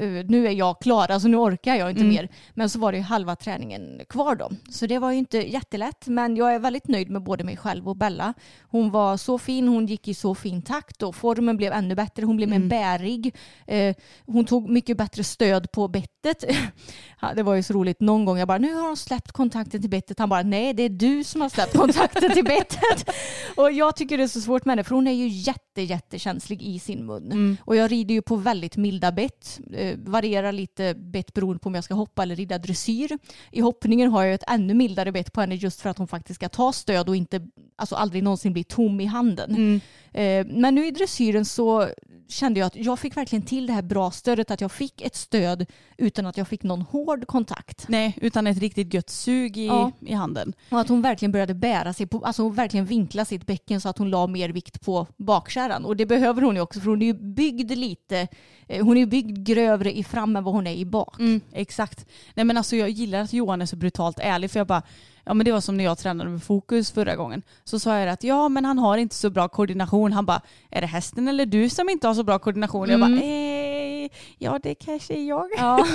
uh, 0.00 0.24
nu 0.28 0.46
är 0.46 0.50
jag 0.50 0.80
klar, 0.80 1.10
alltså 1.10 1.28
nu 1.28 1.36
orkar 1.36 1.74
jag 1.74 1.90
inte 1.90 2.02
mm. 2.02 2.14
mer. 2.14 2.28
Men 2.54 2.70
så 2.70 2.78
var 2.78 2.92
det 2.92 3.00
halva 3.00 3.36
träningen 3.36 4.00
kvar 4.08 4.34
då. 4.34 4.50
Så 4.70 4.86
det 4.86 4.98
var 4.98 5.12
ju 5.12 5.18
inte 5.18 5.38
jättelätt, 5.38 6.06
men 6.06 6.36
jag 6.36 6.54
är 6.54 6.58
väldigt 6.58 6.88
nöjd 6.88 7.10
med 7.10 7.22
både 7.22 7.44
mig 7.44 7.56
själv 7.56 7.88
och 7.88 7.96
Bella. 7.96 8.34
Hon 8.62 8.90
var 8.90 9.16
så 9.16 9.38
fin, 9.38 9.68
hon 9.68 9.86
gick 9.86 10.08
i 10.08 10.14
så 10.14 10.34
fin 10.34 10.62
takt 10.62 11.02
och 11.02 11.16
formen 11.16 11.56
blev 11.56 11.72
ännu 11.72 11.94
bättre, 11.94 12.24
hon 12.24 12.36
blev 12.36 12.48
mer 12.48 12.56
mm. 12.56 12.68
bärig. 12.68 13.36
Uh, 13.72 13.94
hon 14.26 14.44
tog 14.44 14.70
mycket 14.70 14.96
bättre 14.96 15.24
stöd 15.24 15.72
på 15.72 15.88
bettet. 15.88 16.44
det 17.34 17.42
var 17.42 17.54
ju 17.54 17.62
så 17.62 17.72
roligt, 17.72 18.00
någon 18.00 18.24
gång 18.24 18.38
jag 18.38 18.48
bara, 18.48 18.58
nu 18.58 18.74
har 18.74 18.86
hon 18.86 18.96
släppt 18.96 19.32
kontakten 19.32 19.80
till 19.80 19.90
bettet. 19.90 20.18
Han 20.18 20.28
bara, 20.28 20.42
nej 20.42 20.74
det 20.74 20.82
är 20.82 20.88
du 20.88 21.24
som 21.24 21.40
har 21.40 21.48
släppt 21.48 21.76
kontakten 21.76 22.32
till 22.32 22.44
bettet. 22.44 23.10
och 23.56 23.72
jag 23.72 23.96
tycker 23.96 24.18
det 24.18 24.24
är 24.24 24.28
så 24.28 24.40
svårt 24.40 24.64
med 24.64 24.72
henne, 24.72 24.84
för 24.84 24.94
hon 24.94 25.06
är 25.06 25.12
ju 25.12 25.29
jätte, 25.30 25.82
jättekänslig 25.82 26.62
i 26.62 26.78
sin 26.78 27.06
mun. 27.06 27.32
Mm. 27.32 27.56
Och 27.64 27.76
jag 27.76 27.92
rider 27.92 28.14
ju 28.14 28.22
på 28.22 28.36
väldigt 28.36 28.76
milda 28.76 29.12
bett. 29.12 29.60
Eh, 29.72 29.98
varierar 29.98 30.52
lite 30.52 30.94
bett 30.94 31.34
beroende 31.34 31.58
på 31.58 31.68
om 31.68 31.74
jag 31.74 31.84
ska 31.84 31.94
hoppa 31.94 32.22
eller 32.22 32.36
rida 32.36 32.58
dressyr. 32.58 33.18
I 33.50 33.60
hoppningen 33.60 34.10
har 34.10 34.24
jag 34.24 34.34
ett 34.34 34.44
ännu 34.46 34.74
mildare 34.74 35.12
bett 35.12 35.32
på 35.32 35.40
henne 35.40 35.54
just 35.54 35.80
för 35.80 35.90
att 35.90 35.98
hon 35.98 36.08
faktiskt 36.08 36.34
ska 36.34 36.48
ta 36.48 36.72
stöd 36.72 37.08
och 37.08 37.16
inte, 37.16 37.40
alltså 37.76 37.94
aldrig 37.94 38.22
någonsin 38.22 38.52
bli 38.52 38.64
tom 38.64 39.00
i 39.00 39.04
handen. 39.04 39.50
Mm. 39.50 39.80
Eh, 40.12 40.46
men 40.46 40.74
nu 40.74 40.86
i 40.86 40.90
dressyren 40.90 41.44
så 41.44 41.88
kände 42.30 42.60
jag 42.60 42.66
att 42.66 42.76
jag 42.76 42.98
fick 42.98 43.16
verkligen 43.16 43.42
till 43.42 43.66
det 43.66 43.72
här 43.72 43.82
bra 43.82 44.10
stödet, 44.10 44.50
att 44.50 44.60
jag 44.60 44.72
fick 44.72 45.00
ett 45.00 45.16
stöd 45.16 45.66
utan 45.96 46.26
att 46.26 46.36
jag 46.36 46.48
fick 46.48 46.62
någon 46.62 46.82
hård 46.82 47.26
kontakt. 47.26 47.88
Nej, 47.88 48.18
utan 48.20 48.46
ett 48.46 48.58
riktigt 48.58 48.94
gött 48.94 49.10
sug 49.10 49.56
i, 49.56 49.66
ja. 49.66 49.92
i 50.00 50.14
handen. 50.14 50.52
Och 50.70 50.80
att 50.80 50.88
hon 50.88 51.02
verkligen 51.02 51.32
började 51.32 51.54
bära 51.54 51.92
sig, 51.92 52.06
på, 52.06 52.24
alltså 52.24 52.42
hon 52.42 52.54
verkligen 52.54 52.86
vinkla 52.86 53.24
sitt 53.24 53.46
bäcken 53.46 53.80
så 53.80 53.88
att 53.88 53.98
hon 53.98 54.10
la 54.10 54.26
mer 54.26 54.48
vikt 54.48 54.80
på 54.80 55.06
bakkärran. 55.16 55.84
Och 55.84 55.96
det 55.96 56.06
behöver 56.06 56.42
hon 56.42 56.54
ju 56.54 56.60
också 56.60 56.80
för 56.80 56.90
hon 56.90 57.02
är 57.02 57.06
ju 57.06 57.14
byggd 57.14 57.70
lite, 57.70 58.28
eh, 58.68 58.84
hon 58.84 58.96
är 58.96 59.00
ju 59.00 59.06
byggd 59.06 59.46
grövre 59.46 59.98
i 59.98 60.04
fram 60.04 60.36
än 60.36 60.44
vad 60.44 60.54
hon 60.54 60.66
är 60.66 60.74
i 60.74 60.84
bak. 60.84 61.18
Mm, 61.18 61.40
exakt. 61.52 62.06
Nej 62.34 62.44
men 62.44 62.56
alltså 62.56 62.76
jag 62.76 62.90
gillar 62.90 63.20
att 63.20 63.32
Johan 63.32 63.62
är 63.62 63.66
så 63.66 63.76
brutalt 63.76 64.18
ärlig 64.18 64.50
för 64.50 64.60
jag 64.60 64.66
bara 64.66 64.82
Ja 65.30 65.34
men 65.34 65.44
det 65.44 65.52
var 65.52 65.60
som 65.60 65.76
när 65.76 65.84
jag 65.84 65.98
tränade 65.98 66.30
med 66.30 66.42
fokus 66.42 66.90
förra 66.90 67.16
gången. 67.16 67.42
Så 67.64 67.78
sa 67.78 67.98
jag 67.98 68.08
att 68.08 68.24
ja 68.24 68.48
men 68.48 68.64
han 68.64 68.78
har 68.78 68.96
inte 68.98 69.14
så 69.14 69.30
bra 69.30 69.48
koordination. 69.48 70.12
Han 70.12 70.26
bara, 70.26 70.40
är 70.70 70.80
det 70.80 70.86
hästen 70.86 71.28
eller 71.28 71.46
du 71.46 71.68
som 71.68 71.88
inte 71.88 72.06
har 72.06 72.14
så 72.14 72.22
bra 72.22 72.38
koordination? 72.38 72.90
Mm. 72.90 73.00
Jag 73.00 73.10
bara, 73.10 73.26
eh, 73.26 74.10
ja 74.38 74.58
det 74.62 74.74
kanske 74.74 75.14
är 75.14 75.28
jag. 75.28 75.48
Ja. 75.58 75.86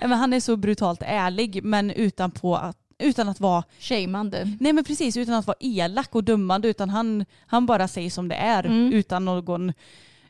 men 0.00 0.12
han 0.12 0.32
är 0.32 0.40
så 0.40 0.56
brutalt 0.56 1.02
ärlig 1.02 1.64
men 1.64 1.90
utan 1.90 2.30
på 2.30 2.56
att 2.56 2.76
utan 2.98 3.28
att 3.28 3.40
vara 3.40 3.64
shameande. 3.78 4.56
Nej 4.60 4.72
men 4.72 4.84
precis, 4.84 5.16
utan 5.16 5.34
att 5.34 5.46
vara 5.46 5.56
elak 5.60 6.14
och 6.14 6.24
dömande 6.24 6.68
utan 6.68 6.90
han, 6.90 7.24
han 7.46 7.66
bara 7.66 7.88
säger 7.88 8.10
som 8.10 8.28
det 8.28 8.34
är 8.34 8.64
mm. 8.64 8.92
utan 8.92 9.24
någon 9.24 9.72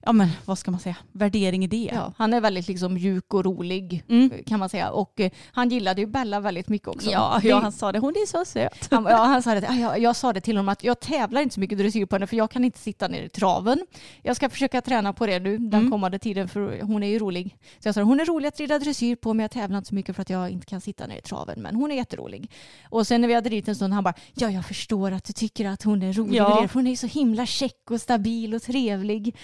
ja 0.07 0.13
men 0.13 0.29
vad 0.45 0.59
ska 0.59 0.71
man 0.71 0.81
säga, 0.81 0.97
värdering 1.13 1.65
i 1.65 1.67
det. 1.67 1.91
Ja, 1.95 2.13
han 2.17 2.35
är 2.35 2.41
väldigt 2.41 2.69
liksom 2.69 2.95
mjuk 2.95 3.35
och 3.35 3.45
rolig 3.45 4.05
mm. 4.09 4.31
kan 4.47 4.59
man 4.59 4.69
säga. 4.69 4.91
Och 4.91 5.21
eh, 5.21 5.31
han 5.53 5.69
gillade 5.69 6.01
ju 6.01 6.07
Bella 6.07 6.41
väldigt 6.41 6.69
mycket 6.69 6.89
också. 6.89 7.11
Ja, 7.11 7.41
ja 7.43 7.59
han 7.61 7.73
sa 7.73 7.93
det, 7.93 7.99
hon 7.99 8.11
är 8.11 8.27
så 8.27 8.45
söt. 8.45 8.89
Han, 8.91 9.05
ja, 9.05 9.17
han 9.17 9.43
sa 9.43 9.55
det, 9.55 9.77
jag, 9.81 9.99
jag 9.99 10.17
sa 10.17 10.33
det 10.33 10.41
till 10.41 10.57
honom 10.57 10.69
att 10.69 10.85
jag 10.85 11.01
tävlar 11.01 11.41
inte 11.41 11.55
så 11.55 11.61
mycket 11.61 11.79
dressyr 11.79 12.07
på 12.07 12.17
henne 12.17 12.27
för 12.27 12.37
jag 12.37 12.51
kan 12.51 12.65
inte 12.65 12.79
sitta 12.79 13.09
ner 13.09 13.23
i 13.23 13.29
traven. 13.29 13.87
Jag 14.23 14.37
ska 14.37 14.51
försöka 14.51 14.81
träna 14.81 15.13
på 15.13 15.27
det 15.27 15.39
nu 15.39 15.59
den 15.59 15.81
mm. 15.81 15.91
kommande 15.91 16.19
tiden 16.19 16.49
för 16.49 16.81
hon 16.83 17.03
är 17.03 17.09
ju 17.09 17.19
rolig. 17.19 17.57
Så 17.79 17.89
jag 17.89 17.95
sa 17.95 18.03
hon 18.03 18.21
är 18.21 18.25
rolig 18.25 18.49
att 18.49 18.61
rida 18.61 18.79
dressyr 18.79 19.17
på 19.17 19.35
men 19.35 19.45
jag 19.45 19.51
tävlar 19.51 19.79
inte 19.79 19.89
så 19.89 19.95
mycket 19.95 20.17
för 20.17 20.23
att 20.23 20.31
jag 20.31 20.51
inte 20.51 20.67
kan 20.67 20.81
sitta 20.81 21.07
ner 21.07 21.19
i 21.19 21.23
traven. 21.23 21.63
Men 21.63 21.77
hon 21.77 21.91
är 21.91 21.97
jätterolig. 21.97 22.51
Och 22.91 23.07
sen 23.07 23.21
när 23.21 23.29
vi 23.29 23.35
hade 23.35 23.49
ridit 23.49 23.69
en 23.69 23.77
stund 23.77 23.95
han 23.95 24.05
bara, 24.05 24.15
ja 24.35 24.51
jag 24.51 24.67
förstår 24.67 25.13
att 25.13 25.25
du 25.25 25.33
tycker 25.33 25.69
att 25.69 25.83
hon 25.83 26.03
är 26.03 26.13
rolig 26.13 26.39
ja. 26.39 26.69
hon 26.73 26.87
är 26.87 26.97
så 26.97 27.07
himla 27.07 27.47
check 27.47 27.91
och 27.91 28.01
stabil 28.01 28.55
och 28.55 28.63
trevlig. 28.63 29.37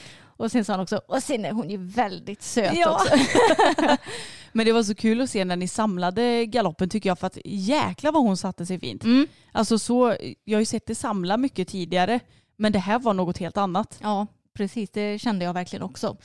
Och 0.43 0.53
sen 0.53 0.65
sa 0.65 0.73
han 0.73 0.81
också, 0.81 1.01
och 1.07 1.23
sen 1.23 1.45
är 1.45 1.53
hon 1.53 1.71
ju 1.71 1.77
väldigt 1.77 2.43
söt 2.43 2.77
ja. 2.77 2.95
också. 2.95 3.17
Men 4.53 4.67
det 4.67 4.73
var 4.73 4.83
så 4.83 4.95
kul 4.95 5.21
att 5.21 5.31
se 5.31 5.45
när 5.45 5.57
ni 5.57 5.69
samlade 5.69 6.47
galoppen 6.47 6.89
tycker 6.89 7.11
jag 7.11 7.19
för 7.19 7.27
att 7.27 7.39
jäkla 7.45 8.11
vad 8.11 8.23
hon 8.23 8.37
satte 8.37 8.67
sig 8.67 8.81
fint. 8.81 9.05
Mm. 9.05 9.27
Alltså 9.53 9.79
så, 9.79 10.17
jag 10.45 10.57
har 10.57 10.61
ju 10.61 10.67
sett 10.67 10.87
det 10.87 10.95
samla 10.95 11.37
mycket 11.37 11.69
tidigare 11.69 12.21
men 12.57 12.73
det 12.73 12.79
här 12.79 12.99
var 12.99 13.15
något 13.15 13.39
helt 13.39 13.57
annat. 13.57 13.99
Ja, 14.03 14.27
precis. 14.55 14.91
Det 14.91 15.19
kände 15.19 15.45
jag 15.45 15.55
verkligen 15.55 15.83
också. 15.83 16.17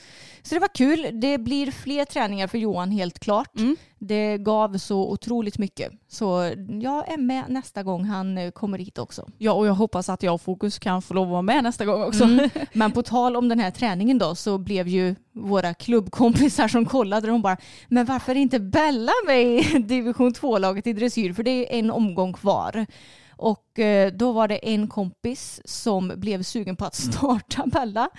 Så 0.42 0.54
det 0.54 0.60
var 0.60 0.74
kul. 0.74 1.10
Det 1.12 1.38
blir 1.38 1.70
fler 1.70 2.04
träningar 2.04 2.46
för 2.46 2.58
Johan 2.58 2.90
helt 2.90 3.18
klart. 3.18 3.58
Mm. 3.58 3.76
Det 3.98 4.38
gav 4.38 4.78
så 4.78 5.10
otroligt 5.10 5.58
mycket. 5.58 5.92
Så 6.08 6.52
jag 6.82 7.12
är 7.12 7.16
med 7.16 7.44
nästa 7.48 7.82
gång 7.82 8.04
han 8.04 8.38
eh, 8.38 8.50
kommer 8.50 8.78
hit 8.78 8.98
också. 8.98 9.28
Ja, 9.38 9.52
och 9.52 9.66
jag 9.66 9.74
hoppas 9.74 10.08
att 10.08 10.22
jag 10.22 10.34
och 10.34 10.40
Fokus 10.40 10.78
kan 10.78 11.02
få 11.02 11.14
lov 11.14 11.24
att 11.24 11.30
vara 11.30 11.42
med 11.42 11.64
nästa 11.64 11.84
gång 11.84 12.02
också. 12.02 12.24
Mm. 12.24 12.50
Men 12.72 12.92
på 12.92 13.02
tal 13.02 13.36
om 13.36 13.48
den 13.48 13.58
här 13.58 13.70
träningen 13.70 14.18
då 14.18 14.34
så 14.34 14.58
blev 14.58 14.88
ju 14.88 15.14
våra 15.32 15.74
klubbkompisar 15.74 16.68
som 16.68 16.86
kollade 16.86 17.26
de 17.26 17.42
bara 17.42 17.56
men 17.88 18.06
varför 18.06 18.34
inte 18.34 18.60
Bella 18.60 19.12
med 19.26 19.42
i 19.42 19.78
division 19.78 20.32
2-laget 20.32 20.86
i 20.86 20.92
dressyr 20.92 21.32
för 21.32 21.42
det 21.42 21.74
är 21.74 21.78
en 21.78 21.90
omgång 21.90 22.32
kvar. 22.32 22.86
Och 23.38 23.78
eh, 23.78 24.12
då 24.12 24.32
var 24.32 24.48
det 24.48 24.56
en 24.56 24.88
kompis 24.88 25.60
som 25.64 26.12
blev 26.16 26.42
sugen 26.42 26.76
på 26.76 26.84
att 26.84 26.94
starta 26.94 27.66
Bella. 27.66 28.10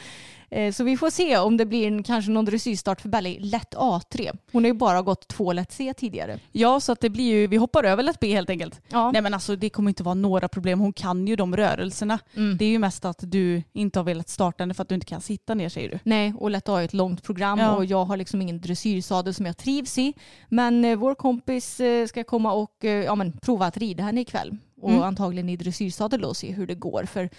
Eh, 0.52 0.72
så 0.72 0.84
vi 0.84 0.98
får 0.98 1.10
se 1.10 1.38
om 1.38 1.58
det 1.58 1.66
blir 1.66 1.88
en, 1.88 2.04
kanske 2.04 2.32
någon 2.32 2.46
dressyrstart 2.46 3.02
för 3.02 3.10
Bella 3.10 3.30
i 3.30 3.40
lätt 3.40 3.76
A3. 3.76 4.38
Hon 4.52 4.64
har 4.64 4.70
ju 4.70 4.74
bara 4.74 5.02
gått 5.02 5.28
två 5.28 5.54
lätt 5.54 5.72
C 5.72 5.94
tidigare. 5.98 6.40
Ja, 6.52 6.80
så 6.80 6.92
att 6.92 7.02
det 7.02 7.10
blir 7.10 7.24
ju, 7.24 7.48
vi 7.48 7.58
hoppar 7.58 7.84
över 7.84 8.04
lätt 8.04 8.20
B 8.20 8.34
helt 8.34 8.50
enkelt. 8.50 8.82
Ja. 8.88 9.12
Nej 9.12 9.22
men 9.22 9.34
alltså 9.34 9.56
det 9.56 9.70
kommer 9.70 9.90
inte 9.90 10.04
vara 10.04 10.16
några 10.16 10.48
problem. 10.48 10.80
Hon 10.80 10.94
kan 10.94 11.28
ju 11.28 11.36
de 11.36 11.56
rörelserna. 11.56 12.20
Mm. 12.36 12.58
Det 12.58 12.66
är 12.66 12.70
ju 12.70 12.80
mest 12.80 13.06
att 13.06 13.20
du 13.22 13.64
inte 13.74 14.00
har 14.00 14.04
velat 14.04 14.30
starta 14.30 14.62
henne 14.62 14.74
för 14.74 14.82
att 14.82 14.90
du 14.90 14.96
inte 14.96 15.08
kan 15.08 15.22
sitta 15.22 15.54
ner 15.54 15.70
säger 15.70 15.90
du. 15.90 16.00
Nej, 16.04 16.34
och 16.38 16.50
lätt 16.50 16.70
A 16.70 16.82
är 16.82 16.86
ett 16.86 16.94
långt 16.94 17.24
program 17.24 17.60
ja. 17.60 17.76
och 17.76 17.86
jag 17.86 18.06
har 18.06 18.18
liksom 18.18 18.42
ingen 18.42 18.62
dressyrsadel 18.62 19.34
som 19.34 19.46
jag 19.46 19.58
trivs 19.58 19.98
i. 19.98 20.14
Men 20.48 20.86
eh, 20.86 20.98
vår 20.98 21.16
kompis 21.16 21.82
ska 22.08 22.24
komma 22.24 22.54
och 22.54 22.84
ja, 23.06 23.16
men, 23.16 23.32
prova 23.32 23.66
att 23.66 23.78
rida 23.78 24.04
henne 24.04 24.22
ikväll 24.22 24.58
och 24.82 24.90
mm. 24.90 25.04
antagligen 25.04 25.50
i 25.50 25.58
dressyrsadel 25.58 26.26
och 26.26 26.38
se 26.38 26.52
hur 26.52 26.68
det 26.68 26.76
går. 26.76 27.04
För 27.04 27.30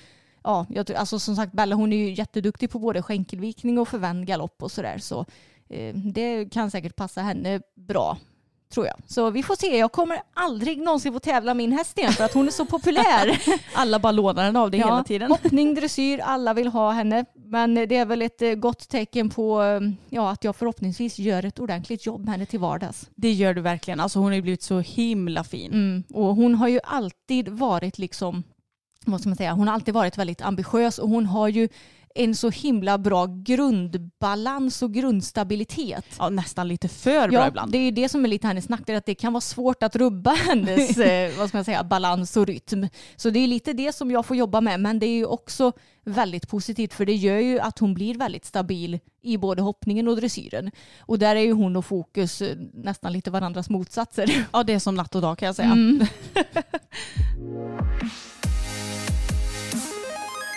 ja, 0.45 0.67
jag, 0.69 0.93
alltså 0.93 1.19
som 1.19 1.37
sagt 1.37 1.53
Bella 1.53 1.77
hon 1.77 1.93
är 1.93 1.97
ju 1.97 2.13
jätteduktig 2.13 2.71
på 2.71 2.79
både 2.79 3.03
skänkelvikning 3.03 3.79
och 3.79 3.89
förvänd 3.89 4.27
galopp 4.27 4.63
och 4.63 4.73
sådär 4.73 4.99
så 4.99 5.27
eh, 5.69 5.95
det 5.95 6.53
kan 6.53 6.71
säkert 6.71 6.97
passa 6.97 7.23
henne 7.23 7.61
bra 7.75 8.19
tror 8.71 8.87
jag. 8.87 8.95
Så 9.07 9.31
vi 9.31 9.43
får 9.43 9.57
se. 9.57 9.79
Jag 9.79 9.93
kommer 9.93 10.23
aldrig 10.35 10.79
någonsin 10.79 11.13
få 11.13 11.19
tävla 11.19 11.55
min 11.55 11.73
häst 11.73 11.99
igen 11.99 12.13
för 12.13 12.25
att 12.25 12.35
hon 12.35 12.47
är 12.47 12.51
så 12.51 12.65
populär. 12.65 13.43
alla 13.75 13.99
bara 13.99 14.13
lånar 14.13 14.45
henne 14.45 14.59
av 14.59 14.71
det 14.71 14.77
ja, 14.77 14.87
hela 14.87 15.05
tiden. 15.05 15.31
Hoppning, 15.31 15.75
dressyr, 15.75 16.21
alla 16.21 16.55
vill 16.55 16.69
ha 16.69 16.91
henne. 16.91 17.25
Men 17.35 17.75
det 17.75 17.97
är 17.97 18.07
väl 18.07 18.23
ett 18.23 18.43
eh, 18.43 18.55
gott 18.55 18.89
tecken 18.89 19.31
på 19.31 19.63
eh, 19.63 19.81
ja, 20.09 20.31
att 20.31 20.45
jag 20.45 20.57
förhoppningsvis 20.57 21.19
gör 21.19 21.45
ett 21.45 21.59
ordentligt 21.59 22.07
jobb 22.07 22.25
med 22.25 22.31
henne 22.33 22.47
till 22.47 22.61
vardags. 22.61 23.11
Det 23.15 23.33
gör 23.33 23.55
du 23.55 23.61
verkligen. 23.61 24.01
Alltså 24.01 24.19
hon 24.19 24.29
har 24.29 24.35
ju 24.35 24.43
blivit 24.43 24.63
så 24.63 24.81
himla 24.81 25.45
fin. 25.45 25.73
Mm. 25.73 26.05
Och 26.15 26.37
hon 26.37 26.55
har 26.55 26.69
ju 26.69 26.81
alltid 26.85 27.49
varit 27.49 27.99
liksom 27.99 28.43
vad 29.05 29.21
ska 29.21 29.29
man 29.29 29.37
säga, 29.37 29.53
hon 29.53 29.69
har 29.69 29.75
alltid 29.75 29.95
varit 29.95 30.19
väldigt 30.19 30.43
ambitiös 30.43 30.99
och 30.99 31.09
hon 31.09 31.27
har 31.27 31.49
ju 31.49 31.69
en 32.15 32.35
så 32.35 32.51
himla 32.51 32.99
bra 32.99 33.27
grundbalans 33.27 34.83
och 34.83 34.95
grundstabilitet. 34.95 36.05
Ja, 36.19 36.29
nästan 36.29 36.69
lite 36.69 36.89
för 36.89 37.29
bra 37.29 37.41
ja, 37.41 37.49
ibland. 37.49 37.73
Det 37.73 37.79
är 37.79 37.93
det 37.93 38.09
som 38.09 38.25
är 38.25 38.29
lite 38.29 38.47
hennes 38.47 38.69
nackdel, 38.69 38.97
att 38.97 39.07
det 39.07 39.15
kan 39.15 39.33
vara 39.33 39.41
svårt 39.41 39.83
att 39.83 39.97
rubba 39.97 40.31
hennes 40.31 40.99
eh, 40.99 41.39
vad 41.39 41.49
ska 41.49 41.59
man 41.59 41.65
säga, 41.65 41.85
balans 41.85 42.37
och 42.37 42.47
rytm. 42.47 42.89
Så 43.17 43.31
det 43.31 43.39
är 43.39 43.47
lite 43.47 43.73
det 43.73 43.93
som 43.93 44.11
jag 44.11 44.27
får 44.27 44.37
jobba 44.37 44.61
med, 44.61 44.81
men 44.81 44.99
det 44.99 45.07
är 45.07 45.17
ju 45.17 45.27
också 45.27 45.73
väldigt 46.05 46.49
positivt 46.49 46.95
för 46.95 47.07
det 47.07 47.15
gör 47.15 47.39
ju 47.39 47.61
att 47.61 47.79
hon 47.79 47.95
blir 47.95 48.15
väldigt 48.15 48.45
stabil 48.45 48.99
i 49.23 49.37
både 49.37 49.63
hoppningen 49.63 50.09
och 50.09 50.17
dressyren. 50.17 50.71
Och 51.01 51.19
där 51.19 51.37
är 51.37 51.41
ju 51.41 51.53
hon 51.53 51.77
och 51.77 51.87
fokus 51.87 52.43
eh, 52.43 52.57
nästan 52.73 53.13
lite 53.13 53.31
varandras 53.31 53.71
motsatser. 53.71 54.47
Ja, 54.53 54.63
det 54.63 54.73
är 54.73 54.79
som 54.79 54.95
natt 54.95 55.15
och 55.15 55.23
dag 55.23 55.39
kan 55.39 55.47
jag 55.47 55.57
säga. 55.57 55.73
Mm. 55.73 56.07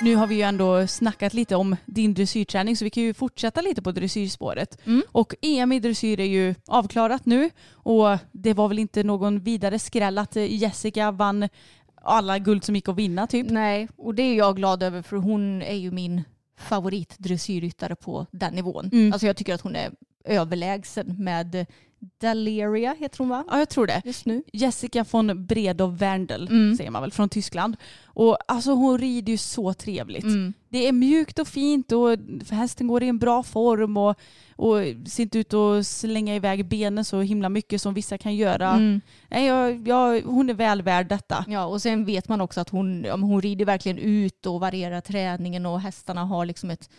Nu 0.04 0.16
har 0.16 0.28
vi 0.28 0.36
ju 0.36 0.42
ändå 0.42 0.88
snackat 0.88 1.34
lite 1.34 1.56
om 1.56 1.76
din 1.86 2.14
dressyrträning 2.14 2.78
så 2.78 2.84
vi 2.86 2.90
kan 2.90 3.04
ju 3.04 3.14
fortsätta 3.14 3.62
lite 3.62 3.82
på 3.82 3.92
dressyrspåret. 3.92 4.78
Mm. 4.86 5.04
Och 5.12 5.36
EM 5.42 5.72
i 5.72 5.80
dressyr 5.80 6.20
är 6.20 6.26
ju 6.26 6.56
avklarat 6.68 7.26
nu 7.26 7.50
och 7.72 8.18
det 8.32 8.54
var 8.54 8.68
väl 8.68 8.80
inte 8.80 9.04
någon 9.04 9.40
vidare 9.40 9.80
skräll 9.80 10.18
att 10.18 10.36
Jessica 10.36 11.12
vann 11.12 11.50
alla 11.96 12.40
guld 12.40 12.64
som 12.64 12.76
gick 12.76 12.90
att 12.90 12.96
vinna 12.96 13.28
typ. 13.28 13.50
Nej, 13.50 13.88
och 13.96 14.16
det 14.16 14.24
är 14.24 14.36
jag 14.36 14.56
glad 14.56 14.84
över 14.84 15.02
för 15.02 15.18
hon 15.18 15.62
är 15.62 15.76
ju 15.76 15.92
min 15.92 16.24
favoritdressyrryttare 16.60 17.96
på 17.96 18.26
den 18.32 18.54
nivån. 18.54 18.90
Mm. 18.94 19.14
Alltså 19.14 19.28
jag 19.28 19.38
tycker 19.38 19.54
att 19.54 19.62
hon 19.62 19.76
är 19.76 19.92
överlägsen 20.24 21.16
med 21.20 21.66
Daleria 22.22 22.96
heter 23.00 23.18
hon 23.18 23.30
va? 23.30 23.44
Ja, 23.50 23.60
jag 23.60 23.70
tror 23.70 23.88
det. 23.88 24.02
Just 24.06 24.26
nu. 24.26 24.44
Jessica 24.54 25.06
von 25.12 25.46
Bredow 25.46 25.98
Werndl 25.98 26.48
Mm. 26.48 26.76
säger 26.78 26.92
man 26.92 27.02
väl, 27.02 27.12
från 27.12 27.30
Tyskland. 27.30 27.78
Och 28.06 28.38
alltså 28.48 28.72
hon 28.72 28.98
rider 28.98 29.32
ju 29.32 29.38
så 29.38 29.74
trevligt. 29.74 30.24
Mm. 30.24 30.54
Det 30.70 30.88
är 30.88 30.92
mjukt 30.92 31.40
och 31.40 31.48
fint 31.48 31.92
och 31.92 32.18
hästen 32.50 32.88
går 32.88 33.04
i 33.04 33.08
en 33.08 33.20
bra 33.20 33.44
form 33.44 33.98
och, 33.98 34.16
och 34.56 34.76
ser 35.08 35.24
inte 35.24 35.40
ut 35.40 35.54
att 35.54 35.88
slänga 35.88 36.36
iväg 36.36 36.66
benen 36.68 37.06
så 37.06 37.22
himla 37.22 37.50
mycket 37.50 37.82
som 37.82 37.94
vissa 37.94 38.18
kan 38.18 38.36
göra. 38.36 38.70
Mm. 38.72 39.02
Nej, 39.30 39.46
jag, 39.46 39.88
jag, 39.88 40.22
hon 40.22 40.50
är 40.50 40.54
väl 40.54 40.82
värd 40.82 41.08
detta. 41.10 41.46
Ja, 41.48 41.66
och 41.66 41.82
sen 41.82 42.06
vet 42.06 42.30
man 42.30 42.42
också 42.42 42.62
att 42.62 42.70
hon, 42.70 43.06
hon 43.06 43.42
rider 43.42 43.66
verkligen 43.66 43.98
ut 43.98 44.46
och 44.46 44.60
varierar 44.60 45.02
träningen 45.02 45.66
och 45.66 45.82
hästarna 45.82 46.26
har 46.26 46.46
liksom 46.46 46.70
ett 46.72 46.90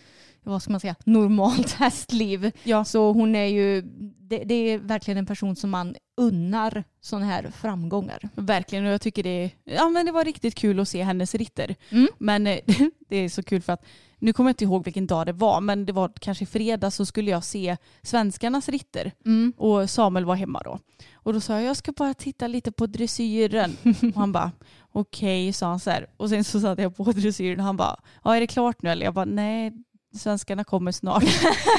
vad 0.45 0.63
ska 0.63 0.71
man 0.71 0.81
säga, 0.81 0.95
normalt 1.05 1.73
hästliv. 1.79 2.51
Ja. 2.63 2.85
Så 2.85 3.13
hon 3.13 3.35
är 3.35 3.47
ju, 3.47 3.83
det, 4.21 4.39
det 4.45 4.55
är 4.55 4.79
verkligen 4.79 5.19
en 5.19 5.27
person 5.27 5.57
som 5.57 5.71
man 5.71 5.95
unnar 6.17 6.85
sådana 7.01 7.27
här 7.27 7.51
framgångar. 7.57 8.29
Verkligen 8.35 8.87
och 8.87 8.93
jag 8.93 9.01
tycker 9.01 9.23
det, 9.23 9.51
ja, 9.65 9.89
men 9.89 10.07
det 10.07 10.13
var 10.13 10.25
riktigt 10.25 10.55
kul 10.55 10.81
att 10.81 10.89
se 10.89 11.03
hennes 11.03 11.35
ritter. 11.35 11.75
Mm. 11.91 12.09
Men 12.19 12.47
eh, 12.47 12.59
det 13.09 13.17
är 13.17 13.29
så 13.29 13.43
kul 13.43 13.63
för 13.63 13.73
att 13.73 13.85
nu 14.19 14.33
kommer 14.33 14.51
jag 14.51 14.53
inte 14.53 14.65
ihåg 14.65 14.85
vilken 14.85 15.07
dag 15.07 15.27
det 15.27 15.33
var 15.33 15.61
men 15.61 15.87
det 15.87 15.93
var 15.93 16.13
kanske 16.21 16.47
fredag 16.47 16.91
så 16.91 17.07
skulle 17.07 17.31
jag 17.31 17.45
se 17.45 17.77
svenskarnas 18.03 18.69
ritter 18.69 19.13
Mm. 19.27 19.53
och 19.57 19.91
Samuel 19.91 20.25
var 20.25 20.35
hemma 20.35 20.63
då. 20.65 20.79
Och 21.15 21.33
då 21.33 21.41
sa 21.41 21.53
jag 21.55 21.65
jag 21.65 21.77
ska 21.77 21.93
bara 21.93 22.15
titta 22.15 22.47
lite 22.47 22.73
på 22.73 22.87
dressyren. 22.87 23.77
och 24.15 24.21
han 24.21 24.33
bara 24.33 24.53
okej 24.93 25.53
sa 25.53 25.67
han 25.67 25.81
så 25.81 25.91
här. 25.91 26.07
Och 26.17 26.29
sen 26.29 26.45
så 26.45 26.61
satte 26.61 26.83
jag 26.83 26.97
på 26.97 27.05
dressyren 27.13 27.59
och 27.61 27.67
han 27.67 27.77
bara 27.77 27.97
ja 28.25 28.37
är 28.37 28.41
det 28.41 28.47
klart 28.47 28.83
nu 28.83 28.91
eller? 28.91 29.05
Jag 29.05 29.15
bara 29.15 29.25
nej 29.25 29.73
svenskarna 30.19 30.65
kommer 30.65 30.93
snart. 30.93 31.25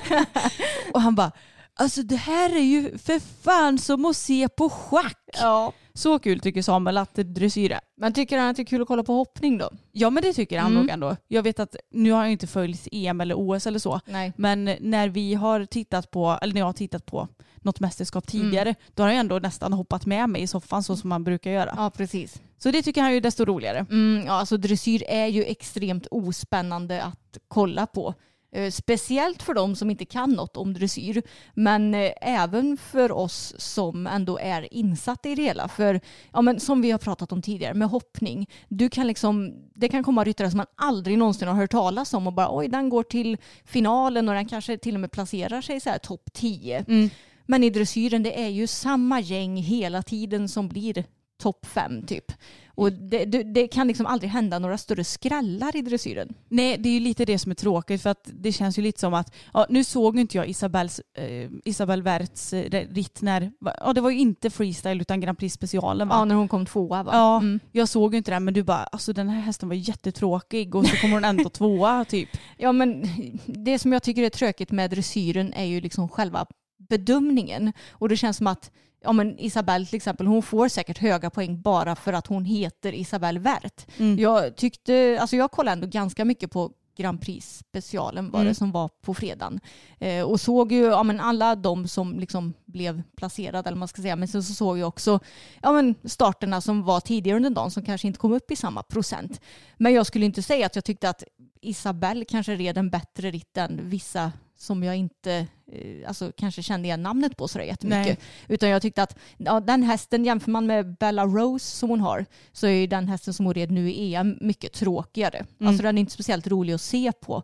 och 0.93 1.01
han 1.01 1.15
bara 1.15 1.31
alltså 1.79 2.01
det 2.03 2.15
här 2.15 2.55
är 2.55 2.63
ju 2.63 2.97
för 2.97 3.19
fan 3.43 3.77
som 3.77 4.05
att 4.05 4.17
se 4.17 4.49
på 4.49 4.69
schack. 4.69 5.19
Ja. 5.33 5.73
Så 5.93 6.19
kul 6.19 6.39
tycker 6.39 6.61
Samuel 6.61 6.97
att 6.97 7.15
dressyr 7.15 7.71
är. 7.71 7.79
Men 7.97 8.13
tycker 8.13 8.37
han 8.37 8.49
att 8.49 8.55
det 8.55 8.61
är 8.61 8.65
kul 8.65 8.81
att 8.81 8.87
kolla 8.87 9.03
på 9.03 9.13
hoppning 9.13 9.57
då? 9.57 9.69
Ja 9.91 10.09
men 10.09 10.23
det 10.23 10.33
tycker 10.33 10.59
han 10.59 10.71
Mm. 10.71 10.81
nog 10.83 10.89
ändå. 10.93 11.15
Jag 11.27 11.43
vet 11.43 11.59
att 11.59 11.75
nu 11.91 12.11
har 12.11 12.21
jag 12.23 12.31
inte 12.31 12.47
följt 12.47 12.87
EM 12.91 13.21
eller 13.21 13.35
OS 13.37 13.67
eller 13.67 13.79
så. 13.79 13.99
Nej. 14.05 14.33
Men 14.37 14.65
när 14.79 15.09
vi 15.09 15.33
har 15.33 15.65
tittat 15.65 16.11
på, 16.11 16.37
eller 16.41 16.53
när 16.53 16.61
jag 16.61 16.65
har 16.65 16.73
tittat 16.73 17.05
på 17.05 17.27
något 17.65 17.79
mästerskap 17.79 18.33
Mm. 18.33 18.43
tidigare, 18.45 18.75
då 18.93 19.03
har 19.03 19.09
jag 19.09 19.19
ändå 19.19 19.39
nästan 19.39 19.73
hoppat 19.73 20.05
med 20.05 20.29
mig 20.29 20.41
i 20.41 20.47
soffan 20.47 20.83
så 20.83 20.95
som 20.95 21.09
man 21.09 21.23
brukar 21.23 21.51
göra. 21.51 21.73
Ja, 21.77 21.89
precis. 21.97 22.41
Så 22.57 22.71
det 22.71 22.81
tycker 22.81 23.01
han 23.01 23.13
ju 23.13 23.19
desto 23.19 23.45
roligare. 23.45 23.85
Mm, 23.91 24.23
ja, 24.25 24.33
alltså 24.33 24.57
dressyr 24.57 25.03
är 25.07 25.27
ju 25.27 25.43
extremt 25.43 26.07
ospännande 26.11 27.03
att 27.03 27.37
kolla 27.47 27.85
på. 27.87 28.13
Eh, 28.51 28.71
speciellt 28.71 29.43
för 29.43 29.53
de 29.53 29.75
som 29.75 29.89
inte 29.89 30.05
kan 30.05 30.31
något 30.31 30.57
om 30.57 30.73
dressyr. 30.73 31.21
Men 31.53 31.93
eh, 31.93 32.11
även 32.21 32.77
för 32.77 33.11
oss 33.11 33.53
som 33.57 34.07
ändå 34.07 34.37
är 34.37 34.73
insatta 34.73 35.29
i 35.29 35.35
det 35.35 35.41
hela. 35.43 35.67
För 35.67 36.01
ja, 36.33 36.41
men 36.41 36.59
som 36.59 36.81
vi 36.81 36.91
har 36.91 36.99
pratat 36.99 37.31
om 37.31 37.41
tidigare 37.41 37.73
med 37.73 37.89
hoppning. 37.89 38.49
Du 38.67 38.89
kan 38.89 39.07
liksom, 39.07 39.53
det 39.75 39.87
kan 39.87 40.03
komma 40.03 40.23
ryttare 40.23 40.49
som 40.51 40.57
man 40.57 40.65
aldrig 40.75 41.17
någonsin 41.17 41.47
har 41.47 41.55
hört 41.55 41.71
talas 41.71 42.13
om 42.13 42.27
och 42.27 42.33
bara 42.33 42.57
oj 42.57 42.67
den 42.67 42.89
går 42.89 43.03
till 43.03 43.37
finalen 43.65 44.29
och 44.29 44.35
den 44.35 44.47
kanske 44.47 44.77
till 44.77 44.93
och 44.95 45.01
med 45.01 45.11
placerar 45.11 45.61
sig 45.61 45.79
så 45.79 45.89
här 45.89 45.97
topp 45.97 46.29
10. 46.33 46.85
Mm. 46.87 47.09
Men 47.45 47.63
i 47.63 47.69
dressyren 47.69 48.23
det 48.23 48.41
är 48.43 48.49
ju 48.49 48.67
samma 48.67 49.19
gäng 49.19 49.57
hela 49.57 50.01
tiden 50.03 50.49
som 50.49 50.67
blir 50.67 51.03
topp 51.37 51.65
fem 51.65 52.01
typ. 52.05 52.31
Och 52.67 52.91
det, 52.93 53.25
det, 53.25 53.43
det 53.43 53.67
kan 53.67 53.87
liksom 53.87 54.05
aldrig 54.05 54.29
hända 54.31 54.59
några 54.59 54.77
större 54.77 55.03
skrällar 55.03 55.75
i 55.75 55.81
dressyren. 55.81 56.33
Nej, 56.49 56.77
det 56.77 56.89
är 56.89 56.93
ju 56.93 56.99
lite 56.99 57.25
det 57.25 57.39
som 57.39 57.51
är 57.51 57.55
tråkigt 57.55 58.01
för 58.01 58.09
att 58.09 58.29
det 58.33 58.51
känns 58.51 58.77
ju 58.77 58.81
lite 58.81 58.99
som 58.99 59.13
att, 59.13 59.33
ja, 59.53 59.65
nu 59.69 59.83
såg 59.83 60.19
inte 60.19 60.37
jag 60.37 60.47
Isabels, 60.49 61.01
eh, 61.17 61.49
Isabel 61.65 62.01
Werts 62.01 62.53
eh, 62.53 62.87
ritt 62.93 63.21
när, 63.21 63.51
ja 63.79 63.93
det 63.93 64.01
var 64.01 64.09
ju 64.09 64.19
inte 64.19 64.49
freestyle 64.49 65.01
utan 65.01 65.19
Grand 65.21 65.37
Prix 65.37 65.53
specialen 65.55 66.07
va? 66.07 66.15
Ja, 66.15 66.25
när 66.25 66.35
hon 66.35 66.47
kom 66.47 66.65
tvåa 66.65 67.03
va? 67.03 67.11
Ja, 67.13 67.37
Mm. 67.37 67.59
jag 67.71 67.89
såg 67.89 68.13
ju 68.13 68.17
inte 68.17 68.31
den 68.31 68.43
men 68.43 68.53
du 68.53 68.63
bara, 68.63 68.83
alltså 68.83 69.13
den 69.13 69.29
här 69.29 69.41
hästen 69.41 69.69
var 69.69 69.75
jättetråkig 69.75 70.75
och 70.75 70.87
så 70.87 70.95
kommer 70.97 71.13
hon 71.13 71.25
ändå 71.25 71.49
tvåa 71.53 72.05
typ. 72.05 72.29
ja, 72.57 72.71
men 72.71 73.03
det 73.45 73.79
som 73.79 73.93
jag 73.93 74.03
tycker 74.03 74.23
är 74.23 74.29
tråkigt 74.29 74.71
med 74.71 74.89
dressyren 74.91 75.53
är 75.53 75.65
ju 75.65 75.81
liksom 75.81 76.09
själva 76.09 76.45
bedömningen. 76.89 77.73
Och 77.91 78.09
det 78.09 78.17
känns 78.17 78.37
som 78.37 78.47
att 78.47 78.71
ja, 79.03 79.11
men 79.11 79.39
Isabelle 79.39 79.85
till 79.85 79.95
exempel, 79.95 80.27
hon 80.27 80.43
får 80.43 80.67
säkert 80.67 80.97
höga 80.97 81.29
poäng 81.29 81.61
bara 81.61 81.95
för 81.95 82.13
att 82.13 82.27
hon 82.27 82.45
heter 82.45 82.93
Isabelle 82.93 83.39
Wert. 83.39 83.87
Mm. 83.97 84.19
Jag 84.19 84.55
tyckte, 84.55 85.17
alltså 85.21 85.35
jag 85.35 85.51
kollade 85.51 85.73
ändå 85.73 85.87
ganska 85.87 86.25
mycket 86.25 86.51
på 86.51 86.71
Grand 86.97 87.21
Prix 87.21 87.57
specialen 87.57 88.31
var 88.31 88.39
Mm. 88.39 88.49
det 88.49 88.55
som 88.55 88.71
var 88.71 88.89
på 89.01 89.13
fredagen. 89.13 89.59
Eh, 89.99 90.23
och 90.23 90.41
såg 90.41 90.71
ju 90.71 90.83
ja, 90.85 91.03
men 91.03 91.19
alla 91.19 91.55
de 91.55 91.87
som 91.87 92.19
liksom 92.19 92.53
blev 92.65 93.03
placerade 93.17 93.67
eller 93.69 93.77
man 93.77 93.87
ska 93.87 94.01
säga. 94.01 94.15
Men 94.15 94.27
sen 94.27 94.43
så 94.43 94.53
såg 94.53 94.77
jag 94.77 94.87
också 94.87 95.19
ja, 95.61 95.71
men 95.71 95.95
starterna 96.03 96.61
som 96.61 96.83
var 96.83 96.99
tidigare 96.99 97.37
under 97.37 97.49
dagen 97.49 97.71
som 97.71 97.83
kanske 97.83 98.07
inte 98.07 98.19
kom 98.19 98.33
upp 98.33 98.51
i 98.51 98.55
samma 98.55 98.83
procent. 98.83 99.41
Men 99.77 99.93
jag 99.93 100.05
skulle 100.05 100.25
inte 100.25 100.41
säga 100.41 100.65
att 100.65 100.75
jag 100.75 100.85
tyckte 100.85 101.09
att 101.09 101.23
Isabelle 101.61 102.25
kanske 102.25 102.55
red 102.55 102.77
en 102.77 102.89
bättre 102.89 103.31
ritt 103.31 103.57
än 103.57 103.89
vissa 103.89 104.31
som 104.57 104.83
jag 104.83 104.95
inte 104.95 105.47
eh, 105.71 106.07
alltså, 106.07 106.31
kanske 106.37 106.63
kände 106.63 106.87
igen 106.87 107.03
namnet 107.03 107.37
på 107.37 107.47
sådär 107.47 107.65
jättemycket. 107.65 108.05
Nej. 108.05 108.19
Utan 108.47 108.69
jag 108.69 108.81
tyckte 108.81 109.03
att 109.03 109.17
ja, 109.37 109.59
den 109.59 109.83
hästen, 109.83 110.25
jämför 110.25 110.51
man 110.51 110.67
med 110.67 110.97
Bella 110.97 111.25
Rose 111.25 111.77
som 111.77 111.89
hon 111.89 111.99
har, 111.99 112.25
så 112.51 112.67
är 112.67 112.71
ju 112.71 112.87
den 112.87 113.07
hästen 113.07 113.33
som 113.33 113.45
hon 113.45 113.53
red 113.53 113.71
nu 113.71 113.91
i 113.91 114.15
EM 114.15 114.37
mycket 114.41 114.73
tråkigare. 114.73 115.37
Mm. 115.37 115.67
Alltså 115.67 115.83
den 115.83 115.97
är 115.97 115.99
inte 115.99 116.13
speciellt 116.13 116.47
rolig 116.47 116.73
att 116.73 116.81
se 116.81 117.11
på. 117.11 117.43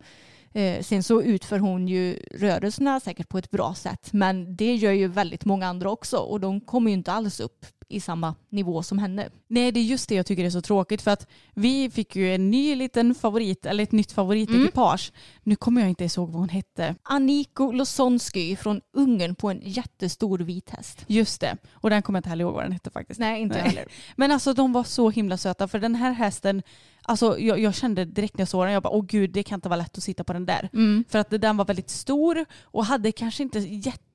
Eh, 0.53 0.81
sen 0.81 1.03
så 1.03 1.21
utför 1.21 1.59
hon 1.59 1.87
ju 1.87 2.19
rörelserna 2.31 2.99
säkert 2.99 3.29
på 3.29 3.37
ett 3.37 3.51
bra 3.51 3.73
sätt, 3.73 4.13
men 4.13 4.55
det 4.55 4.75
gör 4.75 4.91
ju 4.91 5.07
väldigt 5.07 5.45
många 5.45 5.67
andra 5.67 5.89
också 5.89 6.17
och 6.17 6.39
de 6.39 6.61
kommer 6.61 6.91
ju 6.91 6.97
inte 6.97 7.11
alls 7.11 7.39
upp 7.39 7.65
i 7.91 7.99
samma 7.99 8.35
nivå 8.49 8.83
som 8.83 8.99
henne. 8.99 9.29
Nej, 9.47 9.71
det 9.71 9.79
är 9.79 9.83
just 9.83 10.09
det 10.09 10.15
jag 10.15 10.25
tycker 10.25 10.43
är 10.43 10.49
så 10.49 10.61
tråkigt 10.61 11.01
för 11.01 11.11
att 11.11 11.27
vi 11.53 11.89
fick 11.89 12.15
ju 12.15 12.35
en 12.35 12.51
ny 12.51 12.75
liten 12.75 13.15
favorit, 13.15 13.65
eller 13.65 13.83
ett 13.83 13.91
nytt 13.91 14.11
favoritekipage. 14.11 15.11
Nu 15.43 15.55
kommer 15.55 15.81
jag 15.81 15.89
inte 15.89 16.03
ihåg 16.03 16.29
vad 16.29 16.39
hon 16.39 16.49
hette. 16.49 16.95
Aniko 17.03 17.71
Losonsky 17.71 18.55
från 18.55 18.81
Ungern 18.93 19.35
på 19.35 19.49
en 19.49 19.61
jättestor 19.63 20.39
vit 20.39 20.69
häst. 20.69 21.03
Just 21.07 21.41
det. 21.41 21.57
Och 21.73 21.89
den 21.89 22.01
kommer 22.01 22.17
jag 22.17 22.19
inte 22.19 22.29
heller 22.29 22.43
ihåg 22.43 22.53
vad 22.53 22.63
den 22.63 22.71
hette 22.71 22.89
faktiskt. 22.89 23.19
Nej, 23.19 23.41
inte 23.41 23.57
Nej. 23.57 23.69
heller. 23.69 23.85
Men 24.15 24.31
alltså 24.31 24.53
de 24.53 24.73
var 24.73 24.83
så 24.83 25.09
himla 25.09 25.37
söta 25.37 25.67
för 25.67 25.79
den 25.79 25.95
här 25.95 26.11
hästen, 26.11 26.63
alltså 27.01 27.39
jag, 27.39 27.59
jag 27.59 27.75
kände 27.75 28.05
direkt 28.05 28.37
när 28.37 28.41
jag 28.41 28.49
såg 28.49 28.65
den, 28.65 28.73
jag 28.73 28.83
bara 28.83 28.93
åh 28.93 29.05
gud 29.05 29.29
det 29.29 29.43
kan 29.43 29.57
inte 29.57 29.69
vara 29.69 29.77
lätt 29.77 29.97
att 29.97 30.03
sitta 30.03 30.23
på 30.23 30.33
den 30.33 30.45
där. 30.45 30.69
Mm. 30.73 31.03
För 31.09 31.19
att 31.19 31.29
den 31.29 31.57
var 31.57 31.65
väldigt 31.65 31.89
stor 31.89 32.45
och 32.61 32.85
hade 32.85 33.11
kanske 33.11 33.43
inte 33.43 33.59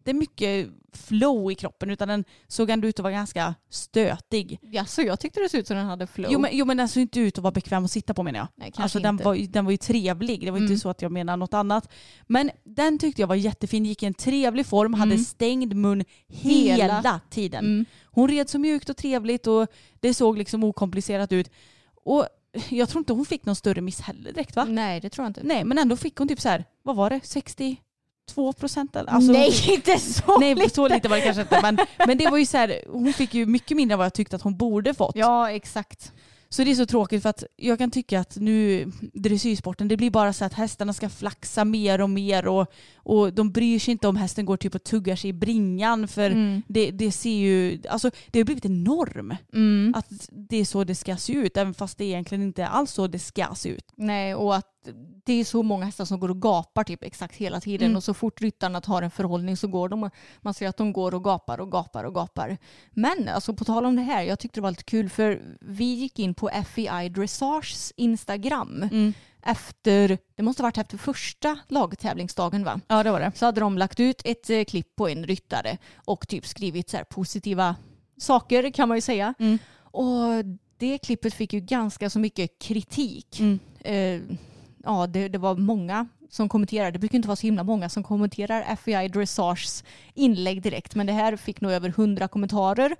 jättemycket 0.07 0.69
flow 0.92 1.53
i 1.53 1.55
kroppen 1.55 1.90
utan 1.90 2.09
den 2.09 2.25
såg 2.49 2.71
ändå 2.71 2.88
ut 2.88 2.99
att 2.99 3.03
vara 3.03 3.12
ganska 3.12 3.55
stötig. 3.71 4.59
Ja, 4.62 4.85
så 4.85 5.03
jag 5.03 5.21
tyckte 5.21 5.40
det 5.40 5.49
såg 5.49 5.61
ut 5.61 5.66
som 5.66 5.77
den 5.77 5.87
hade 5.87 6.07
flow. 6.07 6.31
Jo 6.33 6.38
men, 6.38 6.51
jo 6.53 6.64
men 6.64 6.77
den 6.77 6.88
såg 6.88 7.01
inte 7.01 7.21
ut 7.21 7.38
att 7.38 7.42
vara 7.45 7.53
bekväm 7.53 7.85
att 7.85 7.90
sitta 7.90 8.14
på 8.14 8.23
menar 8.23 8.38
jag. 8.38 8.49
Nej, 8.57 8.73
Alltså 8.77 8.99
den 9.01 9.14
inte. 9.14 9.25
var, 9.25 9.37
den 9.49 9.64
var 9.64 9.71
ju 9.73 9.77
trevlig, 9.77 10.40
det 10.40 10.51
var 10.51 10.59
Mm. 10.59 10.73
inte 10.73 10.83
så 10.83 10.88
att 10.88 11.03
jag 11.03 11.12
menar 11.12 11.37
något 11.37 11.55
annat. 11.55 11.92
Men 12.27 12.51
den 12.64 12.99
tyckte 12.99 13.23
jag 13.23 13.27
var 13.29 13.35
jättefin, 13.35 13.85
gick 13.87 14.03
i 14.03 14.07
en 14.07 14.14
trevlig 14.14 14.66
form, 14.66 14.95
hade 14.95 15.12
Mm. 15.14 15.25
stängd 15.25 15.75
mun 15.77 16.05
hela, 16.29 16.97
Hela. 16.97 17.21
tiden. 17.31 17.64
Mm. 17.64 17.85
Hon 18.05 18.29
red 18.29 18.49
så 18.51 18.59
mjukt 18.59 18.88
och 18.90 18.97
trevligt 18.97 19.47
och 19.47 19.66
det 20.01 20.14
såg 20.14 20.38
liksom 20.38 20.64
okomplicerat 20.64 21.33
ut. 21.33 21.51
Och 22.05 22.27
jag 22.69 22.88
tror 22.88 23.01
inte 23.01 23.12
hon 23.12 23.27
fick 23.27 23.45
någon 23.47 23.57
större 23.57 23.81
miss 23.81 24.01
heller 24.01 24.33
direkt 24.33 24.57
va? 24.57 24.64
Nej, 24.64 25.01
det 25.01 25.11
tror 25.11 25.25
jag 25.25 25.31
inte. 25.31 25.40
Nej 25.45 25.64
men 25.64 25.79
ändå 25.79 25.97
fick 25.97 26.16
hon 26.19 26.29
typ 26.29 26.40
så 26.40 26.49
här, 26.49 26.64
vad 26.83 26.97
var 26.97 27.11
det, 27.11 27.21
62 28.26 28.52
procent? 28.52 28.96
Alltså, 28.96 29.32
Nej, 29.32 29.50
inte 29.74 29.98
så 29.98 30.38
Nej 30.38 30.54
lite. 30.54 30.74
så 30.74 30.88
lite 30.88 31.08
var 31.08 31.16
det 31.16 31.22
kanske 31.22 31.42
inte 31.42 31.58
men, 31.62 31.78
men 32.06 32.18
det 32.18 32.30
var 32.30 32.38
ju 32.38 32.46
så 32.46 32.56
här, 32.56 32.80
hon 32.88 33.12
fick 33.12 33.34
ju 33.34 33.46
mycket 33.46 33.76
mindre 33.76 33.92
än 33.94 33.98
vad 33.98 34.04
jag 34.06 34.14
tyckte 34.14 34.36
att 34.36 34.42
hon 34.42 34.56
borde 34.56 34.94
fått. 34.94 35.16
Ja, 35.16 35.50
exakt. 35.50 36.12
Så 36.48 36.64
det 36.64 36.70
är 36.70 36.74
så 36.74 36.86
tråkigt 36.86 37.22
för 37.22 37.30
att 37.30 37.44
jag 37.56 37.78
kan 37.78 37.90
tycka 37.90 38.20
att 38.20 38.36
nu 38.36 38.92
dressyrsporten 39.12 39.88
det 39.88 39.96
blir 39.96 40.10
bara 40.10 40.32
så 40.32 40.44
att 40.44 40.52
hästarna 40.52 40.92
ska 40.92 41.08
flaxa 41.08 41.64
mer 41.64 42.00
och 42.00 42.10
mer 42.10 42.46
och, 42.46 42.66
och 42.96 43.32
de 43.32 43.52
bryr 43.52 43.78
sig 43.78 43.92
inte 43.92 44.08
om 44.08 44.16
hästen 44.16 44.46
går 44.46 44.56
typ 44.56 44.74
och 44.74 44.84
tuggar 44.84 45.16
sig 45.16 45.30
i 45.30 45.32
bringan 45.32 46.08
för 46.08 46.30
Mm. 46.30 46.62
det, 46.68 46.90
det 46.90 47.12
ser 47.12 47.30
ju, 47.36 47.78
alltså 47.88 48.10
det 48.30 48.38
har 48.38 48.44
blivit 48.44 48.64
en 48.64 48.84
norm 48.84 49.36
Mm. 49.54 49.94
att 49.96 50.06
det 50.30 50.56
är 50.56 50.64
så 50.64 50.84
det 50.84 50.94
ska 50.94 51.16
se 51.16 51.32
ut 51.32 51.56
även 51.56 51.74
fast 51.74 51.98
det 51.98 52.04
egentligen 52.04 52.42
inte 52.42 52.62
är 52.62 52.66
alls 52.68 52.90
så 52.90 53.06
det 53.06 53.18
ska 53.18 53.46
se 53.56 53.68
ut. 53.68 53.84
Nej, 53.96 54.34
och 54.34 54.56
att 54.56 54.66
det 55.25 55.33
är 55.33 55.44
så 55.44 55.62
många 55.62 55.85
hästar 55.85 56.05
som 56.05 56.20
går 56.20 56.29
och 56.29 56.42
gapar 56.42 56.85
typ 56.85 57.03
exakt 57.05 57.35
hela 57.37 57.61
tiden 57.61 57.87
Mm. 57.87 57.96
och 57.96 58.05
så 58.05 58.14
fort 58.14 58.40
ryttarna 58.40 58.81
tar 58.81 59.03
en 59.03 59.11
förhållning 59.11 59.57
så 59.57 59.68
går 59.68 59.88
de, 59.88 60.11
man 60.40 60.55
ser 60.55 60.68
att 60.68 60.77
de 60.77 60.92
går 60.92 61.14
och 61.14 61.25
gapar 61.25 61.61
och 61.61 61.72
gapar 61.72 62.05
och 62.05 62.14
gapar. 62.14 62.57
Men 62.90 63.29
alltså 63.29 63.55
på 63.55 63.64
tal 63.64 63.87
om 63.87 63.96
det 63.96 64.03
här, 64.03 64.22
jag 64.22 64.38
tyckte 64.38 64.61
det 64.61 64.62
var 64.62 64.70
lite 64.70 64.85
kul 64.85 65.09
för 65.11 65.42
vi 65.61 65.85
gick 65.85 66.18
in 66.18 66.35
på 66.35 66.51
FEI 66.66 67.09
Dressages 67.09 67.92
Instagram 67.96 68.83
Mm. 68.83 69.12
efter, 69.42 70.18
det 70.37 70.42
måste 70.42 70.62
ha 70.62 70.66
varit 70.66 70.79
efter 70.79 70.99
första 70.99 71.59
lagtävlingsdagen 71.68 72.64
va? 72.64 72.81
Ja 72.88 73.03
det 73.03 73.11
var 73.11 73.20
det. 73.20 73.33
så 73.35 73.44
hade 73.46 73.61
de 73.61 73.79
lagt 73.79 74.01
ut 74.01 74.22
ett 74.25 74.51
eh, 74.51 74.64
klipp 74.64 74.96
på 74.96 75.09
en 75.09 75.25
ryttare 75.27 75.79
och 76.05 76.29
typ 76.29 76.46
skrivit 76.46 76.90
så 76.90 76.96
här 76.96 77.05
positiva 77.05 77.77
saker 78.18 78.70
kan 78.70 78.88
man 78.88 78.96
ju 78.96 79.01
säga. 79.01 79.35
Mm. 79.38 79.59
Och 79.81 80.44
det 80.79 80.99
klippet 80.99 81.35
fick 81.35 81.53
ju 81.53 81.61
ganska 81.61 82.11
så 82.11 82.18
mycket 82.18 82.59
kritik. 82.59 83.40
Mm. 83.40 83.59
Eh, 83.81 84.37
ja, 84.87 85.07
det, 85.07 85.29
det 85.29 85.38
var 85.38 85.55
många 85.57 86.07
som 86.31 86.49
kommenterar. 86.49 86.90
Det 86.90 86.99
brukar 86.99 87.16
inte 87.16 87.29
vara 87.29 87.37
så 87.37 87.46
himla 87.46 87.62
många 87.64 87.88
som 87.88 88.03
kommenterar 88.03 88.62
FBI 88.68 89.09
Dressages 89.09 89.85
inlägg 90.14 90.62
direkt. 90.62 90.94
Men 90.94 91.07
det 91.07 91.12
här 91.12 91.37
fick 91.37 91.61
nog 91.61 91.72
över 91.72 91.88
100 91.88 92.29
kommentarer. 92.29 92.96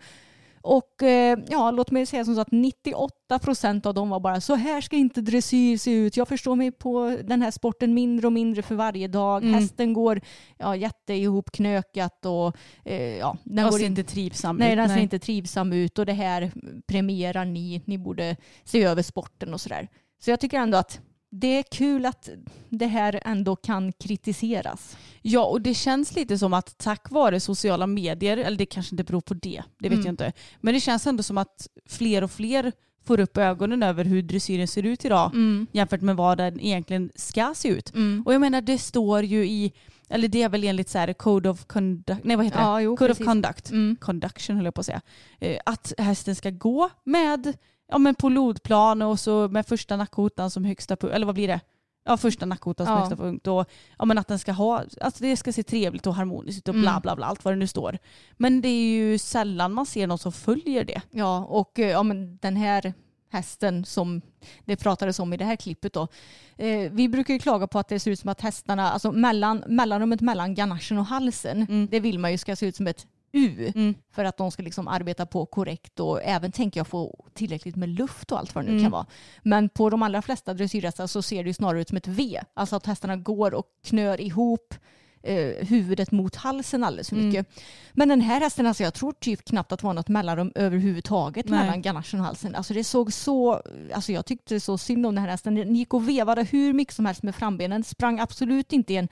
Och 0.63 1.03
eh, 1.03 1.39
ja, 1.49 1.71
låt 1.71 1.91
mig 1.91 2.07
säga 2.07 2.25
som 2.25 2.35
så 2.35 2.41
att 2.41 2.53
98 2.53 3.39
procent 3.39 3.87
av 3.87 3.95
dem 3.95 4.09
var 4.11 4.21
bara 4.21 4.41
så 4.41 4.55
här 4.55 4.81
ska 4.81 4.97
inte 4.97 5.21
dressyr 5.21 5.77
se 5.77 5.91
ut. 5.91 6.17
Jag 6.17 6.29
förstår 6.29 6.57
mig 6.57 6.73
på 6.73 7.19
den 7.25 7.43
här 7.43 7.51
sporten 7.51 7.95
mindre 7.95 8.27
och 8.27 8.33
mindre 8.33 8.63
för 8.63 8.75
varje 8.75 9.09
dag. 9.09 9.43
Mm. 9.43 9.55
Hästen 9.55 9.93
går 9.93 10.21
ja, 10.59 10.77
jätte 10.77 11.15
ihopknökat 11.15 12.27
och 12.27 12.57
eh, 12.85 13.17
ja, 13.17 13.37
den 13.45 13.57
Den 13.57 13.65
går 13.65 13.79
ser 13.79 13.85
in- 13.87 13.93
inte 13.93 14.03
trivsam 14.05 14.57
Nej, 14.57 14.73
ut. 14.73 14.77
den 14.77 14.89
ser 14.89 14.99
inte 14.99 15.19
trivsam 15.19 15.73
ut 15.73 15.99
och 15.99 16.07
det 16.07 16.13
här 16.13 16.53
premierar 16.87 17.45
ni. 17.45 17.83
Ni 17.85 17.99
borde 17.99 18.37
se 18.65 18.83
över 18.85 19.03
sporten 19.03 19.55
och 19.55 19.61
sådär. 19.61 19.89
Så 20.25 20.31
jag 20.31 20.41
tycker 20.41 20.59
ändå 20.59 20.79
att 20.79 21.01
det 21.41 21.47
är 21.59 21.63
kul 21.63 22.07
att 22.07 22.29
det 22.69 22.87
här 22.87 23.21
ändå 23.25 23.57
kan 23.57 23.93
kritiseras. 23.93 24.97
Ja, 25.23 25.45
och 25.45 25.61
det 25.61 25.75
känns 25.75 26.15
lite 26.15 26.39
som 26.39 26.55
att 26.55 26.79
tack 26.79 27.11
vare 27.11 27.41
sociala 27.41 27.87
medier, 27.87 28.37
eller 28.37 28.59
det 28.59 28.67
kanske 28.67 28.95
inte 28.95 29.05
beror 29.05 29.21
på 29.21 29.35
det, 29.35 29.63
det 29.79 29.89
vet 29.89 29.93
Mm. 29.97 30.07
jag 30.07 30.13
inte. 30.13 30.33
Men 30.61 30.75
det 30.75 30.81
känns 30.81 31.07
ändå 31.07 31.23
som 31.23 31.39
att 31.39 31.69
fler 31.89 32.25
och 32.25 32.31
fler 32.31 32.73
får 33.05 33.21
upp 33.21 33.37
ögonen 33.37 33.83
över 33.83 34.05
hur 34.05 34.23
dressyren 34.23 34.69
ser 34.69 34.83
ut 34.83 35.05
idag 35.05 35.31
jämfört 35.73 36.01
med 36.01 36.17
vad 36.17 36.39
den 36.39 36.61
egentligen 36.61 37.11
ska 37.15 37.53
se 37.57 37.69
ut. 37.69 37.95
Mm. 37.95 38.23
Och 38.27 38.35
jag 38.35 38.41
menar 38.41 38.61
det 38.61 38.79
står 38.79 39.23
ju 39.25 39.47
i, 39.47 39.73
eller 40.09 40.29
det 40.29 40.43
är 40.43 40.49
väl 40.49 40.65
enligt 40.65 40.89
så 40.89 40.99
här 40.99 41.13
Code 41.13 41.49
of 41.49 41.65
Conduct, 41.65 42.25
nej 42.25 42.37
vad 42.37 42.45
heter 42.45 42.61
Ja, 42.61 42.77
det? 42.77 42.83
jo, 42.83 42.97
Code 42.97 43.09
precis. 43.09 43.21
of 43.21 43.27
Conduct, 43.27 43.71
Mm. 43.71 43.97
Conduction 44.01 44.57
höll 44.57 44.65
jag 44.65 44.75
på 44.75 44.81
att 44.81 44.87
säga. 44.87 45.01
Eh, 45.41 45.59
Att 45.67 45.93
hästen 45.99 46.37
ska 46.37 46.51
gå 46.51 46.91
med, 47.05 47.53
ja 47.89 47.99
men 47.99 48.15
på 48.15 48.29
lodplan 48.29 49.03
och 49.03 49.21
så 49.21 49.49
med 49.49 49.67
första 49.67 49.97
nackhotan 49.97 50.51
som 50.51 50.65
högsta 50.65 50.97
punkt, 50.97 51.13
eller 51.15 51.27
vad 51.27 51.35
blir 51.35 51.49
det? 51.49 51.61
Ja 52.09 52.17
första 52.17 52.47
nackhotan 52.47 52.87
som 52.87 52.93
Ja. 52.95 52.99
högsta 53.01 53.17
punkt 53.17 53.47
och 53.47 53.71
ja, 53.99 54.05
men 54.05 54.19
att 54.19 54.29
den 54.29 54.39
ska 54.39 54.53
ha, 54.53 54.83
alltså 55.01 55.23
det 55.25 55.37
ska 55.37 55.53
se 55.53 55.63
trevligt 55.63 56.07
och 56.07 56.15
harmoniskt 56.15 56.59
ut 56.59 56.69
och 56.69 56.75
Mm. 56.75 56.83
bla 56.83 57.01
bla 57.01 57.17
bla, 57.17 57.27
allt 57.27 57.45
vad 57.45 57.55
det 57.55 57.59
nu 57.59 57.67
står. 57.67 57.99
Men 58.37 58.61
det 58.61 58.69
är 58.69 58.97
ju 58.99 59.19
sällan 59.19 59.73
man 59.73 59.87
ser 59.87 60.07
någon 60.07 60.19
som 60.19 60.33
följer 60.33 60.85
det. 60.85 61.01
Ja, 61.11 61.45
och 61.45 61.79
eh, 61.79 61.89
ja, 61.91 62.03
men 62.03 62.37
den 62.43 62.57
här 62.57 62.95
hästen 63.33 63.85
som 63.85 64.21
det 64.65 64.77
pratades 64.77 65.19
om 65.19 65.33
i 65.33 65.37
det 65.37 65.45
här 65.45 65.57
klippet 65.57 65.93
då. 65.93 66.09
Eh, 66.57 66.91
vi 66.93 67.09
brukar 67.09 67.35
ju 67.35 67.41
klaga 67.41 67.67
på 67.67 67.79
att 67.79 67.89
det 67.89 68.01
ser 68.01 68.11
ut 68.11 68.21
som 68.21 68.29
att 68.31 68.41
hästarna, 68.41 68.91
alltså 68.91 69.13
mellan, 69.13 69.65
mellanrummet 69.67 70.21
mellan 70.21 70.55
ganachen 70.55 70.99
och 70.99 71.07
halsen, 71.07 71.63
Mm. 71.63 71.89
det 71.91 72.01
vill 72.01 72.19
man 72.19 72.33
ju 72.33 72.39
ska 72.39 72.57
se 72.57 72.67
ut 72.67 72.77
som 72.77 72.87
ett 72.87 73.07
U 73.37 73.73
Mm. 73.75 73.95
för 74.13 74.25
att 74.25 74.37
de 74.37 74.51
ska 74.51 74.63
liksom 74.63 74.89
arbeta 74.89 75.27
på 75.27 75.47
korrekt 75.47 76.01
och 76.01 76.23
även 76.23 76.53
tänker 76.53 76.81
jag 76.81 76.87
få 76.87 77.25
tillräckligt 77.35 77.77
med 77.77 77.89
luft 77.89 78.33
och 78.33 78.39
allt 78.39 78.55
vad 78.55 78.65
det 78.65 78.67
nu 78.67 78.73
Mm. 78.73 78.85
kan 78.85 78.93
vara. 78.93 79.07
Men 79.43 79.69
på 79.69 79.91
de 79.91 80.03
allra 80.03 80.23
flesta 80.23 80.55
dressyrhästar 80.55 81.07
så 81.07 81.23
ser 81.23 81.43
det 81.45 81.51
ju 81.51 81.55
snarare 81.55 81.81
ut 81.81 81.89
som 81.89 81.97
ett 81.97 82.09
V. 82.09 82.41
Alltså 82.55 82.77
att 82.77 82.87
hästarna 82.87 83.17
går 83.17 83.55
och 83.55 83.67
knör 83.87 84.21
ihop 84.21 84.75
eh, 85.23 85.67
huvudet 85.67 86.11
mot 86.13 86.37
halsen 86.37 86.85
alldeles 86.85 87.09
för 87.09 87.17
Mm. 87.17 87.29
mycket. 87.29 87.47
Men 87.93 88.09
den 88.09 88.21
här 88.21 88.41
hästen, 88.41 88.67
alltså 88.67 88.83
jag 88.83 88.95
tror 88.95 89.13
typ 89.13 89.45
knappt 89.45 89.73
att 89.73 89.81
det 89.81 89.87
var 89.87 89.95
något 89.95 90.09
mellanrum 90.09 90.53
överhuvudtaget 90.55 91.49
Nej. 91.49 91.59
mellan 91.61 91.83
ganachen 91.83 92.21
och 92.21 92.27
halsen. 92.27 92.55
Alltså 92.55 92.75
det 92.75 92.85
såg 92.85 93.13
så, 93.13 93.63
alltså 93.95 94.13
jag 94.13 94.27
tyckte 94.27 94.61
så 94.61 94.79
synd 94.79 95.07
om 95.07 95.15
den 95.15 95.25
här 95.25 95.31
hästen. 95.31 95.55
Den 95.55 95.77
gick 95.77 95.95
och 95.95 96.09
vevade 96.09 96.43
hur 96.45 96.73
mycket 96.73 96.95
som 96.95 97.07
helst 97.07 97.23
med 97.23 97.35
frambenen, 97.35 97.85
sprang 97.85 98.21
absolut 98.21 98.73
inte 98.73 98.93
i 98.93 98.97
en 98.97 99.09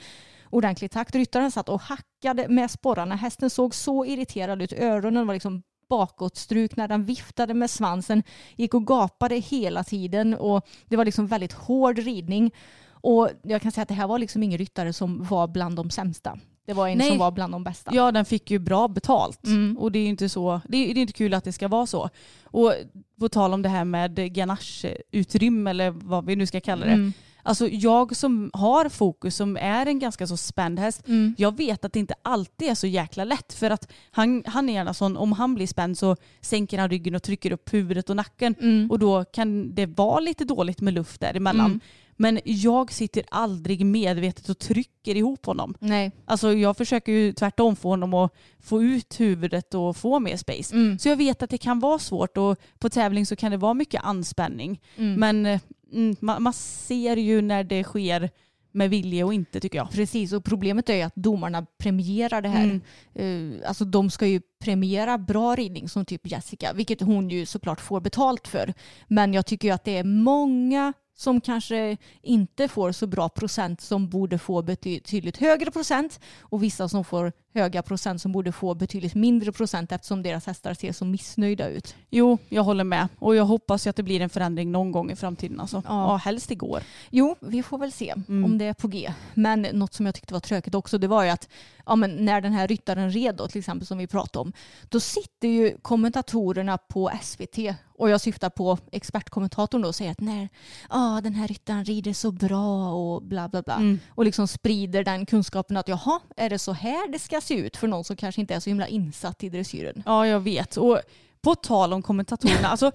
ordentlig 0.55 0.91
takt. 0.91 1.15
Ryttaren 1.15 1.51
satt 1.51 1.69
och 1.69 1.81
hackade 1.81 2.49
med 2.49 2.71
sporrarna. 2.71 3.17
Hästen 3.17 3.51
såg 3.51 3.75
så 3.75 4.05
irriterad 4.05 4.63
ut. 4.63 4.73
Öronen 4.73 5.27
var 5.27 5.35
liksom 5.35 5.63
bakåtstrukna. 5.89 6.89
Den 6.89 7.05
viftade 7.05 7.55
med 7.55 7.71
svansen, 7.71 8.23
gick 8.57 8.75
och 8.75 8.87
gapade 8.87 9.35
hela 9.35 9.85
tiden 9.85 10.35
och 10.35 10.67
det 10.87 10.97
var 10.97 11.05
liksom 11.05 11.27
väldigt 11.27 11.53
hård 11.53 11.99
ridning. 11.99 12.55
Och 12.89 13.31
jag 13.43 13.63
kan 13.63 13.73
säga 13.73 13.83
att 13.83 13.89
det 13.89 13.95
här 13.95 14.07
var 14.07 14.19
liksom 14.19 14.43
ingen 14.43 14.59
ryttare 14.59 14.93
som 14.93 15.25
var 15.25 15.49
bland 15.49 15.77
de 15.77 15.91
sämsta. 15.91 16.39
Det 16.67 16.73
var 16.73 16.89
en 16.89 16.99
Nej. 16.99 17.09
som 17.09 17.19
var 17.19 17.31
bland 17.31 17.53
de 17.53 17.65
bästa. 17.65 17.91
Ja, 17.95 18.13
den 18.13 18.25
fick 18.25 18.51
ju 18.51 18.59
bra 18.59 18.89
betalt. 18.89 19.47
Mm. 19.47 19.79
Och 19.79 19.93
det 19.93 19.99
är 19.99 20.07
inte 20.07 20.29
så, 20.29 20.61
det 20.69 20.77
är, 20.77 20.95
det 20.95 21.01
är 21.01 21.03
inte 21.03 21.13
kul 21.13 21.35
att 21.35 21.45
det 21.45 21.53
ska 21.53 21.69
vara 21.69 21.87
så. 21.87 22.11
Och 22.45 22.75
på 23.21 23.29
tal 23.29 23.55
om 23.55 23.63
det 23.63 23.69
här 23.69 23.85
med 23.85 24.35
ganache-utrymme 24.35 25.71
eller 25.71 25.91
vad 25.91 26.27
vi 26.27 26.37
nu 26.37 26.47
ska 26.47 26.61
kalla 26.61 26.87
det. 26.87 26.93
Mm. 26.93 27.13
Alltså 27.47 27.69
jag 27.69 28.17
som 28.17 28.51
har 28.53 28.89
fokus, 28.89 29.37
som 29.37 29.57
är 29.57 29.87
en 29.87 29.99
ganska 29.99 30.27
så 30.27 30.37
spänd 30.37 30.79
häst, 30.79 31.03
Mm. 31.09 31.35
jag 31.39 31.57
vet 31.57 31.85
att 31.85 31.93
det 31.93 31.99
inte 31.99 32.15
alltid 32.23 32.69
är 32.69 32.75
så 32.75 32.87
jäkla 32.87 33.25
lätt. 33.25 33.53
För 33.53 33.71
att 33.71 33.93
han, 34.11 34.43
han 34.47 34.69
är 34.69 34.73
gärna 34.73 34.95
sån, 34.95 35.17
om 35.17 35.33
han 35.33 35.55
blir 35.55 35.67
spänd 35.67 35.99
så 35.99 36.17
sänker 36.41 36.79
han 36.79 36.91
ryggen 36.91 37.15
och 37.15 37.23
trycker 37.23 37.53
upp 37.53 37.75
huvudet 37.75 38.11
och 38.11 38.17
nacken. 38.17 38.55
Mm. 38.61 38.91
Och 38.91 38.99
då 38.99 39.25
kan 39.25 39.75
det 39.75 39.87
vara 39.87 40.21
lite 40.21 40.45
dåligt 40.45 40.81
med 40.81 40.95
luft 40.95 41.21
däremellan. 41.21 41.67
Mm. 41.67 41.81
Men 42.17 42.41
jag 42.45 42.93
sitter 42.93 43.23
aldrig 43.31 43.87
medvetet 43.87 44.49
och 44.49 44.59
trycker 44.59 45.17
ihop 45.17 45.47
honom. 45.47 45.75
Nej. 45.79 46.13
Alltså 46.25 46.53
jag 46.53 46.77
försöker 46.77 47.13
ju 47.13 47.33
tvärtom 47.33 47.77
få 47.77 47.89
honom 47.89 48.15
att 48.15 48.33
få 48.61 48.83
ut 48.83 49.21
huvudet 49.21 49.75
och 49.75 49.97
få 49.97 50.21
mer 50.21 50.37
space. 50.37 50.75
Mm. 50.75 50.99
Så 50.99 51.09
jag 51.09 51.17
vet 51.17 51.43
att 51.43 51.51
det 51.51 51.59
kan 51.59 51.81
vara 51.81 51.99
svårt 51.99 52.37
och 52.37 52.59
på 52.79 52.89
tävling 52.89 53.27
så 53.27 53.37
kan 53.37 53.51
det 53.51 53.57
vara 53.57 53.75
mycket 53.75 54.05
anspänning. 54.05 54.81
Mm. 54.97 55.21
Men 55.21 55.47
eh, 55.47 55.61
mm, 55.93 56.17
man, 56.21 56.43
man 56.43 56.53
ser 56.53 57.17
ju 57.17 57.43
när 57.43 57.65
det 57.65 57.85
sker 57.85 58.31
med 58.75 58.91
vilje 58.91 59.25
och 59.25 59.35
inte 59.35 59.61
tycker 59.61 59.79
jag. 59.79 59.91
Precis, 59.91 60.33
och 60.33 60.45
problemet 60.45 60.89
är 60.89 60.95
ju 60.95 61.03
att 61.03 61.17
domarna 61.17 61.67
premierar 61.79 62.43
det 62.43 62.49
här. 62.49 62.81
Mm. 63.15 63.61
Eh, 63.61 63.69
alltså 63.69 63.85
de 63.85 64.11
ska 64.11 64.27
ju 64.27 64.41
premiera 64.59 65.19
bra 65.19 65.55
ridning 65.55 65.89
som 65.89 66.05
typ 66.05 66.27
Jessica, 66.27 66.73
vilket 66.73 67.01
hon 67.01 67.31
ju 67.31 67.47
såklart 67.47 67.81
får 67.81 68.01
betalt 68.01 68.49
för. 68.49 68.75
Men 69.09 69.35
jag 69.35 69.47
tycker 69.47 69.69
ju 69.69 69.75
att 69.75 69.85
det 69.85 69.97
är 69.97 70.05
många 70.05 70.93
som 71.17 71.41
kanske 71.41 71.97
inte 72.23 72.69
får 72.69 72.93
så 72.93 73.07
bra 73.07 73.29
procent 73.29 73.81
som 73.81 74.09
borde 74.09 74.39
få 74.39 74.63
betydligt 74.63 75.37
högre 75.37 75.71
procent 75.71 76.21
och 76.41 76.63
vissa 76.63 76.89
som 76.89 77.05
får 77.05 77.33
höga 77.55 77.83
procent 77.83 78.21
som 78.23 78.33
borde 78.33 78.53
få 78.53 78.75
betydligt 78.75 79.15
mindre 79.15 79.53
procent 79.53 79.93
eftersom 79.93 80.23
deras 80.23 80.47
hästar 80.47 80.75
ser 80.75 80.93
så 80.93 81.05
missnöjda 81.05 81.69
ut. 81.69 81.95
Jo, 82.11 82.39
jag 82.49 82.63
håller 82.63 82.85
med. 82.85 83.09
Och 83.19 83.35
jag 83.37 83.45
hoppas 83.45 83.87
att 83.87 83.97
det 83.97 84.03
blir 84.03 84.21
en 84.21 84.31
förändring 84.31 84.73
någon 84.73 84.93
gång 84.93 85.11
i 85.11 85.17
framtiden. 85.17 85.61
Alltså. 85.61 85.83
Ja. 85.89 86.11
Ja. 86.11 86.17
helst 86.17 86.51
igår. 86.51 86.83
Jo, 87.11 87.37
vi 87.41 87.63
får 87.63 87.79
väl 87.79 87.93
se 87.93 88.15
Mm. 88.29 88.45
om 88.45 88.59
det 88.59 88.65
är 88.65 88.75
på 88.75 88.89
G. 88.89 89.13
Men 89.35 89.63
något 89.63 89.95
som 89.95 90.07
jag 90.07 90.15
tyckte 90.15 90.33
var 90.35 90.41
tråkigt 90.41 90.75
också 90.75 90.99
det 90.99 91.07
var 91.09 91.25
ju 91.25 91.31
att 91.31 91.49
ja, 91.87 91.97
men 91.97 92.25
när 92.25 92.41
den 92.41 92.53
här 92.53 92.69
ryttaren 92.69 93.11
red 93.11 93.35
då, 93.37 93.49
till 93.49 93.59
exempel 93.59 93.87
som 93.87 93.99
vi 93.99 94.07
pratade 94.07 94.43
om, 94.43 94.53
då 94.89 95.01
sitter 95.01 95.49
ju 95.49 95.77
kommentatorerna 95.83 96.79
på 96.79 97.11
SVT 97.23 97.59
och 97.99 98.11
jag 98.11 98.21
syftar 98.21 98.51
på 98.51 98.79
expertkommentatorn 98.93 99.83
då 99.83 99.89
och 99.89 99.95
säger 99.95 100.11
att 100.11 100.21
när 100.21 100.49
ah, 100.89 101.21
den 101.21 101.35
här 101.35 101.49
ryttaren 101.49 101.85
rider 101.85 102.13
så 102.13 102.31
bra 102.33 102.93
och 102.93 103.23
bla 103.23 103.49
bla 103.49 103.63
bla. 103.63 103.75
Mm. 103.75 103.99
Och 104.09 104.25
liksom 104.25 104.49
sprider 104.49 105.05
den 105.05 105.27
kunskapen 105.27 105.77
att 105.77 105.89
jaha, 105.89 106.21
är 106.37 106.51
det 106.51 106.59
så 106.59 106.73
här 106.73 107.13
det 107.13 107.19
ska 107.19 107.41
se 107.45 107.55
ut 107.55 107.77
för 107.77 107.89
någon 107.89 108.05
som 108.05 108.17
kanske 108.17 108.41
inte 108.41 108.55
är 108.55 108.61
så 108.61 108.71
himla 108.71 108.89
insatt 108.89 109.45
i 109.45 109.49
dressyren? 109.49 110.03
Ja, 110.07 110.27
jag 110.27 110.41
vet. 110.41 110.77
Och 110.77 111.01
på 111.43 111.55
tal 111.55 111.93
om 111.93 112.03
kommentatorerna, 112.03 112.69
alltså, 112.69 112.93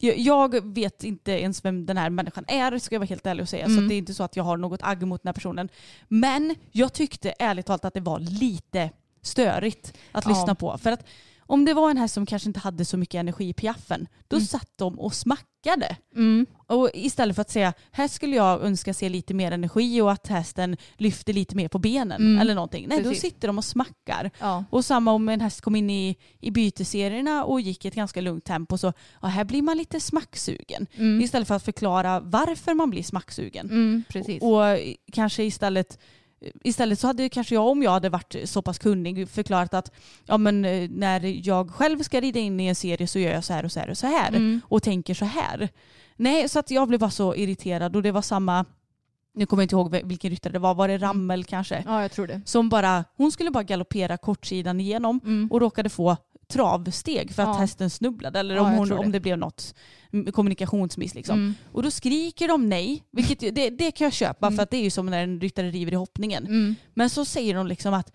jag- 0.00 0.64
vet 0.74 1.04
inte 1.04 1.32
ens 1.32 1.64
vem 1.64 1.86
den 1.86 1.96
här 1.96 2.10
människan 2.10 2.44
är, 2.48 2.78
ska 2.78 2.94
jag 2.94 3.00
vara 3.00 3.08
helt 3.08 3.26
ärlig 3.26 3.42
och 3.42 3.48
säga. 3.48 3.64
Så 3.66 3.70
Mm. 3.72 3.84
att 3.84 3.88
det 3.88 3.94
är 3.94 3.98
inte 3.98 4.14
så 4.14 4.22
att 4.22 4.36
jag 4.36 4.44
har 4.44 4.56
något 4.56 4.80
agg 4.82 5.02
mot 5.06 5.22
den 5.22 5.28
här 5.28 5.34
personen. 5.34 5.68
Men 6.08 6.54
jag 6.72 6.92
tyckte 6.92 7.34
ärligt 7.38 7.66
talat 7.66 7.84
att 7.84 7.94
det 7.94 8.00
var 8.00 8.18
lite 8.20 8.90
störigt 9.22 9.94
att 10.12 10.24
Ja. 10.24 10.30
lyssna 10.30 10.54
på. 10.54 10.78
För 10.78 10.92
att 10.92 11.04
om 11.48 11.64
det 11.64 11.74
var 11.74 11.90
en 11.90 11.96
häst 11.96 12.14
som 12.14 12.26
kanske 12.26 12.48
inte 12.48 12.60
hade 12.60 12.84
så 12.84 12.96
mycket 12.96 13.18
energi 13.18 13.48
i 13.48 13.52
piaffen, 13.52 14.06
då 14.28 14.36
Mm. 14.36 14.46
satt 14.46 14.70
de 14.76 14.98
och 15.00 15.14
smackade. 15.14 15.96
Och 16.66 16.90
istället 16.94 17.34
för 17.36 17.40
att 17.42 17.50
säga, 17.50 17.72
här 17.90 18.08
skulle 18.08 18.36
jag 18.36 18.62
önska 18.62 18.94
se 18.94 19.08
lite 19.08 19.34
mer 19.34 19.52
energi 19.52 20.00
och 20.00 20.12
att 20.12 20.26
hästen 20.26 20.76
lyfter 20.96 21.32
lite 21.32 21.56
mer 21.56 21.68
på 21.68 21.78
benen 21.78 22.20
Mm. 22.20 22.38
eller 22.40 22.54
någonting. 22.54 22.86
Nej, 22.88 22.98
Precis. 23.02 23.22
då 23.22 23.28
sitter 23.28 23.48
de 23.48 23.58
och 23.58 23.64
smackar. 23.64 24.30
Ja. 24.40 24.64
Och 24.70 24.84
samma 24.84 25.12
om 25.12 25.28
en 25.28 25.40
häst 25.40 25.60
kom 25.60 25.76
in 25.76 25.90
i, 25.90 26.16
i 26.40 26.50
byteserierna 26.50 27.44
och 27.44 27.60
gick 27.60 27.84
i 27.84 27.88
ett 27.88 27.94
ganska 27.94 28.20
lugnt 28.20 28.44
tempo 28.44 28.78
så 28.78 28.92
ja, 29.22 29.28
här 29.28 29.44
blir 29.44 29.62
man 29.62 29.76
lite 29.76 30.00
smacksugen. 30.00 30.86
Mm. 30.96 31.20
Istället 31.20 31.48
för 31.48 31.54
att 31.54 31.64
förklara 31.64 32.20
varför 32.20 32.74
man 32.74 32.90
blir 32.90 33.02
smacksugen. 33.02 33.66
Mm, 33.66 34.02
precis. 34.08 34.42
Och 34.42 34.62
kanske 35.12 35.44
istället 35.44 35.98
Istället 36.64 36.98
så 36.98 37.06
hade 37.06 37.28
kanske 37.28 37.54
jag, 37.54 37.66
om 37.68 37.82
jag 37.82 37.90
hade 37.90 38.08
varit 38.08 38.36
så 38.44 38.62
pass 38.62 38.78
kunnig, 38.78 39.28
förklarat 39.28 39.74
att 39.74 39.92
ja, 40.26 40.38
men, 40.38 40.64
eh, 40.64 40.90
när 40.90 41.46
jag 41.48 41.70
själv 41.70 42.02
ska 42.02 42.20
rida 42.20 42.38
in 42.40 42.60
i 42.60 42.66
en 42.66 42.74
serie 42.74 43.06
så 43.06 43.18
gör 43.18 43.32
jag 43.32 43.44
så 43.44 43.52
här 43.52 43.64
och 43.64 43.72
så 43.72 43.80
här 43.80 43.90
och 43.90 43.98
så 43.98 44.06
här. 44.06 44.28
Mm. 44.28 44.60
Och 44.64 44.82
tänker 44.82 45.14
så 45.14 45.24
här. 45.24 45.68
Nej, 46.16 46.48
så 46.48 46.58
att 46.58 46.70
jag 46.70 46.88
blev 46.88 47.00
bara 47.00 47.10
så 47.10 47.34
irriterad 47.34 47.96
och 47.96 48.02
det 48.02 48.10
var 48.12 48.22
samma, 48.22 48.64
nu 49.34 49.46
kommer 49.46 49.62
jag 49.62 49.64
inte 49.64 49.74
ihåg 49.74 50.06
vilken 50.08 50.30
ryttare 50.30 50.52
det 50.52 50.58
var, 50.58 50.74
var 50.74 50.88
det 50.88 50.98
Rammel 50.98 51.44
kanske? 51.44 51.84
Ja, 51.86 52.02
jag 52.02 52.12
tror 52.12 52.26
det. 52.26 52.40
Som 52.44 52.68
bara, 52.68 53.04
hon 53.16 53.32
skulle 53.32 53.50
bara 53.50 53.62
galoppera 53.62 54.16
kortsidan 54.16 54.80
igenom 54.80 55.20
Mm. 55.24 55.48
och 55.50 55.60
råkade 55.60 55.88
få 55.88 56.16
travsteg 56.52 57.34
för 57.34 57.42
att 57.42 57.48
Ja. 57.48 57.52
hästen 57.60 57.90
snubblade 57.90 58.38
eller 58.40 58.54
Ja, 58.54 58.62
om, 58.62 58.70
jag 58.70 58.78
hon, 58.78 58.88
det. 58.88 58.94
om 58.96 59.12
det 59.12 59.20
blev 59.20 59.38
något 59.38 59.74
mm, 60.12 60.32
kommunikationsmiss. 60.32 61.14
Liksom. 61.14 61.38
Mm. 61.38 61.54
Och 61.72 61.82
då 61.82 61.90
skriker 61.90 62.48
de 62.48 62.68
nej, 62.68 63.04
vilket 63.12 63.40
det, 63.54 63.70
det 63.70 63.90
kan 63.90 64.04
jag 64.04 64.12
köpa 64.12 64.46
Mm. 64.46 64.56
för 64.56 64.62
att 64.62 64.70
det 64.70 64.76
är 64.76 64.82
ju 64.82 64.90
som 64.90 65.06
när 65.06 65.22
en 65.22 65.40
ryttare 65.40 65.70
river 65.70 65.92
i 65.92 65.96
hoppningen. 65.96 66.46
Mm. 66.46 66.74
Men 66.94 67.10
så 67.10 67.24
säger 67.24 67.54
de 67.54 67.66
liksom 67.66 67.94
att 67.94 68.12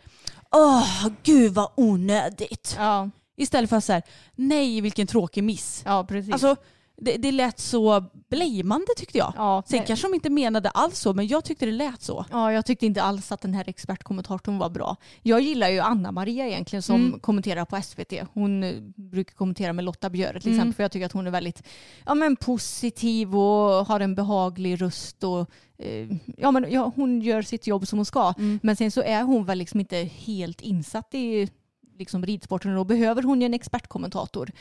åh 0.52 1.08
gud 1.24 1.54
vad 1.54 1.72
onödigt. 1.78 2.76
Ja, 2.78 3.10
Istället 3.38 3.70
för 3.70 3.78
att 3.78 3.84
säga 3.84 4.02
nej 4.36 4.82
vilken 4.82 5.08
tråkig 5.08 5.44
miss. 5.44 5.82
ja, 5.86 6.04
precis. 6.04 6.34
Alltså 6.34 6.56
det, 6.98 7.18
det 7.18 7.32
lät 7.32 7.60
så 7.60 8.04
blameande 8.30 8.88
tyckte 8.98 9.18
jag. 9.18 9.34
Ja, 9.38 9.64
Sen 9.66 9.86
kanske 9.86 10.08
de 10.08 10.14
inte 10.14 10.30
menade 10.30 10.70
alls 10.70 11.00
så, 11.00 11.14
men 11.14 11.28
jag 11.28 11.44
tyckte 11.44 11.66
det 11.66 11.72
lät 11.72 12.02
så. 12.02 12.26
Ja, 12.32 12.52
jag 12.54 12.66
tyckte 12.66 12.86
inte 12.86 13.02
alls 13.04 13.32
att 13.32 13.42
den 13.42 13.54
här 13.54 13.70
expertkommentatorn 13.70 14.58
var 14.58 14.70
bra. 14.70 14.96
Jag 15.22 15.42
gillar 15.42 15.70
ju 15.70 15.80
Anna-Maria 15.80 16.48
egentligen 16.48 16.82
som 16.84 16.96
Mm. 17.06 17.20
kommenterar 17.20 17.66
på 17.66 17.82
SVT. 17.82 18.14
Hon 18.34 18.64
eh, 18.64 18.74
brukar 18.96 19.34
kommentera 19.36 19.74
med 19.74 19.86
Lotta 19.86 20.10
Björ 20.10 20.34
till 20.40 20.48
Mm. 20.52 20.60
exempel 20.60 20.74
för 20.74 20.84
jag 20.84 20.92
tycker 20.92 21.06
att 21.06 21.12
hon 21.12 21.28
är 21.28 21.32
väldigt 21.32 21.64
ja, 22.06 22.14
men 22.16 22.36
positiv 22.36 23.36
och 23.36 23.86
har 23.88 24.00
en 24.00 24.16
behaglig 24.16 24.82
röst. 24.82 25.24
Och, 25.24 25.50
eh, 25.78 26.08
ja, 26.38 26.52
men, 26.52 26.72
ja, 26.72 26.92
hon 26.96 27.22
gör 27.22 27.42
sitt 27.42 27.68
jobb 27.68 27.88
som 27.88 28.00
hon 28.00 28.06
ska. 28.06 28.34
Mm. 28.38 28.60
Men 28.64 28.76
sen 28.76 28.92
så 28.92 29.02
är 29.02 29.24
hon 29.24 29.46
väl 29.46 29.58
liksom 29.58 29.80
inte 29.80 29.98
helt 29.98 30.62
insatt 30.62 31.14
i 31.14 31.50
liksom 31.98 32.26
ridsporten 32.26 32.72
och 32.72 32.78
då 32.78 32.84
behöver 32.84 33.24
hon 33.24 33.42
ju 33.42 33.46
en 33.46 33.54
expertkommentator. 33.54 34.52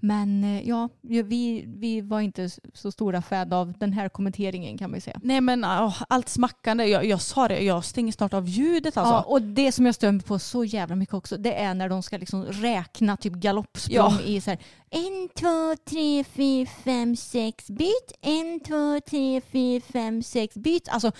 Men 0.00 0.44
eh, 0.44 0.68
ja, 0.68 0.88
vi, 1.00 1.64
vi 1.66 2.00
var 2.00 2.20
inte 2.20 2.50
så 2.74 2.92
stora 2.92 3.22
fan 3.22 3.52
av 3.52 3.72
den 3.78 3.92
här 3.92 4.08
kommenteringen 4.08 4.78
kan 4.78 4.90
man 4.90 4.96
ju 4.96 5.00
säga. 5.00 5.20
Nej 5.22 5.40
men 5.40 5.64
åh, 5.64 6.02
allt 6.08 6.28
smackande, 6.28 6.84
jag, 6.84 7.04
jag 7.04 7.20
sa 7.20 7.48
det, 7.48 7.60
jag 7.60 7.84
stänger 7.84 8.12
snart 8.12 8.34
av 8.34 8.48
ljudet 8.48 8.96
alltså. 8.96 9.14
Ja, 9.14 9.22
och 9.22 9.42
det 9.42 9.72
som 9.72 9.86
jag 9.86 9.94
stör 9.94 10.12
mig 10.12 10.22
på 10.22 10.38
så 10.38 10.64
jävla 10.64 10.96
mycket 10.96 11.14
också, 11.14 11.36
det 11.36 11.54
är 11.54 11.74
när 11.74 11.88
de 11.88 12.02
ska 12.02 12.16
liksom 12.16 12.44
räkna 12.44 13.16
typ 13.16 13.32
galoppsprång 13.32 14.12
Ja. 14.12 14.20
i 14.24 14.40
så 14.40 14.50
här 14.50 14.58
en, 14.90 15.28
två, 15.34 15.76
tre, 15.90 16.24
fyra, 16.24 16.70
fem, 16.84 17.16
sex, 17.16 17.70
byt. 17.70 18.12
En, 18.20 18.60
två, 18.60 19.00
tre, 19.10 19.40
fyra, 19.52 19.82
fem, 19.92 20.22
sex, 20.22 20.54
byt. 20.54 20.88
Alltså, 20.88 21.12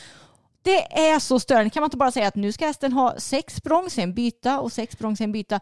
det 0.62 0.98
är 0.98 1.18
så 1.18 1.40
störande. 1.40 1.70
Kan 1.70 1.80
man 1.80 1.86
inte 1.86 1.96
bara 1.96 2.12
säga 2.12 2.28
att 2.28 2.34
nu 2.34 2.52
ska 2.52 2.66
hästen 2.66 2.92
ha 2.92 3.14
sex 3.18 3.54
språng, 3.56 3.90
sen 3.90 4.14
byta 4.14 4.60
och 4.60 4.72
sex 4.72 4.94
språng, 4.94 5.16
sen 5.16 5.32
byta. 5.32 5.60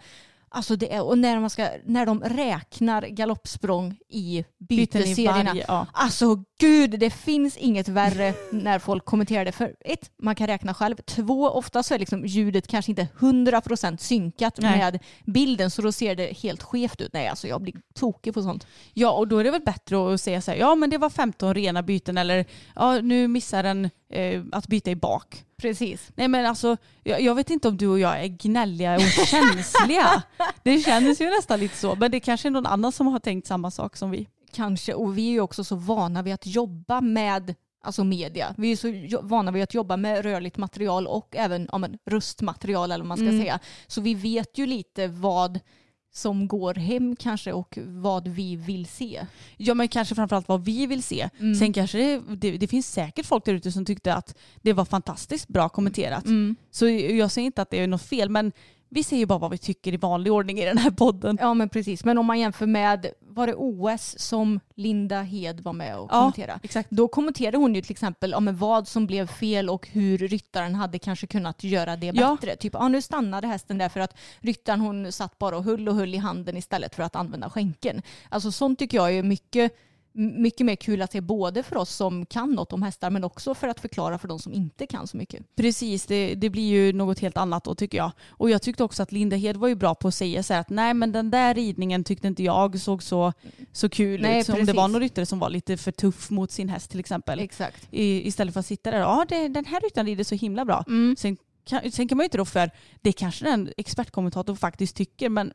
Alltså 0.49 0.77
det 0.77 0.95
är, 0.95 1.03
och 1.03 1.19
när, 1.19 1.41
man 1.41 1.51
ska, 1.51 1.69
när 1.85 2.07
de 2.07 2.21
räknar 2.21 3.03
galoppsprång 3.03 3.97
i 4.09 4.45
byteserierna. 4.59 5.57
ja. 5.69 5.87
Alltså 5.93 6.45
gud, 6.59 7.01
det 7.01 7.11
finns 7.11 7.57
inget 7.57 7.89
värre 7.89 8.35
när 8.51 8.79
folk 8.79 9.05
kommenterar 9.05 9.45
det. 9.45 9.53
För 9.53 9.75
ett, 9.81 10.11
man 10.23 10.35
kan 10.35 10.47
räkna 10.47 10.75
själv. 10.75 10.97
Två, 10.97 11.51
ofta 11.51 11.83
så 11.83 11.95
är 11.95 11.99
liksom 11.99 12.27
ljudet 12.27 12.69
kanske 12.69 12.93
inte 12.93 13.09
100% 13.19 13.97
synkat 13.97 14.59
Nej. 14.59 14.79
med 14.79 14.99
bilden 15.25 15.71
så 15.71 15.83
då 15.83 15.93
ser 15.93 16.17
det 16.17 16.39
helt 16.39 16.63
skevt 16.63 17.01
ut. 17.01 17.13
Nej, 17.13 17.29
alltså 17.29 17.49
jag 17.49 17.63
blir 17.63 17.75
tokig 17.95 18.35
på 18.35 18.43
sånt. 18.43 18.67
ja 18.93 19.11
och 19.11 19.29
då 19.29 19.39
är 19.39 19.45
det 19.45 19.51
väl 19.51 19.63
bättre 19.63 20.15
att 20.15 20.21
säga 20.21 20.41
så 20.41 20.51
här, 20.51 20.59
ja 20.59 20.75
men 20.75 20.91
det 20.91 20.99
var 20.99 21.11
15 21.11 21.55
rena 21.55 21.83
byten 21.83 22.19
eller 22.19 22.45
ja 22.75 23.01
nu 23.01 23.29
missar 23.29 23.63
den 23.63 23.91
eh, 24.11 24.43
att 24.53 24.67
byta 24.67 24.91
i 24.91 24.97
bak. 24.97 25.45
Precis. 25.63 26.11
Nej 26.15 26.29
men 26.29 26.47
alltså, 26.47 26.77
jag, 27.03 27.21
jag 27.21 27.35
vet 27.35 27.51
inte 27.51 27.69
om 27.69 27.77
du 27.77 27.87
och 27.89 27.99
jag 27.99 28.25
är 28.25 28.27
gnälliga 28.27 28.95
och 28.95 29.27
känsliga. 29.27 30.23
det 30.63 30.79
känns 30.79 31.21
ju 31.21 31.31
nästan 31.31 31.61
lite 31.61 31.77
så, 31.77 31.95
men 31.95 32.11
det 32.11 32.21
kanske 32.21 32.49
är 32.49 32.51
någon 32.51 32.67
annan 32.67 32.93
som 32.93 33.07
har 33.07 33.19
tänkt 33.19 33.47
samma 33.47 33.71
sak 33.71 33.97
som 33.97 34.11
vi. 34.11 34.29
Kanske, 34.53 34.95
och 34.95 35.19
vi 35.19 35.29
är 35.29 35.33
ju 35.33 35.41
också 35.41 35.65
så 35.65 35.77
vana 35.77 36.23
vid 36.23 36.35
att 36.35 36.47
jobba 36.47 37.01
med 37.01 37.55
alltså 37.83 38.05
media. 38.05 38.55
Vi 38.57 38.73
är 38.73 38.77
så 38.77 39.21
vana 39.23 39.51
vid 39.51 39.63
att 39.63 39.75
jobba 39.75 39.97
med 39.97 40.23
rörligt 40.25 40.57
material 40.57 41.07
och 41.07 41.37
även 41.37 41.69
ja, 41.73 41.79
men, 41.79 41.99
röstmaterial 42.07 42.93
eller 42.93 43.05
vad 43.05 43.09
man 43.09 43.17
ska 43.17 43.27
Mm. 43.27 43.41
säga. 43.41 43.59
Så 43.87 44.01
vi 44.01 44.15
vet 44.15 44.59
ju 44.59 44.67
lite 44.67 45.07
vad 45.07 45.61
som 46.17 46.49
går 46.49 46.75
hem 46.75 47.17
kanske 47.17 47.53
och 47.53 47.79
vad 47.83 48.29
vi 48.29 48.57
vill 48.57 48.87
se. 48.87 49.27
Ja 49.57 49.75
men 49.75 49.89
kanske 49.89 50.15
framförallt 50.15 50.49
vad 50.49 50.65
vi 50.65 50.87
vill 50.87 51.03
se. 51.03 51.29
Mm. 51.39 51.55
Sen 51.55 51.73
kanske 51.73 51.99
det, 51.99 52.23
det, 52.37 52.57
det 52.57 52.67
finns 52.67 52.93
säkert 52.93 53.27
folk 53.27 53.45
där 53.45 53.55
ute 53.55 53.73
som 53.73 53.85
tyckte 53.85 54.15
att 54.15 54.37
det 54.63 54.73
var 54.73 54.85
fantastiskt 54.85 55.49
bra 55.49 55.69
kommenterat. 55.69 56.25
Så 56.71 56.89
jag 56.89 57.31
säger 57.31 57.47
inte 57.47 57.63
att 57.63 57.71
det 57.71 57.81
är 57.81 57.87
något 57.87 58.03
fel 58.03 58.29
men 58.29 58.53
vi 58.89 59.05
säger 59.05 59.21
ju 59.21 59.27
bara 59.27 59.39
vad 59.39 59.51
vi 59.51 59.59
tycker 59.59 59.95
i 59.95 59.97
vanlig 59.97 60.33
ordning 60.33 60.59
i 60.59 60.65
den 60.65 60.79
här 60.79 60.91
podden. 60.91 61.39
Ja 61.41 61.55
men 61.55 61.69
precis, 61.69 62.05
men 62.05 62.19
om 62.19 62.27
man 62.27 62.39
jämför 62.41 62.67
med, 62.67 63.07
var 63.21 63.47
det 63.47 63.55
OS 63.57 64.19
som 64.19 64.61
Linda 64.75 65.23
Hed 65.23 65.61
var 65.61 65.73
med 65.73 65.97
och 65.99 66.09
Ja, 66.13 66.19
kommenterade? 66.21 66.61
exakt. 66.63 66.91
Då 66.91 67.09
kommenterade 67.09 67.57
hon 67.57 67.75
ju 67.75 67.83
till 67.83 67.93
exempel 67.93 68.35
om 68.35 68.57
vad 68.57 68.89
som 68.89 69.07
blev 69.07 69.27
fel 69.27 69.69
och 69.71 69.89
hur 69.89 70.19
ryttaren 70.19 70.75
hade 70.75 70.99
kanske 70.99 71.27
kunnat 71.27 71.65
göra 71.65 71.97
det 71.97 72.07
Ja. 72.15 72.37
bättre. 72.41 72.57
Typ, 72.57 72.75
ah, 72.75 72.89
nu 72.89 73.03
stannade 73.03 73.47
hästen 73.47 73.79
där 73.79 73.89
för 73.89 74.01
att 74.01 74.15
ryttaren 74.41 74.81
hon 74.81 75.13
satt 75.13 75.39
bara 75.39 75.57
och 75.57 75.65
höll 75.65 75.89
och 75.89 75.95
höll 75.95 76.15
i 76.15 76.19
handen 76.19 76.57
istället 76.57 76.95
för 76.95 77.03
att 77.03 77.17
använda 77.17 77.51
skänken. 77.51 78.03
Alltså 78.29 78.53
sånt 78.53 78.79
tycker 78.79 78.97
jag 78.97 79.15
är 79.15 79.23
mycket 79.23 79.73
mycket 80.17 80.67
mer 80.67 80.77
kul 80.77 81.03
att 81.03 81.13
se 81.13 81.21
både 81.21 81.63
för 81.63 81.77
oss 81.77 81.91
som 81.91 82.27
kan 82.27 82.53
något 82.53 82.73
om 82.73 82.83
hästar 82.83 83.11
men 83.11 83.25
också 83.25 83.55
för 83.55 83.69
att 83.69 83.81
förklara 83.81 84.19
för 84.19 84.29
de 84.29 84.39
som 84.39 84.53
inte 84.53 84.87
kan 84.87 85.07
så 85.07 85.17
mycket. 85.17 85.57
Precis, 85.57 86.07
det, 86.07 86.35
det 86.35 86.51
blir 86.51 86.69
ju 86.69 86.93
något 86.93 87.19
helt 87.19 87.37
annat 87.37 87.65
då 87.65 87.75
tycker 87.75 87.99
jag. 87.99 88.11
Och 88.29 88.51
jag 88.51 88.63
tyckte 88.63 88.85
också 88.85 89.03
att 89.03 89.13
Linda 89.13 89.37
Hed 89.37 89.57
var 89.57 89.69
ju 89.69 89.75
bra 89.75 89.95
på 89.95 90.09
att 90.09 90.15
säga 90.15 90.43
så 90.43 90.55
här 90.55 90.61
att 90.61 90.71
nej 90.71 90.95
men 90.95 91.13
den 91.13 91.31
där 91.31 91.55
ridningen 91.55 92.05
tyckte 92.05 92.29
inte 92.29 92.43
jag 92.43 92.81
såg 92.81 93.03
så, 93.03 93.33
så 93.73 93.89
kul 93.89 94.21
Nej, 94.21 94.41
ut. 94.41 94.49
Om 94.49 94.67
det 94.67 94.73
var 94.73 94.89
någon 94.89 95.01
ryttare 95.01 95.27
som 95.27 95.39
var 95.39 95.51
lite 95.51 95.77
för 95.77 95.93
tuff 95.93 96.31
mot 96.31 96.51
sin 96.51 96.69
häst 96.69 96.91
till 96.91 97.01
exempel. 97.01 97.41
Exakt. 97.41 97.89
I, 97.91 98.27
istället 98.27 98.55
för 98.55 98.61
att 98.61 98.67
sitta 98.67 98.91
där, 98.91 98.99
ja 98.99 99.27
det, 99.29 99.49
den 99.49 99.65
här 99.65 99.81
ryttaren 99.81 100.07
rider 100.07 100.25
så 100.25 100.35
himla 100.35 100.65
bra. 100.65 100.85
Mm. 100.89 101.17
Sen, 101.19 101.37
kan, 101.65 101.93
sen 101.93 102.09
kan 102.09 102.19
man 102.19 102.25
ju 102.25 102.27
inte 102.27 102.39
då 102.39 102.45
för, 102.45 102.71
det 103.03 103.13
kanske 103.13 103.45
den 103.45 103.73
expertkommentatorn 103.77 104.57
faktiskt 104.57 104.97
tycker 104.97 105.29
men 105.29 105.53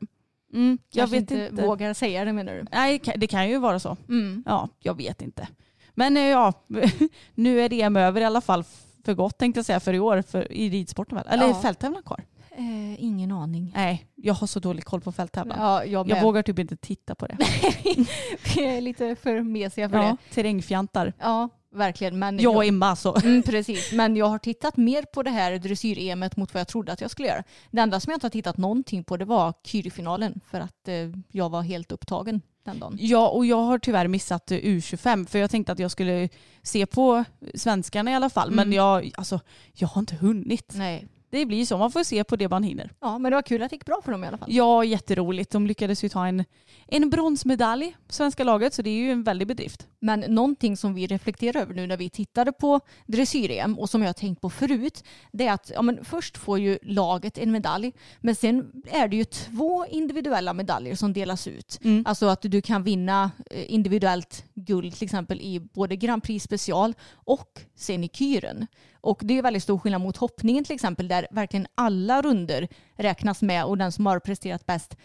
mm, 0.52 0.78
jag 0.90 1.02
Kanske 1.02 1.20
vet 1.20 1.30
inte. 1.50 1.62
vågar 1.66 1.94
säga 1.94 2.24
det 2.24 2.32
menar 2.32 2.52
du? 2.52 2.64
Nej 2.72 3.00
det 3.16 3.26
kan 3.26 3.48
ju 3.48 3.58
vara 3.58 3.78
så. 3.78 3.96
Mm. 4.08 4.42
Ja, 4.46 4.68
jag 4.78 4.96
vet 4.96 5.22
inte. 5.22 5.48
Men 5.94 6.16
eh, 6.16 6.22
ja, 6.22 6.52
nu 7.34 7.60
är 7.60 7.72
EM 7.72 7.96
över 7.96 8.20
i 8.20 8.24
alla 8.24 8.40
fall 8.40 8.64
för 9.04 9.14
gott 9.14 9.38
tänkte 9.38 9.58
jag 9.58 9.66
säga 9.66 9.80
för 9.80 9.94
i 9.94 9.98
år 10.00 10.22
för, 10.22 10.52
i 10.52 10.70
ridsporten 10.70 11.16
väl? 11.16 11.26
Eller 11.30 11.44
Ja. 11.48 11.50
är 11.58 11.62
fälttävlan 11.62 12.02
kvar? 12.02 12.24
Eh, 12.56 13.04
ingen 13.04 13.32
aning. 13.32 13.72
Nej, 13.76 14.06
jag 14.14 14.34
har 14.34 14.46
så 14.46 14.60
dålig 14.60 14.84
koll 14.84 15.00
på 15.00 15.12
fälttävlan. 15.12 15.58
Ja, 15.60 15.84
jag, 15.84 16.08
jag 16.08 16.22
vågar 16.22 16.42
typ 16.42 16.58
inte 16.58 16.76
titta 16.76 17.14
på 17.14 17.26
det. 17.26 17.36
Vi 18.56 18.64
är 18.64 18.80
lite 18.80 19.16
för 19.16 19.40
mesiga 19.40 19.88
för 19.88 19.96
Ja, 19.96 20.02
det. 20.28 20.34
terrängfjantar. 20.34 21.12
Ja, 21.18 21.48
verkligen. 21.72 22.18
Men 22.18 22.38
Jag 22.38 22.56
och 22.56 22.64
Emma 22.64 22.86
alltså. 22.86 23.16
Mm, 23.24 23.42
precis, 23.42 23.92
men 23.92 24.16
jag 24.16 24.26
har 24.26 24.38
tittat 24.38 24.76
mer 24.76 25.02
på 25.02 25.22
det 25.22 25.30
här 25.30 25.52
dressyr-EMet 25.58 26.36
mot 26.36 26.54
vad 26.54 26.60
jag 26.60 26.68
trodde 26.68 26.92
att 26.92 27.00
jag 27.00 27.10
skulle 27.10 27.28
göra. 27.28 27.44
Det 27.70 27.80
enda 27.80 28.00
som 28.00 28.10
jag 28.10 28.16
inte 28.16 28.26
har 28.26 28.30
tittat 28.30 28.56
någonting 28.56 29.04
på 29.04 29.16
det 29.16 29.24
var 29.24 29.54
Kyri-finalen 29.64 30.40
för 30.50 30.60
att 30.60 30.88
eh, 30.88 30.94
jag 31.28 31.50
var 31.50 31.62
helt 31.62 31.92
upptagen 31.92 32.40
den 32.64 32.78
dagen. 32.78 32.96
Ja, 33.00 33.28
och 33.28 33.46
jag 33.46 33.56
har 33.62 33.78
tyvärr 33.78 34.08
missat 34.08 34.50
eh, 34.50 34.56
U25 34.56 35.26
för 35.26 35.38
jag 35.38 35.50
tänkte 35.50 35.72
att 35.72 35.78
jag 35.78 35.90
skulle 35.90 36.28
se 36.62 36.86
på 36.86 37.24
svenskarna 37.54 38.10
i 38.10 38.14
alla 38.14 38.30
fall. 38.30 38.50
Men 38.50 38.62
Mm. 38.66 38.72
jag, 38.76 39.10
alltså, 39.14 39.40
jag 39.72 39.88
har 39.88 40.00
inte 40.00 40.14
hunnit. 40.16 40.72
Nej. 40.76 41.06
Det 41.32 41.46
blir 41.46 41.64
så, 41.64 41.78
man 41.78 41.92
får 41.92 42.04
se 42.04 42.24
på 42.24 42.36
det 42.36 42.48
man 42.48 42.62
hinner. 42.62 42.90
Ja, 43.00 43.18
men 43.18 43.32
det 43.32 43.36
var 43.36 43.42
kul 43.42 43.62
att 43.62 43.70
det 43.70 43.76
gick 43.76 43.84
bra 43.84 44.00
för 44.04 44.12
dem 44.12 44.24
i 44.24 44.26
alla 44.26 44.38
fall. 44.38 44.52
Ja, 44.52 44.84
jätteroligt. 44.84 45.50
De 45.50 45.66
lyckades 45.66 46.04
ju 46.04 46.08
ta 46.08 46.26
en, 46.26 46.44
en 46.86 47.10
bronsmedalj, 47.10 47.96
svenska 48.08 48.44
laget, 48.44 48.74
så 48.74 48.82
det 48.82 48.90
är 48.90 48.94
ju 48.94 49.12
en 49.12 49.22
väldig 49.22 49.48
bedrift. 49.48 49.86
Men 50.00 50.20
någonting 50.20 50.76
som 50.76 50.94
vi 50.94 51.06
reflekterar 51.06 51.60
över 51.60 51.74
nu 51.74 51.86
när 51.86 51.96
vi 51.96 52.10
tittade 52.10 52.52
på 52.52 52.80
dressyr-EM 53.06 53.78
och 53.78 53.90
som 53.90 54.02
jag 54.02 54.08
har 54.08 54.12
tänkt 54.14 54.40
på 54.40 54.50
förut 54.50 55.04
det 55.32 55.46
är 55.46 55.52
att 55.52 55.70
ja, 55.74 55.82
men 55.82 56.04
först 56.04 56.36
får 56.36 56.58
ju 56.58 56.78
laget 56.82 57.38
en 57.38 57.52
medalj 57.52 57.92
men 58.20 58.34
sen 58.34 58.82
är 58.86 59.08
det 59.08 59.16
ju 59.16 59.24
två 59.24 59.86
individuella 59.86 60.52
medaljer 60.52 60.94
som 60.94 61.12
delas 61.12 61.46
ut. 61.46 61.78
Mm. 61.84 62.04
Alltså 62.06 62.26
att 62.26 62.42
du 62.42 62.62
kan 62.62 62.82
vinna 62.82 63.30
eh, 63.50 63.72
individuellt 63.72 64.44
guld 64.54 64.94
till 64.94 65.04
exempel 65.04 65.40
i 65.40 65.60
både 65.60 65.96
Grand 65.96 66.22
Prix 66.22 66.44
special 66.44 66.94
och 67.14 67.60
sen 67.74 68.04
i 68.04 68.08
kyren. 68.08 68.66
Och 69.02 69.20
det 69.22 69.38
är 69.38 69.42
väldigt 69.42 69.62
stor 69.62 69.78
skillnad 69.78 70.00
mot 70.00 70.16
hoppningen 70.16 70.64
till 70.64 70.74
exempel 70.74 71.08
där 71.08 71.26
verkligen 71.30 71.66
alla 71.74 72.22
runder 72.22 72.68
räknas 72.96 73.42
med 73.42 73.64
och 73.64 73.78
den 73.78 73.92
som 73.92 74.06
har 74.06 74.18
presterat 74.18 74.66
bäst 74.66 74.96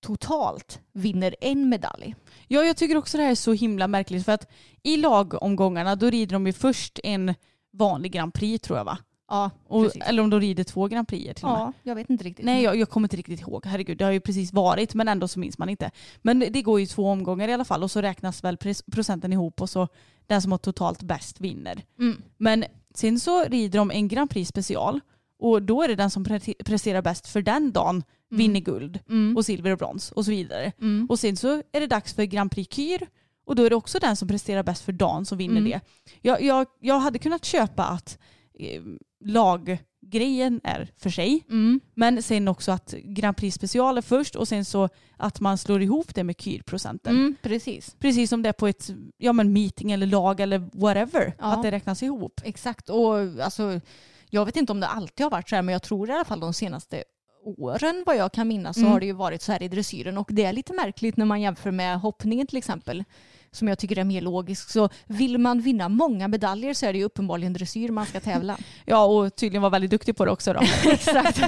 totalt 0.00 0.80
vinner 0.92 1.36
en 1.40 1.68
medalj. 1.68 2.14
Ja, 2.48 2.64
jag 2.64 2.76
tycker 2.76 2.96
också 2.96 3.16
det 3.16 3.22
här 3.22 3.30
är 3.30 3.34
så 3.34 3.52
himla 3.52 3.88
märkligt 3.88 4.24
för 4.24 4.32
att 4.32 4.50
i 4.82 4.96
lagomgångarna 4.96 5.96
då 5.96 6.10
rider 6.10 6.32
de 6.32 6.46
ju 6.46 6.52
först 6.52 7.00
en 7.04 7.34
vanlig 7.72 8.12
Grand 8.12 8.34
Prix 8.34 8.66
tror 8.66 8.78
jag 8.78 8.84
va? 8.84 8.98
Ja, 9.28 9.50
Och, 9.68 9.96
eller 9.96 10.22
om 10.22 10.30
de 10.30 10.40
rider 10.40 10.64
två 10.64 10.88
Grand 10.88 11.08
Prix 11.08 11.34
till 11.34 11.44
och 11.44 11.50
med. 11.50 11.60
Ja, 11.60 11.72
jag 11.82 11.94
vet 11.94 12.10
inte 12.10 12.24
riktigt. 12.24 12.44
Nej, 12.44 12.62
jag, 12.62 12.76
jag 12.76 12.88
kommer 12.88 13.06
inte 13.06 13.16
riktigt 13.16 13.40
ihåg. 13.40 13.66
Herregud, 13.66 13.98
det 13.98 14.04
har 14.04 14.12
ju 14.12 14.20
precis 14.20 14.52
varit 14.52 14.94
men 14.94 15.08
ändå 15.08 15.28
så 15.28 15.38
minns 15.38 15.58
man 15.58 15.68
inte. 15.68 15.90
Men 16.22 16.44
det 16.50 16.62
går 16.62 16.80
ju 16.80 16.86
två 16.86 17.10
omgångar 17.10 17.48
i 17.48 17.52
alla 17.52 17.64
fall 17.64 17.82
och 17.82 17.90
så 17.90 18.02
räknas 18.02 18.44
väl 18.44 18.56
procenten 18.92 19.32
ihop 19.32 19.60
och 19.60 19.70
så 19.70 19.88
den 20.26 20.42
som 20.42 20.52
har 20.52 20.58
totalt 20.58 21.02
bäst 21.02 21.40
vinner. 21.40 21.82
Mm. 21.98 22.22
Men 22.36 22.64
sen 22.94 23.20
så 23.20 23.44
rider 23.44 23.78
de 23.78 23.90
en 23.90 24.08
Grand 24.08 24.30
Prix 24.30 24.48
special 24.48 25.00
och 25.38 25.62
då 25.62 25.82
är 25.82 25.88
det 25.88 25.94
den 25.94 26.10
som 26.10 26.24
pre- 26.24 26.64
presterar 26.64 27.02
bäst 27.02 27.26
för 27.28 27.42
den 27.42 27.72
dagen 27.72 28.02
vinner 28.30 28.60
guld 28.60 28.98
Mm. 29.08 29.36
och 29.36 29.44
silver 29.46 29.70
och 29.70 29.78
brons 29.78 30.12
och 30.12 30.24
så 30.24 30.30
vidare. 30.30 30.72
Mm. 30.80 31.06
Och 31.10 31.18
sen 31.18 31.36
så 31.36 31.62
är 31.72 31.80
det 31.80 31.86
dags 31.86 32.14
för 32.14 32.24
Grand 32.24 32.50
Prix 32.50 32.74
Kyr 32.76 32.98
och 33.46 33.56
då 33.56 33.62
är 33.64 33.70
det 33.70 33.76
också 33.76 33.98
den 33.98 34.16
som 34.16 34.28
presterar 34.28 34.62
bäst 34.62 34.84
för 34.84 34.92
dagen 34.92 35.24
som 35.26 35.38
vinner 35.38 35.56
Mm. 35.60 35.70
det. 35.70 35.80
Jag, 36.22 36.42
jag, 36.42 36.66
jag 36.80 36.98
hade 36.98 37.18
kunnat 37.18 37.44
köpa 37.44 37.84
att 37.84 38.18
eh, 38.58 38.82
laggrejen 40.04 40.60
är 40.64 40.88
för 40.96 41.10
sig 41.10 41.44
Mm. 41.50 41.80
men 41.94 42.22
sen 42.22 42.48
också 42.48 42.72
att 42.72 42.94
Grand 43.04 43.36
Prix 43.36 43.54
special 43.54 43.98
är 43.98 44.02
först 44.02 44.36
och 44.36 44.48
sen 44.48 44.64
så 44.64 44.88
att 45.16 45.40
man 45.40 45.58
slår 45.58 45.82
ihop 45.82 46.14
det 46.14 46.24
med 46.24 46.40
kyrprocenten. 46.40 47.16
Mm, 47.16 47.36
precis. 47.42 47.96
Precis 47.98 48.30
som 48.30 48.42
det 48.42 48.48
är 48.48 48.52
på 48.52 48.66
ett 48.66 48.90
ja, 49.18 49.32
men 49.32 49.52
meeting 49.52 49.92
eller 49.92 50.06
lag 50.06 50.40
eller 50.40 50.58
whatever. 50.72 51.34
Ja. 51.38 51.44
Att 51.52 51.62
det 51.62 51.70
räknas 51.70 52.02
ihop. 52.02 52.40
Exakt. 52.44 52.88
Och 52.88 53.16
alltså, 53.18 53.80
jag 54.30 54.44
vet 54.44 54.56
inte 54.56 54.72
om 54.72 54.80
det 54.80 54.86
alltid 54.86 55.24
har 55.24 55.30
varit 55.30 55.48
så 55.48 55.54
här 55.54 55.62
men 55.62 55.72
jag 55.72 55.82
tror 55.82 56.08
i 56.08 56.12
alla 56.12 56.24
fall 56.24 56.40
de 56.40 56.52
senaste 56.54 57.04
åren 57.58 58.02
vad 58.06 58.16
jag 58.16 58.32
kan 58.32 58.48
minnas 58.48 58.76
så 58.76 58.80
Mm. 58.80 58.92
har 58.92 59.00
det 59.00 59.06
ju 59.06 59.12
varit 59.12 59.42
så 59.42 59.52
här 59.52 59.62
i 59.62 59.68
dressyren 59.68 60.18
och 60.18 60.28
det 60.32 60.44
är 60.44 60.52
lite 60.52 60.72
märkligt 60.72 61.16
när 61.16 61.26
man 61.26 61.40
jämför 61.40 61.70
med 61.70 62.00
hoppningen 62.00 62.46
till 62.46 62.58
exempel 62.58 63.04
som 63.54 63.68
jag 63.68 63.78
tycker 63.78 63.98
är 63.98 64.04
mer 64.04 64.20
logisk. 64.20 64.70
Så 64.70 64.88
vill 65.06 65.38
man 65.38 65.60
vinna 65.60 65.88
många 65.88 66.28
medaljer 66.28 66.74
så 66.74 66.86
är 66.86 66.92
det 66.92 66.98
ju 66.98 67.04
uppenbarligen 67.04 67.52
dressyr 67.52 67.88
man 67.88 68.06
ska 68.06 68.20
tävla. 68.20 68.58
Ja, 68.84 69.04
och 69.04 69.36
tydligen 69.36 69.62
var 69.62 69.70
väldigt 69.70 69.90
duktig 69.90 70.16
på 70.16 70.24
det 70.24 70.30
också 70.30 70.52
då. 70.52 70.60
Exakt. 70.90 71.40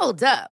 Hold 0.00 0.22
up. 0.22 0.55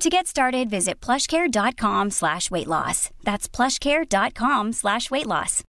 To 0.00 0.08
get 0.08 0.26
started, 0.26 0.70
visit 0.70 1.06
plushcare.com 1.06 2.10
slash 2.10 2.50
weight 2.50 2.66
loss. 2.66 3.10
That's 3.22 3.56
plushcare.com 3.56 4.72
slash 4.72 5.10
weight 5.10 5.26
loss. 5.26 5.64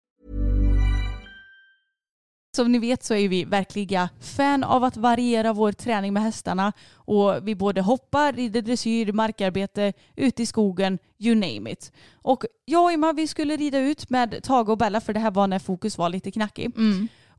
Som 2.56 2.72
ni 2.72 2.78
vet 2.78 3.04
så 3.04 3.14
är 3.14 3.28
vi 3.28 3.44
verkliga 3.44 4.08
fan 4.20 4.64
av 4.64 4.84
att 4.84 4.96
variera 4.96 5.52
vår 5.52 5.72
träning 5.72 6.12
med 6.12 6.22
hästarna 6.22 6.72
och 6.94 7.48
vi 7.48 7.54
både 7.54 7.80
hoppar, 7.80 8.32
rider 8.32 8.62
dressyr, 8.62 9.12
markarbete, 9.12 9.92
ute 10.16 10.42
i 10.42 10.46
skogen, 10.46 10.98
you 11.18 11.34
name 11.34 11.70
it. 11.70 11.92
Och 12.12 12.44
jag 12.64 12.84
och 12.84 12.92
Emma 12.92 13.12
vi 13.12 13.26
skulle 13.26 13.56
rida 13.56 13.78
ut 13.78 14.10
med 14.10 14.42
Tage 14.42 14.68
och 14.68 14.78
Bella 14.78 15.00
för 15.00 15.12
det 15.12 15.20
här 15.20 15.30
var 15.30 15.46
när 15.46 15.58
fokus 15.58 15.98
var 15.98 16.08
lite 16.08 16.30
knackig. 16.30 16.70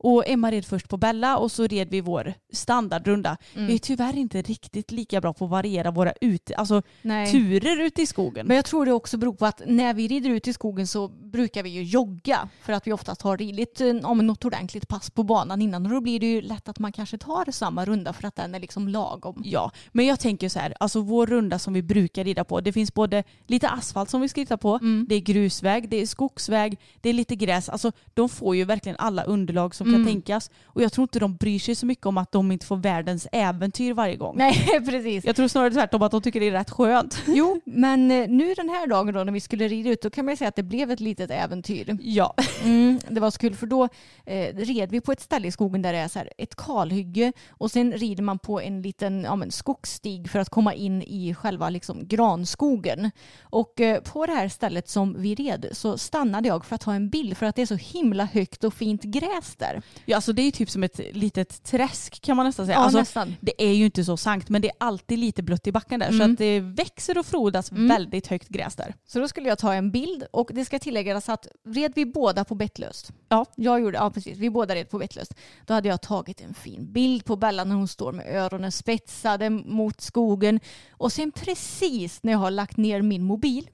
Och 0.04 0.28
Emma 0.28 0.52
red 0.52 0.66
först 0.66 0.90
på 0.90 0.98
Bella 0.98 1.38
och 1.38 1.52
så 1.52 1.68
red 1.68 1.90
vi 1.90 2.02
vår 2.02 2.34
standardrunda. 2.54 3.38
Vi 3.54 3.74
är 3.74 3.78
tyvärr 3.78 4.18
inte 4.18 4.42
riktigt 4.42 4.92
lika 4.92 5.22
bra 5.22 5.34
på 5.34 5.46
att 5.46 5.52
variera 5.52 5.92
våra 5.92 6.14
ut, 6.22 6.52
alltså, 6.58 6.82
Nej. 7.02 7.32
turer 7.32 7.82
ute 7.82 8.02
i 8.02 8.06
skogen. 8.06 8.48
Men 8.48 8.56
jag 8.56 8.66
tror 8.66 8.86
det 8.86 8.92
också 8.94 9.18
beror 9.18 9.34
på 9.34 9.46
att 9.46 9.62
när 9.66 9.94
vi 9.94 10.08
rider 10.08 10.30
ut 10.30 10.48
i 10.48 10.54
skogen 10.54 10.88
så 10.88 11.08
brukar 11.08 11.64
vi 11.64 11.70
ju 11.70 11.84
jogga 11.84 12.50
för 12.62 12.74
att 12.74 12.88
vi 12.88 12.94
oftast 12.94 13.22
har 13.22 13.38
ridit 13.38 13.82
eh, 13.82 13.96
om 14.04 14.28
något 14.28 14.46
ordentligt 14.46 14.88
pass 14.88 15.10
på 15.10 15.24
banan 15.24 15.62
innan 15.62 15.86
och 15.86 15.92
då 15.92 16.02
blir 16.02 16.20
det 16.20 16.26
ju 16.26 16.42
lätt 16.42 16.70
att 16.70 16.80
man 16.80 16.92
kanske 16.92 17.18
tar 17.18 17.52
samma 17.52 17.86
runda 17.86 18.14
för 18.14 18.28
att 18.28 18.36
den 18.36 18.56
är 18.56 18.60
liksom 18.60 18.88
lagom. 18.88 19.42
Ja, 19.46 19.72
men 19.92 20.06
jag 20.06 20.20
tänker 20.20 20.50
så 20.50 20.60
här, 20.60 20.74
alltså 20.80 21.02
vår 21.02 21.28
runda 21.28 21.60
som 21.60 21.74
vi 21.74 21.82
brukar 21.82 22.24
rida 22.24 22.44
på, 22.44 22.62
det 22.62 22.74
finns 22.74 22.94
både 22.94 23.24
lite 23.48 23.70
asfalt 23.70 24.10
som 24.10 24.22
vi 24.22 24.30
ska 24.30 24.42
rida 24.42 24.58
på, 24.58 24.80
det 25.08 25.16
är 25.16 25.20
grusväg, 25.20 25.90
det 25.90 26.02
är 26.02 26.06
skogsväg, 26.06 26.80
det 27.02 27.10
är 27.10 27.14
lite 27.14 27.36
gräs. 27.36 27.70
Alltså 27.70 27.92
de 28.14 28.30
får 28.30 28.56
ju 28.56 28.66
verkligen 28.66 28.96
alla 29.00 29.24
underlag 29.24 29.76
som 29.76 29.91
kan 29.94 30.06
tänkas. 30.06 30.52
Och 30.66 30.82
jag 30.82 30.94
tror 30.94 31.04
inte 31.04 31.20
de 31.20 31.36
bryr 31.36 31.60
sig 31.60 31.76
så 31.76 31.86
mycket 31.86 32.06
om 32.06 32.18
att 32.18 32.32
de 32.32 32.52
inte 32.52 32.66
får 32.66 32.78
världens 32.78 33.28
äventyr 33.32 33.94
varje 33.94 34.16
gång. 34.16 34.38
Nej, 34.38 34.82
precis. 34.86 35.26
Jag 35.26 35.36
tror 35.36 35.48
snarare 35.48 35.72
tvärtom 35.72 36.02
att 36.02 36.12
de 36.12 36.22
tycker 36.22 36.40
det 36.40 36.48
är 36.48 36.52
rätt 36.52 36.70
skönt. 36.70 37.24
Jo, 37.28 37.62
men 37.66 38.12
eh, 38.12 38.30
nu 38.30 38.54
den 38.54 38.70
här 38.70 38.88
dagen 38.88 39.14
då 39.14 39.24
när 39.24 39.34
vi 39.34 39.40
skulle 39.40 39.68
rida 39.68 39.90
ut 39.90 40.02
då 40.02 40.10
kan 40.10 40.26
man 40.26 40.32
ju 40.32 40.38
säga 40.38 40.48
att 40.48 40.56
det 40.56 40.64
blev 40.64 40.92
ett 40.92 41.00
litet 41.00 41.32
äventyr. 41.32 41.98
Ja. 42.02 42.36
Mm, 42.64 43.00
det 43.10 43.20
var 43.20 43.32
så 43.32 43.40
kul 43.40 43.56
för 43.56 43.68
då 43.68 43.84
eh, 44.26 44.56
red 44.56 44.92
vi 44.92 45.02
på 45.02 45.12
ett 45.12 45.22
ställe 45.22 45.48
i 45.48 45.52
skogen 45.52 45.82
där 45.82 45.94
det 45.94 46.00
är 46.00 46.08
så 46.08 46.20
här 46.20 46.30
ett 46.38 46.56
kalhygge 46.56 47.34
och 47.50 47.72
sen 47.72 47.92
rider 47.92 48.24
man 48.24 48.40
på 48.40 48.62
en 48.62 48.82
liten 48.82 49.24
ja, 49.24 49.36
men, 49.36 49.52
skogsstig 49.52 50.30
för 50.30 50.40
att 50.40 50.50
komma 50.50 50.74
in 50.74 51.02
i 51.02 51.34
själva 51.34 51.70
liksom, 51.70 52.08
granskogen. 52.08 53.12
Och 53.42 53.82
eh, 53.82 54.02
på 54.02 54.26
det 54.26 54.32
här 54.32 54.50
stället 54.50 54.90
som 54.90 55.22
vi 55.22 55.36
red 55.36 55.68
så 55.72 55.98
stannade 55.98 56.48
jag 56.48 56.66
för 56.66 56.76
att 56.76 56.82
ta 56.82 56.94
en 56.94 57.10
bild 57.10 57.38
för 57.38 57.46
att 57.46 57.56
det 57.56 57.62
är 57.62 57.66
så 57.66 57.76
himla 57.76 58.26
högt 58.26 58.64
och 58.64 58.74
fint 58.74 59.04
gräs 59.04 59.56
där. 59.58 59.81
Ja, 60.06 60.16
alltså 60.16 60.34
det 60.34 60.42
är 60.42 60.52
typ 60.52 60.70
som 60.70 60.84
ett 60.84 61.00
litet 61.14 61.64
träsk 61.64 62.22
kan 62.22 62.38
man 62.38 62.46
nästan 62.46 62.66
säga. 62.66 62.78
Ja, 62.78 62.84
alltså, 62.84 63.00
nästan. 63.00 63.36
Det 63.42 63.64
är 63.64 63.74
ju 63.74 63.86
inte 63.86 64.04
så 64.04 64.18
sankt 64.18 64.50
men 64.50 64.62
det 64.62 64.68
är 64.68 64.76
alltid 64.80 65.20
lite 65.20 65.44
blött 65.44 65.68
i 65.68 65.72
backen 65.72 66.00
där 66.00 66.08
så 66.08 66.14
Mm. 66.14 66.32
att 66.32 66.38
det 66.38 66.60
växer 66.60 67.18
och 67.18 67.26
frodas 67.26 67.72
väldigt 67.72 68.28
högt 68.28 68.48
gräs 68.48 68.76
där. 68.76 68.96
Så 69.08 69.20
då 69.20 69.28
skulle 69.28 69.50
jag 69.50 69.58
ta 69.58 69.74
en 69.74 69.92
bild 69.92 70.24
och 70.32 70.50
det 70.54 70.66
ska 70.66 70.80
tilläggas 70.80 71.30
att 71.30 71.48
red 71.66 71.92
vi 71.96 72.06
båda 72.06 72.44
på 72.46 72.56
bettlöst. 72.56 73.12
Ja. 73.30 73.46
Jag 73.56 73.80
gjorde, 73.82 73.98
ja 73.98 74.10
precis, 74.12 74.38
vi 74.38 74.50
båda 74.50 74.76
red 74.76 74.90
på 74.90 74.98
bettlöst. 75.00 75.34
Då 75.66 75.74
hade 75.74 75.90
jag 75.90 76.02
tagit 76.02 76.42
en 76.42 76.54
fin 76.54 76.94
bild 76.94 77.26
på 77.26 77.36
Bella 77.36 77.64
när 77.64 77.76
hon 77.76 77.88
står 77.88 78.12
med 78.12 78.36
öronen 78.36 78.72
spetsade 78.72 79.50
mot 79.50 80.02
skogen. 80.02 80.60
Och 80.92 81.12
sen 81.12 81.32
precis 81.32 82.24
när 82.24 82.32
jag 82.32 82.40
har 82.40 82.52
lagt 82.52 82.78
ner 82.78 83.02
min 83.02 83.24
mobil 83.24 83.70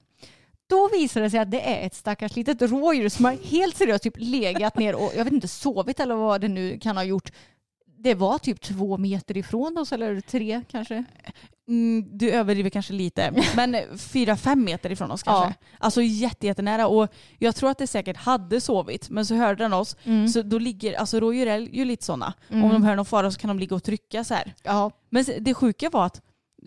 då 0.68 0.88
visar 0.92 1.20
det 1.20 1.30
sig 1.30 1.40
att 1.40 1.50
det 1.50 1.60
är 1.60 1.86
ett 1.86 1.94
stackars 1.94 2.36
litet 2.36 2.62
rådjur 2.62 3.08
som 3.08 3.24
har 3.24 3.32
helt 3.32 3.76
seriöst 3.76 4.02
typ 4.02 4.14
legat 4.16 4.78
ner 4.78 4.94
och 4.94 5.12
jag 5.16 5.24
vet 5.24 5.32
inte 5.32 5.48
sovit 5.48 6.00
eller 6.00 6.14
vad 6.14 6.40
det 6.40 6.48
nu 6.48 6.78
kan 6.78 6.96
ha 6.96 7.04
gjort. 7.04 7.32
Det 8.00 8.14
var 8.14 8.38
typ 8.38 8.60
två 8.60 8.98
meter 8.98 9.36
ifrån 9.36 9.78
oss 9.78 9.92
eller 9.92 10.20
tre 10.20 10.62
kanske. 10.70 11.04
Mm, 11.68 12.18
du 12.18 12.30
överdriver 12.30 12.70
kanske 12.70 12.92
lite, 12.92 13.44
men 13.56 13.76
fyra 13.98 14.36
fem 14.36 14.64
meter 14.64 14.92
ifrån 14.92 15.10
oss 15.10 15.22
kanske. 15.22 15.54
Alltså 15.78 16.02
jätte, 16.02 16.46
jättenära 16.46 16.86
och 16.86 17.12
jag 17.38 17.56
tror 17.56 17.70
att 17.70 17.78
det 17.78 17.86
säkert 17.86 18.16
hade 18.16 18.60
sovit 18.60 19.10
men 19.10 19.26
så 19.26 19.34
hörde 19.34 19.64
den 19.64 19.72
oss. 19.72 19.96
Så 20.32 20.42
då 20.42 20.58
ligger, 20.58 20.94
alltså 20.94 21.20
rådjur 21.20 21.46
är 21.46 21.58
ju 21.58 21.84
lite 21.84 22.04
sådana. 22.04 22.34
Om 22.50 22.68
de 22.72 22.82
hör 22.84 22.96
någon 22.96 23.04
fara 23.06 23.30
så 23.30 23.40
kan 23.40 23.48
de 23.48 23.58
ligga 23.58 23.76
och 23.76 23.82
trycka 23.84 24.24
så 24.24 24.34
här. 24.34 24.54
Ja. 24.62 24.90
Men 25.10 25.24
det 25.40 25.54
sjuka 25.54 25.90
var 25.90 26.06
att 26.06 26.22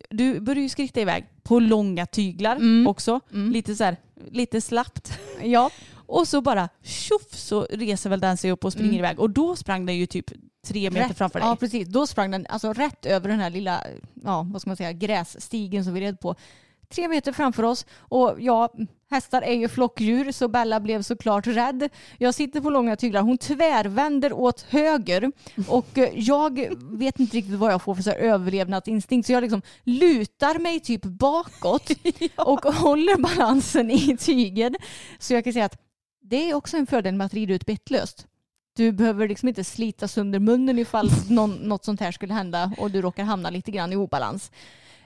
du 0.10 0.40
började 0.40 0.62
ju 0.62 0.70
skritta 0.70 1.02
iväg 1.02 1.26
på 1.44 1.60
långa 1.60 2.06
tyglar 2.06 2.60
också. 2.88 3.20
Lite 3.30 3.76
så 3.76 3.84
här, 3.84 3.98
lite 4.32 4.62
slappt. 4.62 5.20
Ja. 5.44 5.70
Och 6.06 6.28
så 6.28 6.42
bara 6.42 6.70
tjoff 6.84 7.34
så 7.36 7.68
reser 7.70 8.10
väl 8.10 8.20
den 8.20 8.38
sig 8.38 8.52
upp 8.52 8.66
och 8.66 8.74
springer 8.74 9.00
iväg 9.00 9.20
och 9.20 9.30
då 9.30 9.56
sprang 9.56 9.86
den 9.86 9.98
ju 9.98 10.06
typ 10.06 10.32
tre 10.66 10.90
meter 10.90 11.08
Rätt- 11.10 11.18
framför 11.18 11.40
dig. 11.40 11.48
Ja 11.48 11.56
precis, 11.56 11.88
då 11.88 12.08
sprang 12.08 12.32
den 12.32 12.46
alltså 12.50 12.74
rätt 12.74 13.06
över 13.06 13.30
den 13.30 13.40
här 13.40 13.50
lilla, 13.50 13.84
ja 14.24 14.48
vad 14.52 14.62
ska 14.62 14.70
man 14.70 14.78
säga, 14.78 14.92
grässtigen 14.92 15.84
som 15.86 15.94
vi 15.94 16.02
red 16.02 16.20
på. 16.20 16.36
Tre 16.90 17.08
meter 17.08 17.32
framför 17.32 17.64
oss 17.64 17.86
och 17.98 18.36
ja, 18.40 18.74
hästar 19.12 19.42
är 19.42 19.54
ju 19.54 19.70
flockdjur 19.70 20.32
så 20.32 20.48
Bella 20.48 20.80
blev 20.80 21.02
såklart 21.02 21.48
rädd. 21.48 21.90
Jag 22.18 22.34
sitter 22.34 22.62
på 22.62 22.70
långa 22.70 22.96
tyglar, 22.96 23.22
hon 23.22 23.38
tvärvänder 23.38 24.34
åt 24.34 24.62
höger 24.62 25.32
och 25.68 25.98
eh, 25.98 26.10
jag 26.14 26.76
vet 26.80 27.20
inte 27.20 27.38
riktigt 27.38 27.56
vad 27.56 27.74
jag 27.74 27.82
får 27.82 27.96
för 27.96 28.04
så 28.04 28.12
överlevnadsinstinkt 28.12 29.28
så 29.28 29.34
jag 29.34 29.42
liksom 29.42 29.62
lutar 29.84 30.60
mig 30.60 30.80
typ 30.80 31.04
bakåt 31.04 31.92
och 32.36 32.60
håller 32.60 33.18
balansen 33.22 33.92
i 33.92 34.18
tygen. 34.18 34.76
Så 35.20 35.34
jag 35.34 35.44
kan 35.44 35.54
säga 35.54 35.66
att 35.66 35.82
det 36.22 36.50
är 36.50 36.54
också 36.54 36.78
en 36.78 36.88
fördel 36.88 37.14
med 37.14 37.26
att 37.26 37.34
rida 37.34 37.54
ut 37.54 37.66
bettlöst. 37.66 38.28
Du 38.76 38.92
behöver 38.92 39.28
liksom 39.28 39.48
inte 39.48 39.64
slita 39.64 40.08
sönder 40.08 40.40
munnen 40.40 40.80
ifall 40.80 41.10
någon, 41.30 41.52
något 41.52 41.86
sånt 41.86 42.00
här 42.00 42.12
skulle 42.12 42.34
hända 42.34 42.72
och 42.78 42.92
du 42.92 43.02
råkar 43.02 43.24
hamna 43.24 43.50
lite 43.50 43.72
grann 43.72 43.94
i 43.94 43.96
obalans. 43.96 44.52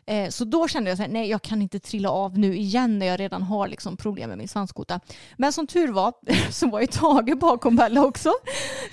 Eh, 0.08 0.30
så 0.30 0.46
då 0.46 0.68
kände 0.68 0.90
jag 0.90 1.02
att 1.02 1.12
nej 1.12 1.30
jag 1.30 1.42
kan 1.42 1.62
inte 1.62 1.80
trilla 1.80 2.10
av 2.10 2.40
nu 2.40 2.58
igen 2.58 3.00
när 3.00 3.06
jag 3.06 3.20
redan 3.20 3.42
har 3.42 3.68
liksom 3.68 3.98
problem 3.98 4.30
med 4.30 4.38
min 4.38 4.48
svanskota. 4.48 5.00
Men 5.38 5.54
som 5.54 5.68
tur 5.68 5.88
var 5.88 6.14
så 6.52 6.70
var 6.70 6.82
ju 6.82 6.88
Tage 6.88 7.38
bakom 7.38 7.76
Bella 7.76 8.06
också. 8.06 8.32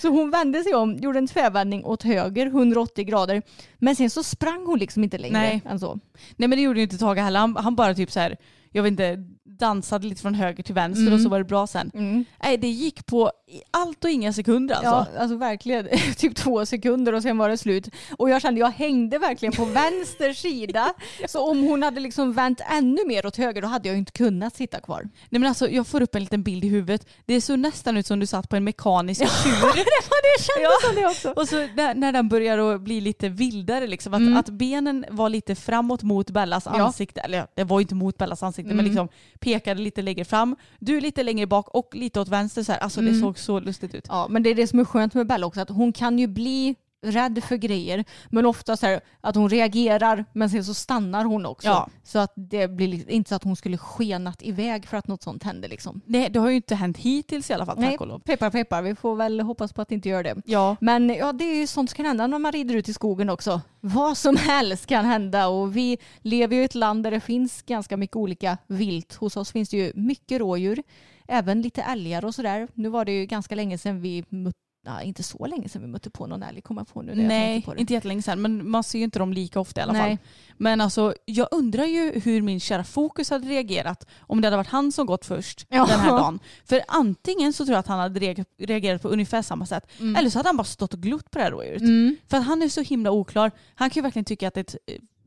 Så 0.03 0.09
hon 0.09 0.31
vände 0.31 0.63
sig 0.63 0.75
om, 0.75 0.97
gjorde 0.97 1.19
en 1.19 1.27
tvärvändning 1.27 1.85
åt 1.85 2.03
höger 2.03 2.47
180 2.47 3.05
grader. 3.05 3.43
Men 3.79 3.97
sen 3.97 4.11
så 4.11 4.23
sprang 4.23 4.67
hon 4.67 4.79
liksom 4.79 5.05
inte 5.05 5.19
längre 5.19 5.39
Nej. 5.39 5.63
än 5.67 5.81
så. 5.81 5.99
Nej 6.37 6.49
men 6.49 6.51
det 6.51 6.63
gjorde 6.63 6.79
ju 6.79 6.85
inte 6.85 6.99
Tage 6.99 7.19
heller. 7.19 7.41
Han, 7.41 7.57
han 7.57 7.77
bara 7.77 7.95
typ 7.95 8.11
så 8.11 8.21
här, 8.21 8.37
jag 8.71 8.83
vet 8.83 8.91
inte, 8.91 9.17
dansade 9.45 10.07
lite 10.07 10.23
från 10.23 10.35
höger 10.35 10.63
till 10.63 10.75
vänster 10.75 11.15
och 11.15 11.21
så 11.21 11.29
var 11.29 11.39
det 11.39 11.45
bra 11.45 11.67
sen. 11.67 11.91
Mm. 11.95 12.25
Nej 12.43 12.57
det 12.57 12.69
gick 12.69 13.07
på 13.07 13.33
allt 13.71 14.05
och 14.05 14.11
inga 14.11 14.33
sekunder 14.33 14.75
alltså. 14.75 15.07
Ja, 15.15 15.21
alltså 15.21 15.37
verkligen. 15.37 15.89
typ 16.17 16.37
två 16.37 16.67
sekunder 16.67 17.13
och 17.13 17.23
sen 17.23 17.39
var 17.39 17.49
det 17.49 17.59
slut. 17.59 17.89
Och 18.19 18.31
jag 18.31 18.43
kände, 18.43 18.61
jag 18.61 18.71
hängde 18.71 19.19
verkligen 19.19 19.53
på 19.53 19.65
vänster 19.65 20.33
sida. 20.43 20.95
Så 21.29 21.51
om 21.51 21.63
hon 21.63 21.83
hade 21.83 22.01
liksom 22.01 22.33
vänt 22.33 22.61
ännu 22.73 23.07
mer 23.07 23.27
åt 23.27 23.37
höger 23.37 23.63
då 23.63 23.69
hade 23.69 23.89
jag 23.89 23.99
inte 23.99 24.13
kunnat 24.13 24.57
sitta 24.57 24.81
kvar. 24.81 25.03
Nej 25.31 25.41
men 25.41 25.45
alltså 25.49 25.69
jag 25.71 25.87
får 25.87 26.01
upp 26.03 26.15
en 26.15 26.21
liten 26.23 26.43
bild 26.43 26.65
i 26.65 26.69
huvudet. 26.69 27.07
Det 27.27 27.41
såg 27.41 27.59
nästan 27.59 27.97
ut 27.97 28.07
som 28.07 28.21
du 28.21 28.27
satt 28.27 28.49
på 28.49 28.57
en 28.57 28.65
mekanisk 28.65 29.21
tjur. 29.21 29.53
det 29.75 30.09
var 30.11 30.23
det 30.23 30.43
kändes 30.45 30.83
som 30.87 30.95
det 30.95 31.07
också. 31.07 31.41
Och 31.41 31.49
så 31.49 31.57
när, 31.77 31.95
när 31.95 32.13
den 32.13 32.29
börjar 32.29 32.79
bli 32.79 33.01
lite 33.01 33.29
vildare, 33.29 33.87
liksom, 33.87 34.15
att, 34.15 34.21
Mm. 34.23 34.37
att 34.37 34.49
benen 34.49 35.05
var 35.11 35.29
lite 35.29 35.55
framåt 35.55 36.03
mot 36.03 36.31
Bellas 36.31 36.65
Ja. 36.67 36.83
ansikte. 36.83 37.21
Eller 37.21 37.39
ja, 37.39 37.47
det 37.55 37.65
var 37.65 37.79
ju 37.81 37.83
inte 37.83 37.95
mot 37.95 38.19
Bellas 38.19 38.43
ansikte 38.43 38.67
Mm. 38.73 38.77
men 38.77 38.87
liksom 38.87 39.09
pekade 39.41 39.81
lite 39.83 40.03
längre 40.03 40.25
fram. 40.25 40.57
Du 40.79 41.01
lite 41.01 41.23
längre 41.23 41.47
bak 41.47 41.69
och 41.69 41.95
lite 41.95 42.21
åt 42.21 42.29
vänster. 42.29 42.63
Så 42.63 42.73
här. 42.73 42.79
Alltså 42.79 43.01
Mm. 43.01 43.13
det 43.15 43.21
såg 43.21 43.39
så 43.43 43.61
lustigt 43.61 43.95
ut. 43.95 44.07
Ja, 44.09 44.27
men 44.31 44.43
det 44.43 44.51
är 44.51 44.55
det 44.55 44.67
som 44.67 44.79
är 44.79 44.85
skönt 44.85 45.15
med 45.15 45.27
Bella 45.27 45.47
också, 45.47 45.61
att 45.61 45.69
hon 45.69 45.93
kan 45.93 46.19
ju 46.19 46.27
bli 46.27 46.77
rädd 47.03 47.45
för 47.45 47.57
grejer 47.57 48.05
men 48.31 48.47
ofta 48.47 48.77
så 48.77 48.87
här 48.87 49.01
att 49.21 49.37
hon 49.37 49.49
reagerar 49.49 50.25
men 50.33 50.51
sen 50.51 50.65
så 50.65 50.75
stannar 50.75 51.25
hon 51.25 51.47
också. 51.47 51.69
Ja. 51.69 51.89
Så 52.03 52.19
att 52.19 52.33
det 52.35 52.69
blir 52.69 53.11
inte 53.11 53.29
så 53.29 53.35
att 53.35 53.45
hon 53.45 53.57
skulle 53.57 53.79
skenat 53.79 54.43
iväg 54.43 54.87
för 54.87 54.97
att 54.97 55.09
något 55.09 55.23
sånt 55.23 55.43
hände 55.43 55.69
liksom. 55.69 56.01
Nej 56.07 56.31
det 56.31 56.39
har 56.39 56.51
ju 56.51 56.57
inte 56.57 56.75
hänt 56.75 56.99
hittills 56.99 57.51
i 57.51 57.53
alla 57.53 57.67
fall 57.67 57.77
tack 57.77 58.01
och 58.01 58.07
lov. 58.07 58.19
peppar 58.19 58.51
peppar, 58.51 58.83
vi 58.83 58.95
får 58.95 59.17
väl 59.17 59.41
hoppas 59.41 59.73
på 59.73 59.83
att 59.83 59.89
det 59.89 59.95
inte 59.95 60.09
gör 60.09 60.23
det. 60.23 60.37
Ja. 60.45 60.77
Men 60.81 61.09
ja, 61.09 61.33
det 61.33 61.45
är 61.45 61.55
ju 61.55 61.67
sånt 61.67 61.91
som 61.91 61.97
kan 61.97 62.07
hända 62.07 62.27
när 62.27 62.39
man 62.39 62.53
rider 62.53 62.75
ut 62.75 62.89
i 62.89 62.95
skogen 62.95 63.31
också. 63.31 63.61
Vad 63.81 64.17
som 64.17 64.37
helst 64.37 64.87
kan 64.87 65.05
hända 65.05 65.49
och 65.49 65.77
vi 65.77 65.99
lever 66.21 66.57
ju 66.57 66.63
i 66.63 66.65
ett 66.65 66.75
land 66.75 67.05
där 67.05 67.11
det 67.11 67.21
finns 67.21 67.63
ganska 67.63 67.97
mycket 67.97 68.17
olika 68.17 68.59
vilt. 68.67 69.15
Hos 69.15 69.37
oss 69.37 69.53
finns 69.53 69.69
det 69.69 69.77
ju 69.77 69.93
mycket 69.95 70.41
rådjur, 70.41 70.83
även 71.29 71.63
lite 71.63 71.83
älgar 71.83 72.25
och 72.25 72.35
sådär. 72.35 72.69
Nu 72.75 72.89
var 72.89 73.05
det 73.05 73.13
ju 73.13 73.27
ganska 73.27 73.55
länge 73.55 73.79
sedan 73.79 74.01
vi 74.01 74.25
mötte 74.29 74.59
Ja, 74.85 75.03
inte 75.03 75.23
så 75.23 75.47
länge 75.47 75.69
sedan 75.69 75.83
vi 75.83 75.89
mötte 75.89 76.11
på 76.11 76.27
någon 76.27 76.43
älg, 76.43 76.61
kommer 76.61 76.81
jag 76.81 76.89
på 76.89 77.03
nu 77.03 77.15
Nej, 77.15 77.63
på 77.63 77.75
det. 77.75 77.81
inte 77.81 77.93
jättelänge 77.93 78.23
sedan 78.23 78.43
men 78.43 78.71
man 78.71 78.83
ser 78.85 78.99
ju 78.99 79.05
inte 79.05 79.19
dem 79.19 79.33
lika 79.33 79.61
ofta 79.61 79.81
i 79.81 79.83
alla 79.85 79.93
Nej. 79.93 80.03
fall. 80.03 80.19
Men 80.57 80.81
alltså 80.81 81.15
jag 81.25 81.49
undrar 81.51 81.85
ju 81.85 82.21
hur 82.25 82.43
min 82.43 82.61
kära 82.61 82.85
Fokus 82.85 83.31
hade 83.31 83.49
reagerat 83.49 84.07
om 84.21 84.41
det 84.41 84.47
hade 84.47 84.57
varit 84.57 84.69
han 84.69 84.93
som 84.93 85.07
gått 85.07 85.25
först 85.27 85.67
Ja. 85.69 85.87
den 85.87 86.01
här 86.01 86.11
dagen. 86.11 86.39
För 86.65 86.83
antingen 86.89 87.53
så 87.53 87.65
tror 87.65 87.73
jag 87.75 87.79
att 87.81 87.87
han 87.87 87.99
hade 87.99 88.21
reagerat- 88.59 89.03
på 89.03 89.09
ungefär 89.09 89.43
samma 89.43 89.67
sätt 89.67 89.87
eller 90.19 90.31
så 90.31 90.39
hade 90.39 90.49
han 90.49 90.57
bara 90.57 90.65
stått 90.65 90.95
och 90.95 91.01
glott 91.03 91.31
på 91.31 91.39
det 91.39 91.45
här 91.45 91.51
rådjuret. 91.51 91.83
Mm. 91.83 92.17
För 92.29 92.37
att 92.37 92.45
han 92.45 92.63
är 92.63 92.69
så 92.69 92.81
himla 92.81 93.11
oklar. 93.11 93.51
Han 93.75 93.91
kan 93.91 94.01
ju 94.01 94.03
verkligen 94.03 94.25
tycka 94.25 94.49
att 94.49 94.57
ett, 94.57 94.77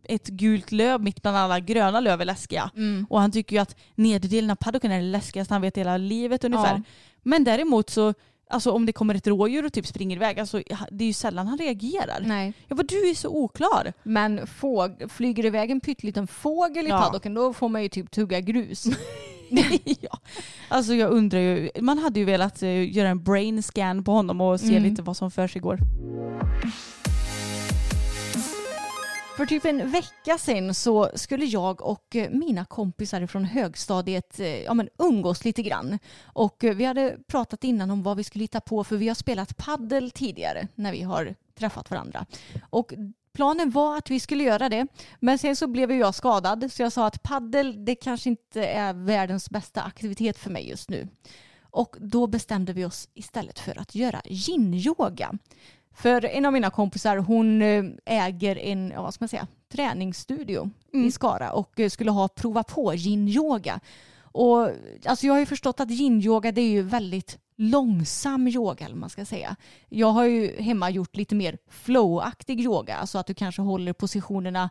ett 0.09 0.27
gult 0.27 0.71
löv 0.71 1.01
mitt 1.01 1.21
bland 1.21 1.37
alla 1.37 1.59
gröna 1.59 1.99
löv 1.99 2.21
är 2.21 2.25
läskiga. 2.25 2.71
Mm. 2.75 3.05
Och 3.09 3.19
han 3.21 3.31
tycker 3.31 3.55
ju 3.55 3.61
att 3.61 3.75
nederdelen 3.95 4.51
av 4.51 4.55
paddocken 4.55 4.91
är 4.91 4.97
det 4.97 5.05
läskigaste 5.05 5.53
han 5.53 5.61
vet 5.61 5.77
hela 5.77 5.97
livet 5.97 6.43
ungefär. 6.43 6.73
Ja. 6.75 6.81
Men 7.23 7.43
däremot 7.43 7.89
så, 7.89 8.13
alltså 8.49 8.71
om 8.71 8.85
det 8.85 8.93
kommer 8.93 9.15
ett 9.15 9.27
rådjur 9.27 9.65
och 9.65 9.73
typ 9.73 9.87
springer 9.87 10.15
iväg, 10.15 10.39
alltså, 10.39 10.61
det 10.91 11.03
är 11.03 11.07
ju 11.07 11.13
sällan 11.13 11.47
han 11.47 11.57
reagerar. 11.57 12.23
Nej. 12.25 12.53
Jag 12.67 12.77
bara, 12.77 12.83
du 12.83 13.09
är 13.09 13.13
så 13.15 13.29
oklar. 13.29 13.93
Men 14.03 14.47
fåg, 14.47 15.03
flyger 15.11 15.45
iväg 15.45 15.71
en 15.71 15.79
pytteliten 15.79 16.27
fågel 16.27 16.85
i 16.85 16.89
Ja. 16.89 17.01
paddocken 17.01 17.33
då 17.33 17.53
får 17.53 17.69
man 17.69 17.83
ju 17.83 17.89
typ 17.89 18.11
tugga 18.11 18.39
grus. 18.39 18.85
ja. 20.01 20.19
Alltså 20.69 20.93
jag 20.93 21.11
undrar 21.11 21.39
ju, 21.39 21.69
man 21.81 21.97
hade 21.97 22.19
ju 22.19 22.25
velat 22.25 22.63
eh, 22.63 22.91
göra 22.97 23.09
en 23.09 23.23
brain 23.23 23.63
scan 23.63 24.03
på 24.03 24.11
honom 24.11 24.41
och 24.41 24.59
se 24.59 24.67
Mm. 24.77 24.83
lite 24.83 25.01
vad 25.01 25.17
som 25.17 25.31
för 25.31 25.47
sig 25.47 25.61
går. 25.61 25.79
För 29.37 29.45
typ 29.45 29.65
en 29.65 29.91
vecka 29.91 30.37
sedan 30.37 30.73
så 30.73 31.09
skulle 31.15 31.45
jag 31.45 31.81
och 31.81 32.15
eh, 32.15 32.29
mina 32.29 32.65
kompisar 32.65 33.27
från 33.27 33.45
högstadiet 33.45 34.39
eh, 34.39 34.63
ja, 34.63 34.73
men 34.73 34.89
umgås 34.97 35.45
lite 35.45 35.61
grann. 35.61 35.99
Och 36.23 36.63
eh, 36.63 36.75
vi 36.75 36.85
hade 36.85 37.17
pratat 37.27 37.63
innan 37.63 37.91
om 37.91 38.03
vad 38.03 38.17
vi 38.17 38.23
skulle 38.23 38.43
hitta 38.43 38.61
på 38.61 38.83
för 38.83 38.97
vi 38.97 39.07
har 39.07 39.15
spelat 39.15 39.57
paddel 39.57 40.11
tidigare 40.11 40.67
när 40.75 40.91
vi 40.91 41.01
har 41.01 41.35
träffat 41.55 41.91
varandra. 41.91 42.25
Och 42.69 42.93
planen 43.33 43.71
var 43.71 43.97
att 43.97 44.11
vi 44.11 44.19
skulle 44.19 44.43
göra 44.43 44.69
det. 44.69 44.87
Men 45.19 45.37
sen 45.37 45.55
så 45.55 45.67
blev 45.67 45.91
ju 45.91 45.97
jag 45.97 46.15
skadad 46.15 46.71
så 46.71 46.81
jag 46.81 46.91
sa 46.91 47.07
att 47.07 47.23
paddel 47.23 47.85
det 47.85 47.95
kanske 47.95 48.29
inte 48.29 48.65
är 48.65 48.93
världens 48.93 49.49
bästa 49.49 49.81
aktivitet 49.81 50.37
för 50.37 50.49
mig 50.49 50.69
just 50.69 50.89
nu. 50.89 51.07
Och 51.61 51.95
då 51.99 52.27
bestämde 52.27 52.73
vi 52.73 52.85
oss 52.85 53.09
istället 53.13 53.59
för 53.59 53.79
att 53.79 53.95
göra 53.95 54.21
yin-yoga. 54.25 55.37
För 55.95 56.25
en 56.25 56.45
av 56.45 56.53
mina 56.53 56.69
kompisar 56.69 57.17
hon 57.17 57.61
eh, 57.61 57.83
äger 58.05 58.57
en 58.57 58.93
vad 58.95 59.13
ska 59.13 59.23
man 59.23 59.29
säga, 59.29 59.47
träningsstudio 59.71 60.69
i 60.91 61.11
Skara 61.11 61.51
och 61.51 61.79
eh, 61.79 61.89
skulle 61.89 62.11
ha 62.11 62.27
prova 62.27 62.63
på 62.63 62.93
yin-yoga. 62.93 63.79
Och 64.21 64.69
alltså 65.05 65.25
jag 65.27 65.33
har 65.33 65.39
ju 65.39 65.45
förstått 65.45 65.79
att 65.79 65.89
yin-yoga 65.89 66.51
det 66.51 66.61
är 66.61 66.69
ju 66.69 66.81
väldigt 66.81 67.37
långsam 67.57 68.47
yoga 68.47 68.85
eller 68.85 68.95
man 68.95 69.09
ska 69.09 69.25
säga. 69.25 69.55
Jag 69.89 70.07
har 70.07 70.23
ju 70.23 70.61
hemma 70.61 70.89
gjort 70.89 71.15
lite 71.15 71.35
mer 71.35 71.57
flow-aktig 71.69 72.61
yoga, 72.61 72.95
alltså 72.95 73.17
att 73.17 73.27
du 73.27 73.33
kanske 73.33 73.61
håller 73.61 73.93
positionerna 73.93 74.69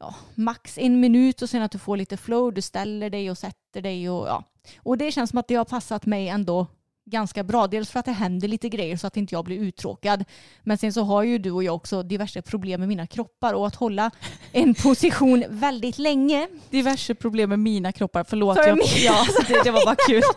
ja, 0.00 0.14
max 0.34 0.78
en 0.78 1.00
minut 1.00 1.42
och 1.42 1.50
sen 1.50 1.62
att 1.62 1.72
du 1.72 1.78
får 1.78 1.96
lite 1.96 2.16
flow, 2.16 2.52
du 2.54 2.62
ställer 2.62 3.10
dig 3.10 3.30
och 3.30 3.38
sätter 3.38 3.82
dig 3.82 4.10
och 4.10 4.28
ja. 4.28 4.44
Och 4.78 4.98
det 4.98 5.12
känns 5.12 5.30
som 5.30 5.38
att 5.38 5.48
det 5.48 5.54
har 5.54 5.64
passat 5.64 6.06
mig 6.06 6.28
ändå 6.28 6.66
ganska 7.10 7.44
bra. 7.44 7.66
Dels 7.66 7.90
för 7.90 7.98
att 8.00 8.06
det 8.06 8.12
händer 8.12 8.48
lite 8.48 8.68
grejer 8.68 8.96
så 8.96 9.06
att 9.06 9.16
inte 9.16 9.34
jag 9.34 9.44
blir 9.44 9.58
uttråkad. 9.58 10.24
Men 10.62 10.78
sen 10.78 10.92
så 10.92 11.02
har 11.02 11.22
ju 11.22 11.38
du 11.38 11.50
och 11.50 11.64
jag 11.64 11.74
också 11.74 12.02
diverse 12.02 12.42
problem 12.42 12.80
med 12.80 12.88
mina 12.88 13.06
kroppar 13.06 13.54
och 13.54 13.66
att 13.66 13.74
hålla 13.74 14.10
en 14.52 14.74
position 14.74 15.44
väldigt 15.48 15.98
länge. 15.98 16.48
Diverse 16.70 17.14
problem 17.14 17.48
med 17.50 17.58
mina 17.58 17.92
kroppar, 17.92 18.24
förlåt. 18.28 18.56
För 18.56 18.66
Jag, 18.68 18.76
min- 18.78 18.86
ja, 19.04 19.26
det, 19.48 19.62
det 19.64 19.70
var 19.70 19.84
bara 19.84 19.96
kul. 20.08 20.22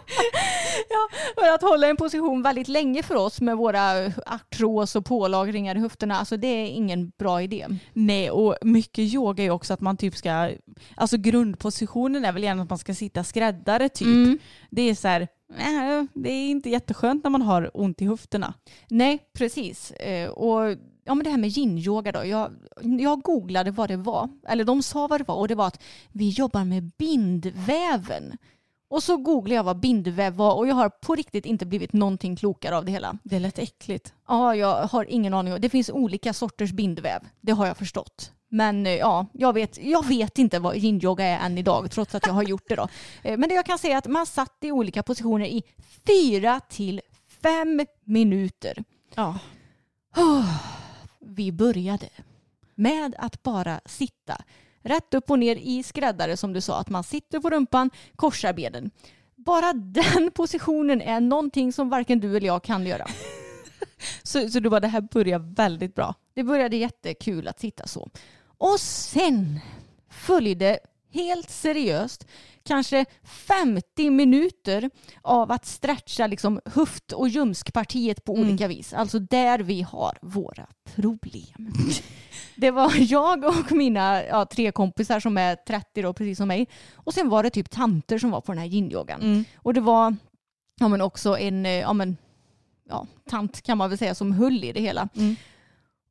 Ja, 0.90 1.10
för 1.44 1.54
att 1.56 1.62
hålla 1.62 1.88
en 1.88 1.98
position 1.98 2.42
väldigt 2.42 2.68
länge 2.68 3.04
för 3.04 3.16
oss 3.16 3.42
med 3.42 3.58
våra 3.58 4.06
artros 4.26 4.96
och 4.96 5.06
pålagringar 5.06 5.76
i 5.76 5.80
höfterna, 5.80 6.20
alltså 6.20 6.38
det 6.38 6.48
är 6.48 6.68
ingen 6.68 7.12
bra 7.20 7.42
idé. 7.42 7.68
Nej, 7.94 8.32
och 8.32 8.56
mycket 8.62 9.00
yoga 9.14 9.44
är 9.44 9.50
också 9.50 9.74
att 9.74 9.82
man 9.82 9.98
typ 9.98 10.16
ska, 10.18 10.52
alltså 10.96 11.18
grundpositionen 11.18 12.26
är 12.26 12.32
väl 12.32 12.44
gärna 12.44 12.64
att 12.64 12.70
man 12.70 12.80
ska 12.80 12.94
sitta 12.94 13.24
skräddare 13.24 13.90
typ. 13.90 14.08
Mm. 14.08 14.40
Det 14.70 14.82
är 14.82 14.96
så 14.96 15.08
här, 15.08 15.28
det 16.14 16.30
är 16.30 16.50
inte 16.50 16.70
jätteskönt 16.70 17.24
när 17.24 17.32
man 17.32 17.42
har 17.42 17.72
ont 17.74 18.02
i 18.02 18.06
höfterna. 18.06 18.54
Nej, 18.90 19.20
precis. 19.34 19.92
Eh, 19.92 20.30
Och 20.30 20.78
ja, 21.06 21.16
men 21.16 21.24
det 21.24 21.30
här 21.30 21.38
med 21.38 21.50
yin-yoga 21.50 22.12
då. 22.12 22.26
Jag, 22.26 22.52
jag 22.82 23.22
googlade 23.22 23.72
vad 23.72 23.90
det 23.90 23.98
var. 23.98 24.30
Eller 24.48 24.64
de 24.64 24.84
sa 24.84 25.08
vad 25.08 25.20
det 25.20 25.28
var 25.28 25.36
och 25.36 25.48
det 25.48 25.56
var 25.56 25.68
att 25.68 25.82
vi 26.12 26.30
jobbar 26.30 26.64
med 26.66 26.92
bindväven. 26.98 28.38
Och 28.88 29.04
så 29.04 29.18
googlade 29.18 29.56
jag 29.56 29.64
vad 29.64 29.80
bindväv 29.80 30.34
var 30.34 30.56
och 30.56 30.68
jag 30.68 30.76
har 30.76 30.90
på 30.90 31.16
riktigt 31.16 31.46
inte 31.46 31.66
blivit 31.66 31.94
någonting 31.94 32.36
klokare 32.36 32.78
av 32.78 32.86
det 32.86 32.92
hela. 32.92 33.18
Det 33.24 33.40
lät 33.40 33.60
äckligt. 33.60 34.14
Ja, 34.28 34.56
jag 34.56 34.88
har 34.88 35.06
ingen 35.10 35.34
aning. 35.34 35.62
Det 35.62 35.70
finns 35.70 35.90
olika 35.90 36.34
sorters 36.34 36.72
bindväv. 36.72 37.22
Det 37.42 37.52
har 37.52 37.68
jag 37.68 37.78
förstått. 37.78 38.32
Men 38.54 38.86
eh, 38.86 38.94
ja, 38.96 39.26
jag 39.34 39.54
vet, 39.54 39.78
jag 39.78 40.06
vet 40.08 40.38
inte 40.38 40.60
vad 40.60 40.76
yin-yoga 40.76 41.24
är 41.26 41.46
än 41.46 41.58
idag 41.58 41.92
trots 41.92 42.16
att 42.16 42.26
jag 42.28 42.34
har 42.34 42.44
gjort 42.44 42.68
det 42.68 42.76
då. 42.76 42.88
Eh, 43.24 43.38
Men 43.38 43.50
det 43.50 43.56
jag 43.56 43.66
kan 43.66 43.78
säga 43.78 43.94
är 43.94 43.98
att 43.98 44.08
man 44.08 44.26
satt 44.26 44.58
i 44.62 44.72
olika 44.72 45.04
positioner 45.04 45.46
i 45.46 45.64
fyra 46.08 46.60
till 46.70 47.02
fem 47.42 47.86
minuter. 48.04 48.84
Ja. 49.16 49.40
Vi 51.20 51.52
började 51.52 52.10
med 52.76 53.16
att 53.18 53.44
bara 53.44 53.82
sitta 53.86 54.44
rätt 54.82 55.14
upp 55.14 55.32
och 55.32 55.40
ner 55.40 55.56
i 55.56 55.84
skräddare 55.84 56.38
som 56.38 56.54
du 56.54 56.62
sa, 56.62 56.80
att 56.80 56.90
man 56.90 57.04
sitter 57.04 57.40
på 57.40 57.50
rumpan, 57.50 57.90
korsar 58.16 58.54
benen. 58.54 58.92
Bara 59.36 59.74
den 59.74 60.32
positionen 60.36 61.02
är 61.02 61.20
någonting 61.22 61.74
som 61.74 61.90
varken 61.90 62.20
du 62.20 62.38
eller 62.38 62.48
jag 62.48 62.64
kan 62.64 62.86
göra. 62.86 63.08
Så, 64.24 64.50
så 64.50 64.60
du 64.60 64.70
bara, 64.70 64.80
det 64.80 64.88
här 64.88 65.02
börjar 65.02 65.40
väldigt 65.40 65.96
bra. 65.96 66.16
Det 66.34 66.44
började 66.44 66.78
jättekul 66.78 67.48
att 67.48 67.60
sitta 67.60 67.88
så. 67.88 68.10
Och 68.64 68.80
sen 68.80 69.60
följde 70.10 70.80
helt 71.12 71.50
seriöst 71.50 72.28
kanske 72.66 73.06
50 73.24 74.10
minuter 74.10 74.90
av 75.22 75.52
att 75.52 75.66
stretcha 75.66 76.28
liksom 76.28 76.62
höft 76.66 77.12
och 77.12 77.30
ljumskpartiet 77.30 78.24
på 78.24 78.34
olika 78.34 78.68
vis. 78.68 78.94
Alltså 78.94 79.20
där 79.20 79.60
vi 79.60 79.82
har 79.82 80.18
våra 80.22 80.68
problem. 80.96 81.74
Det 82.56 82.72
var 82.72 82.94
jag 83.12 83.46
och 83.46 83.72
mina 83.72 84.26
ja, 84.26 84.46
tre 84.46 84.72
kompisar 84.72 85.20
som 85.20 85.38
är 85.38 85.56
30 85.56 86.02
då, 86.02 86.14
precis 86.14 86.38
som 86.38 86.48
mig. 86.48 86.68
Och 86.94 87.14
sen 87.14 87.30
var 87.30 87.44
det 87.44 87.50
typ 87.50 87.70
tanter 87.70 88.18
som 88.18 88.32
var 88.32 88.42
på 88.42 88.52
den 88.52 88.62
här 88.62 88.68
yin-yogan. 88.68 89.22
Mm. 89.22 89.46
Och 89.58 89.74
det 89.74 89.82
var 89.82 90.16
ja, 90.80 90.88
men 90.88 91.02
också 91.02 91.38
en 91.38 91.66
eh, 91.66 91.72
ja, 91.72 91.94
men, 91.94 92.18
ja, 92.90 93.08
tant 93.30 93.62
kan 93.62 93.78
man 93.78 93.90
väl 93.90 94.00
säga 94.00 94.16
som 94.16 94.32
höll 94.32 94.64
i 94.64 94.72
det 94.72 94.82
hela. 94.82 95.10
Mm. 95.16 95.36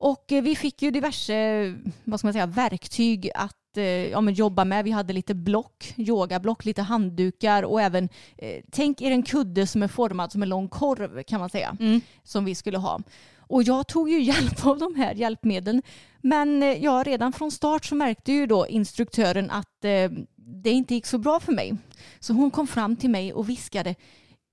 Och 0.03 0.33
eh, 0.33 0.43
vi 0.43 0.57
fick 0.57 0.83
ju 0.83 0.91
diverse 0.91 1.75
vad 2.05 2.21
ska 2.21 2.27
man 2.27 2.33
säga, 2.33 2.47
verktyg 2.47 3.31
att 3.35 3.77
eh, 3.77 3.85
ja, 3.85 4.31
jobba 4.31 4.65
med. 4.65 4.85
Vi 4.85 4.91
hade 4.91 5.13
lite 5.13 5.35
block, 5.35 5.95
yogablock, 5.97 6.65
lite 6.65 6.83
handdukar 6.83 7.63
och 7.63 7.81
även 7.83 8.09
eh, 8.39 8.63
tänk 8.71 9.03
er 9.03 9.11
en 9.11 9.23
kudde 9.23 9.67
som 9.67 9.83
är 9.83 9.89
formad 9.89 10.33
som 10.33 10.43
en 10.43 10.49
lång 10.49 10.69
korv 10.69 11.23
kan 11.23 11.41
man 11.41 11.51
säga 11.51 11.77
Mm. 11.81 12.01
som 12.25 12.45
vi 12.45 12.55
skulle 12.55 12.79
ha. 12.79 13.01
Och 13.39 13.63
jag 13.63 13.87
tog 13.89 14.11
ju 14.11 14.21
hjälp 14.33 14.67
av 14.67 14.79
de 14.79 14.95
här 14.95 15.15
hjälpmedlen. 15.15 15.83
Men 16.21 16.63
eh, 16.63 16.85
ja, 16.85 17.03
redan 17.07 17.33
från 17.33 17.51
start 17.51 17.85
så 17.85 17.95
märkte 17.95 18.33
ju 18.33 18.47
då 18.47 18.67
instruktören 18.67 19.51
att 19.51 19.85
eh, 19.85 20.11
det 20.37 20.71
inte 20.71 20.95
gick 20.95 21.07
så 21.07 21.19
bra 21.19 21.41
för 21.41 21.53
mig. 21.53 21.77
Så 22.21 22.33
hon 22.33 22.51
kom 22.51 22.67
fram 22.67 22.97
till 22.97 23.11
mig 23.11 23.33
och 23.33 23.49
viskade 23.49 23.95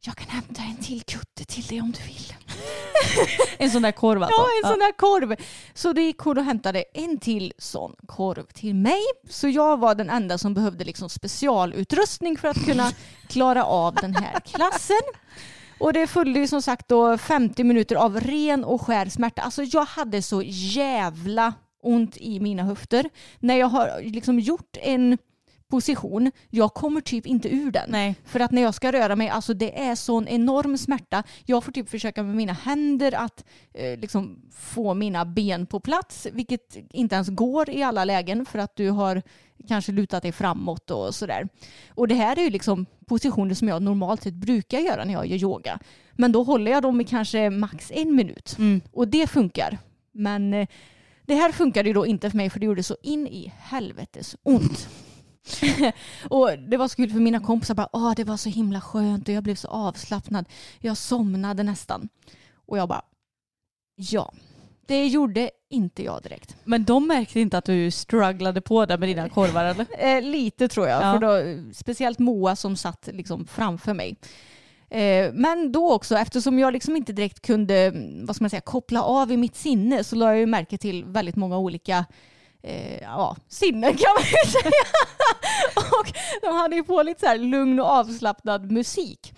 jag 0.02 0.16
kan 0.16 0.28
hämta 0.28 0.62
en 0.62 0.78
till 0.78 1.04
kutte 1.04 1.46
till 1.46 1.64
dig 1.64 1.82
om 1.82 1.92
du 1.92 2.04
vill. 2.04 2.34
En 3.58 3.72
sån 3.72 3.82
där 3.82 3.92
korv 3.92 4.24
alltså? 4.24 4.42
Ja, 4.42 4.48
en 4.64 4.72
sån 4.72 4.82
här 4.82 4.92
korv. 4.92 5.36
Så 5.74 5.94
det 5.94 6.02
gick 6.02 6.18
hon 6.18 6.38
och 6.38 6.44
hämtade 6.44 6.84
en 6.94 7.18
till 7.20 7.54
sån 7.58 7.96
korv 8.08 8.46
till 8.54 8.76
mig. 8.76 9.02
Så 9.30 9.48
jag 9.48 9.80
var 9.80 9.96
den 9.96 10.10
enda 10.10 10.38
som 10.38 10.54
behövde 10.54 10.84
liksom 10.84 11.10
specialutrustning 11.10 12.38
för 12.38 12.48
att 12.48 12.66
kunna 12.66 12.92
klara 13.28 13.64
av 13.66 13.96
den 13.96 14.16
här 14.16 14.40
klassen. 14.40 15.02
Och 15.80 15.94
det 15.94 16.08
följde 16.08 16.40
ju 16.40 16.48
som 16.48 16.62
sagt 16.62 16.88
då 16.88 17.18
50 17.18 17.64
minuter 17.64 17.96
av 17.96 18.20
ren 18.20 18.64
och 18.64 18.82
skär 18.82 19.06
smärta. 19.06 19.42
Alltså 19.42 19.64
jag 19.64 19.86
hade 19.86 20.22
så 20.22 20.42
jävla 20.46 21.54
ont 21.84 22.18
i 22.18 22.40
mina 22.40 22.64
höfter. 22.64 23.10
När 23.40 23.56
jag 23.56 23.68
har 23.68 24.02
liksom 24.02 24.40
gjort 24.40 24.78
en 24.82 25.18
position, 25.70 26.32
jag 26.50 26.74
kommer 26.74 27.02
typ 27.02 27.26
inte 27.26 27.50
ur 27.50 27.72
den. 27.72 27.90
Nej. 27.90 28.16
För 28.26 28.40
att 28.40 28.52
när 28.52 28.62
jag 28.62 28.74
ska 28.74 28.92
röra 28.92 29.16
mig, 29.16 29.30
alltså 29.30 29.54
det 29.54 29.80
är 29.80 29.96
sån 29.96 30.28
enorm 30.28 30.78
smärta. 30.78 31.24
Jag 31.46 31.64
får 31.64 31.72
typ 31.72 31.90
försöka 31.90 32.24
med 32.24 32.36
mina 32.36 32.54
händer 32.54 33.16
att 33.16 33.46
eh, 33.74 34.00
liksom 34.00 34.42
få 34.52 34.94
mina 34.94 35.26
ben 35.26 35.66
på 35.66 35.80
plats, 35.80 36.28
vilket 36.34 36.78
inte 36.92 37.16
ens 37.16 37.30
går 37.30 37.70
i 37.70 37.84
alla 37.84 38.06
lägen 38.06 38.46
för 38.46 38.60
att 38.60 38.76
du 38.76 38.90
har 38.90 39.22
kanske 39.68 39.92
lutat 39.92 40.24
dig 40.24 40.32
framåt 40.32 40.92
och 40.92 41.16
sådär. 41.16 41.48
Och 41.90 42.08
det 42.08 42.16
här 42.16 42.40
är 42.40 42.44
ju 42.44 42.50
liksom 42.50 42.86
positioner 43.06 43.56
som 43.56 43.68
jag 43.68 43.82
normalt 43.82 44.24
sett 44.24 44.34
brukar 44.34 44.80
göra 44.80 45.06
när 45.06 45.14
jag 45.14 45.28
gör 45.28 45.38
yoga. 45.38 45.80
Men 46.14 46.32
då 46.32 46.44
håller 46.44 46.72
jag 46.72 46.84
dem 46.84 47.02
i 47.02 47.04
kanske 47.04 47.50
max 47.50 47.92
en 47.96 48.16
minut. 48.16 48.56
Mm. 48.58 48.82
Och 48.92 49.08
det 49.08 49.28
funkar. 49.28 49.78
Men 50.12 50.54
eh, 50.54 50.68
det 51.26 51.36
här 51.36 51.52
funkade 51.52 51.90
ju 51.90 51.94
då 51.94 52.06
inte 52.06 52.30
för 52.30 52.38
mig 52.38 52.50
för 52.50 52.60
det 52.60 52.66
gjorde 52.66 52.84
så 52.84 52.98
in 53.02 53.28
i 53.28 53.54
helvetes 53.58 54.36
ont. 54.44 54.90
och 56.30 56.50
det 56.70 56.78
var 56.78 56.88
så 56.88 56.96
kul 56.96 57.12
för 57.12 57.20
mina 57.20 57.40
kompisar 57.40 57.76
bara, 57.76 57.90
Åh, 57.94 58.14
det 58.16 58.24
var 58.24 58.38
så 58.38 58.50
himla 58.50 58.82
skönt 58.82 59.28
och 59.28 59.34
jag 59.34 59.44
blev 59.44 59.56
så 59.56 59.68
avslappnad. 59.68 60.46
Jag 60.80 60.98
somnade 60.98 61.64
nästan. 61.64 62.10
Och 62.66 62.78
jag 62.78 62.90
bara, 62.90 63.02
ja, 63.96 64.34
det 64.88 65.08
gjorde 65.08 65.52
inte 65.70 66.04
jag 66.04 66.22
direkt. 66.24 66.56
Men 66.64 66.84
de 66.84 67.08
märkte 67.08 67.40
inte 67.40 67.58
att 67.58 67.66
du 67.66 67.92
strugglade 67.92 68.62
på 68.62 68.86
där 68.86 68.98
med 68.98 69.10
dina 69.10 69.30
korvar 69.36 69.66
eller? 69.66 69.86
Eh, 70.18 70.22
lite 70.22 70.68
tror 70.68 70.88
jag, 70.88 71.04
Ja. 71.04 71.14
för 71.14 71.20
då, 71.20 71.64
speciellt 71.74 72.20
Moa 72.20 72.56
som 72.56 72.76
satt 72.76 73.10
liksom 73.12 73.48
framför 73.48 73.94
mig. 73.94 74.16
Eh, 74.90 75.34
men 75.34 75.72
då 75.72 75.94
också, 75.94 76.18
eftersom 76.18 76.60
jag 76.60 76.74
liksom 76.74 76.96
inte 76.96 77.14
direkt 77.14 77.42
kunde 77.42 77.76
mm, 77.76 78.26
vad 78.26 78.36
ska 78.36 78.44
man 78.44 78.50
säga, 78.50 78.62
koppla 78.62 79.04
av 79.04 79.32
i 79.32 79.38
mitt 79.38 79.56
sinne 79.56 80.04
så 80.04 80.16
la 80.16 80.26
jag 80.26 80.38
ju 80.40 80.46
märke 80.46 80.78
till 80.78 81.06
väldigt 81.06 81.36
många 81.36 81.58
olika 81.58 82.06
eh, 82.64 83.02
ja, 83.02 83.36
sinnen 83.48 83.94
kan 83.98 84.10
man 84.16 84.24
ju 84.24 84.52
säga. 84.52 84.72
och 85.76 86.14
de 86.42 86.56
hade 86.58 86.76
ju 86.76 86.84
på 86.84 87.04
lite 87.04 87.28
så 87.28 87.36
lugn 87.36 87.80
och 87.80 87.86
avslappnad 87.86 88.72
musik. 88.72 89.34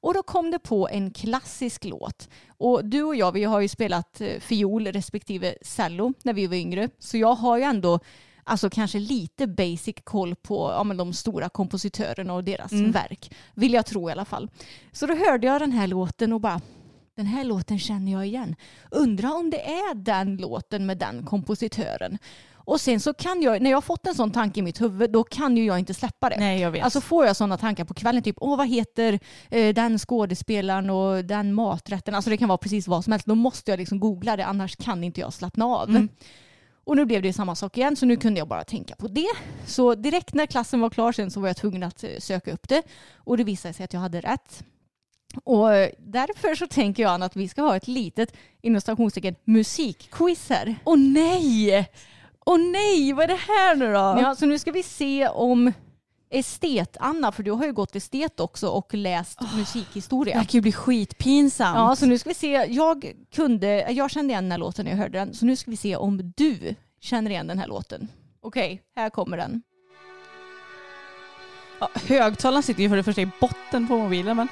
Och 0.00 0.14
då 0.14 0.22
kom 0.22 0.50
det 0.50 0.58
på 0.58 0.88
en 0.88 1.10
klassisk 1.10 1.84
låt. 1.84 2.28
Och 2.58 2.84
du 2.84 3.02
och 3.02 3.16
jag, 3.16 3.32
vi 3.32 3.44
har 3.44 3.60
ju 3.60 3.68
spelat 3.68 4.20
eh, 4.20 4.40
fiol 4.40 4.86
respektive 4.86 5.54
cello 5.62 6.12
när 6.22 6.32
vi 6.32 6.46
var 6.46 6.56
yngre. 6.56 6.88
Så 6.98 7.16
jag 7.16 7.34
har 7.34 7.56
ju 7.56 7.62
ändå 7.62 8.00
alltså 8.44 8.70
kanske 8.70 8.98
lite 8.98 9.46
basic 9.46 9.96
koll 10.04 10.34
på 10.34 10.72
ja, 10.76 10.84
men 10.84 10.96
de 10.96 11.12
stora 11.12 11.48
kompositörerna 11.48 12.34
och 12.34 12.44
deras 12.44 12.72
Mm. 12.72 12.92
verk. 12.92 13.34
Vill 13.54 13.72
jag 13.72 13.86
tro 13.86 14.08
i 14.08 14.12
alla 14.12 14.24
fall. 14.24 14.50
Så 14.92 15.06
då 15.06 15.14
hörde 15.14 15.46
jag 15.46 15.60
den 15.60 15.72
här 15.72 15.86
låten 15.86 16.32
och 16.32 16.40
bara 16.40 16.60
den 17.16 17.26
här 17.26 17.44
låten 17.44 17.78
känner 17.78 18.12
jag 18.12 18.26
igen. 18.26 18.56
Undrar 18.90 19.34
om 19.34 19.50
det 19.50 19.68
är 19.70 19.94
den 19.94 20.36
låten 20.36 20.86
med 20.86 20.98
den 20.98 21.26
kompositören. 21.26 22.18
Och 22.66 22.80
sen 22.80 23.00
så 23.00 23.14
kan 23.14 23.42
jag, 23.42 23.62
när 23.62 23.70
jag 23.70 23.76
har 23.76 23.82
fått 23.82 24.06
en 24.06 24.14
sån 24.14 24.30
tanke 24.30 24.60
i 24.60 24.62
mitt 24.62 24.80
huvud, 24.80 25.10
då 25.10 25.24
kan 25.24 25.56
ju 25.56 25.64
jag 25.64 25.78
inte 25.78 25.94
släppa 25.94 26.28
det. 26.28 26.36
Nej 26.38 26.60
jag 26.60 26.70
vet. 26.70 26.84
Alltså 26.84 27.00
får 27.00 27.26
jag 27.26 27.36
sådana 27.36 27.58
tankar 27.58 27.84
på 27.84 27.94
kvällen, 27.94 28.22
typ 28.22 28.36
åh 28.40 28.56
vad 28.56 28.68
heter 28.68 29.18
eh, 29.50 29.74
den 29.74 29.98
skådespelaren 29.98 30.90
och 30.90 31.24
den 31.24 31.54
maträtten, 31.54 32.14
alltså 32.14 32.30
det 32.30 32.36
kan 32.36 32.48
vara 32.48 32.58
precis 32.58 32.88
vad 32.88 33.04
som 33.04 33.12
helst, 33.12 33.26
då 33.26 33.34
måste 33.34 33.72
jag 33.72 33.78
liksom 33.78 34.00
googla 34.00 34.36
det, 34.36 34.46
annars 34.46 34.76
kan 34.76 35.04
inte 35.04 35.20
jag 35.20 35.32
slappna 35.32 35.64
av. 35.64 35.90
Mm. 35.90 36.08
Och 36.84 36.96
nu 36.96 37.04
blev 37.04 37.22
det 37.22 37.32
samma 37.32 37.54
sak 37.54 37.76
igen, 37.76 37.96
så 37.96 38.06
nu 38.06 38.16
kunde 38.16 38.38
jag 38.38 38.48
bara 38.48 38.64
tänka 38.64 38.96
på 38.96 39.08
det. 39.08 39.32
Så 39.66 39.94
direkt 39.94 40.34
när 40.34 40.46
klassen 40.46 40.80
var 40.80 40.90
klar 40.90 41.12
sen 41.12 41.30
så 41.30 41.40
var 41.40 41.48
jag 41.48 41.56
tvungen 41.56 41.82
att 41.82 42.04
eh, 42.04 42.10
söka 42.18 42.52
upp 42.52 42.68
det 42.68 42.82
och 43.14 43.36
det 43.36 43.44
visade 43.44 43.74
sig 43.74 43.84
att 43.84 43.92
jag 43.92 44.00
hade 44.00 44.20
rätt. 44.20 44.64
Och 45.44 45.74
eh, 45.74 45.90
därför 45.98 46.54
så 46.54 46.66
tänker 46.66 47.02
jag 47.02 47.22
att 47.22 47.36
vi 47.36 47.48
ska 47.48 47.62
ha 47.62 47.76
ett 47.76 47.88
litet, 47.88 48.32
inom 48.62 48.80
musikquiz 49.44 50.48
här. 50.50 50.76
Åh 50.84 50.98
nej! 50.98 51.88
Åh 52.46 52.58
nej, 52.58 53.12
vad 53.12 53.24
är 53.24 53.28
det 53.28 53.40
här 53.48 53.76
nu 53.76 53.86
då? 53.86 53.98
Ja, 53.98 54.34
så 54.38 54.46
nu 54.46 54.58
ska 54.58 54.72
vi 54.72 54.82
se 54.82 55.28
om 55.28 55.72
estet-Anna, 56.30 57.32
för 57.32 57.42
du 57.42 57.50
har 57.50 57.64
ju 57.64 57.72
gått 57.72 57.96
estet 57.96 58.40
också 58.40 58.68
och 58.68 58.94
läst 58.94 59.38
det 59.38 59.56
musikhistoria. 59.56 60.36
här 60.36 60.44
kan 60.44 60.58
ju 60.58 60.60
bli 60.60 60.72
skitpinsamt. 60.72 61.76
Ja, 61.76 61.96
så 61.96 62.06
nu 62.06 62.18
ska 62.18 62.30
vi 62.30 62.34
se. 62.34 62.66
Jag 62.68 63.12
kunde, 63.34 63.92
jag 63.92 64.10
kände 64.10 64.32
igen 64.32 64.44
den 64.44 64.50
här 64.50 64.58
låten 64.58 64.84
när 64.84 64.92
jag 64.92 64.98
hörde 64.98 65.18
den, 65.18 65.34
så 65.34 65.46
nu 65.46 65.56
ska 65.56 65.70
vi 65.70 65.76
se 65.76 65.96
om 65.96 66.32
du 66.36 66.74
känner 67.00 67.30
igen 67.30 67.46
den 67.46 67.58
här 67.58 67.66
låten. 67.66 68.08
Okej, 68.40 68.82
här 68.96 69.10
kommer 69.10 69.36
den. 69.36 69.62
Ja, 71.80 71.88
högtalaren 71.94 72.62
sitter 72.62 72.82
ju 72.82 72.88
för 72.88 72.96
det 72.96 73.02
första 73.02 73.22
i 73.22 73.30
botten 73.40 73.88
på 73.88 73.98
mobilen 73.98 74.36
men... 74.36 74.48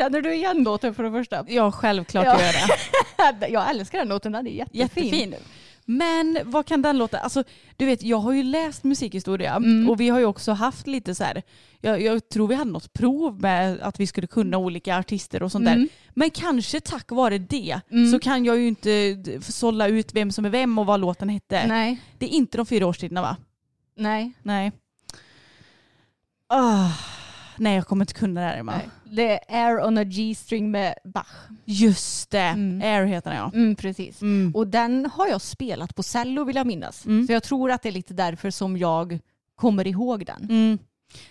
Känner 0.00 0.20
du 0.22 0.34
igen 0.34 0.62
låten 0.62 0.94
för 0.94 1.02
det 1.02 1.10
första? 1.10 1.44
Ja, 1.48 1.72
självklart 1.72 2.24
Ja. 2.26 2.40
gör 2.40 2.46
jag 2.46 3.40
det. 3.40 3.48
jag 3.52 3.70
älskar 3.70 3.98
den 3.98 4.08
låten, 4.08 4.32
den 4.32 4.46
är 4.46 4.50
jättefin. 4.50 4.80
Jättefin. 4.80 5.34
Men 5.84 6.38
vad 6.44 6.66
kan 6.66 6.82
den 6.82 6.98
låta? 6.98 7.18
Alltså, 7.18 7.44
du 7.76 7.86
vet, 7.86 8.02
jag 8.02 8.16
har 8.18 8.32
ju 8.32 8.42
läst 8.42 8.84
musikhistoria 8.84 9.54
Mm. 9.56 9.90
och 9.90 10.00
vi 10.00 10.08
har 10.08 10.18
ju 10.18 10.24
också 10.24 10.52
haft 10.52 10.86
lite 10.86 11.14
så 11.14 11.24
här, 11.24 11.42
jag, 11.80 12.02
jag 12.02 12.28
tror 12.28 12.48
vi 12.48 12.54
hade 12.54 12.70
något 12.70 12.92
prov 12.92 13.40
med 13.40 13.80
att 13.80 14.00
vi 14.00 14.06
skulle 14.06 14.26
kunna 14.26 14.58
olika 14.58 14.98
artister 14.98 15.42
och 15.42 15.52
sånt 15.52 15.68
Mm. 15.68 15.78
där. 15.80 15.88
Men 16.14 16.30
kanske 16.30 16.80
tack 16.80 17.10
vare 17.10 17.38
det 17.38 17.80
Mm. 17.90 18.12
så 18.12 18.18
kan 18.18 18.44
jag 18.44 18.58
ju 18.58 18.68
inte 18.68 19.22
sålla 19.42 19.86
ut 19.88 20.14
vem 20.14 20.32
som 20.32 20.44
är 20.44 20.50
vem 20.50 20.78
och 20.78 20.86
vad 20.86 21.00
låten 21.00 21.28
hette. 21.28 21.66
Nej, 21.66 22.00
Det 22.18 22.26
är 22.26 22.30
inte 22.30 22.56
de 22.56 22.66
fyra 22.66 22.86
årstiderna 22.86 23.22
va? 23.22 23.36
nej. 23.96 24.32
Nej. 24.42 24.72
Ah, 26.48 26.88
nej, 27.56 27.74
jag 27.76 27.86
kommer 27.86 28.02
inte 28.02 28.14
kunna 28.14 28.40
det 28.40 28.46
här 28.46 28.56
Emma. 28.58 28.72
nej. 28.76 28.88
Det 29.12 29.30
är 29.32 29.66
Air 29.66 29.86
on 29.86 29.98
a 29.98 30.04
G-string 30.04 30.70
med 30.70 30.94
Bach. 31.04 31.26
Just 31.64 32.30
det, 32.30 32.38
Mm. 32.40 32.82
Air 32.82 33.04
heter 33.04 33.30
den 33.30 33.38
ja. 33.38 33.50
Mm, 33.54 33.76
precis. 33.76 34.22
Mm. 34.22 34.52
Och 34.54 34.66
den 34.66 35.10
har 35.14 35.26
jag 35.28 35.40
spelat 35.40 35.94
på 35.94 36.02
cello 36.02 36.44
vill 36.44 36.56
jag 36.56 36.66
minnas. 36.66 37.06
Mm. 37.06 37.26
Så 37.26 37.32
jag 37.32 37.42
tror 37.42 37.70
att 37.70 37.82
det 37.82 37.88
är 37.88 37.92
lite 37.92 38.14
därför 38.14 38.50
som 38.50 38.76
jag 38.76 39.18
kommer 39.56 39.86
ihåg 39.86 40.26
den. 40.26 40.44
Mm. 40.50 40.78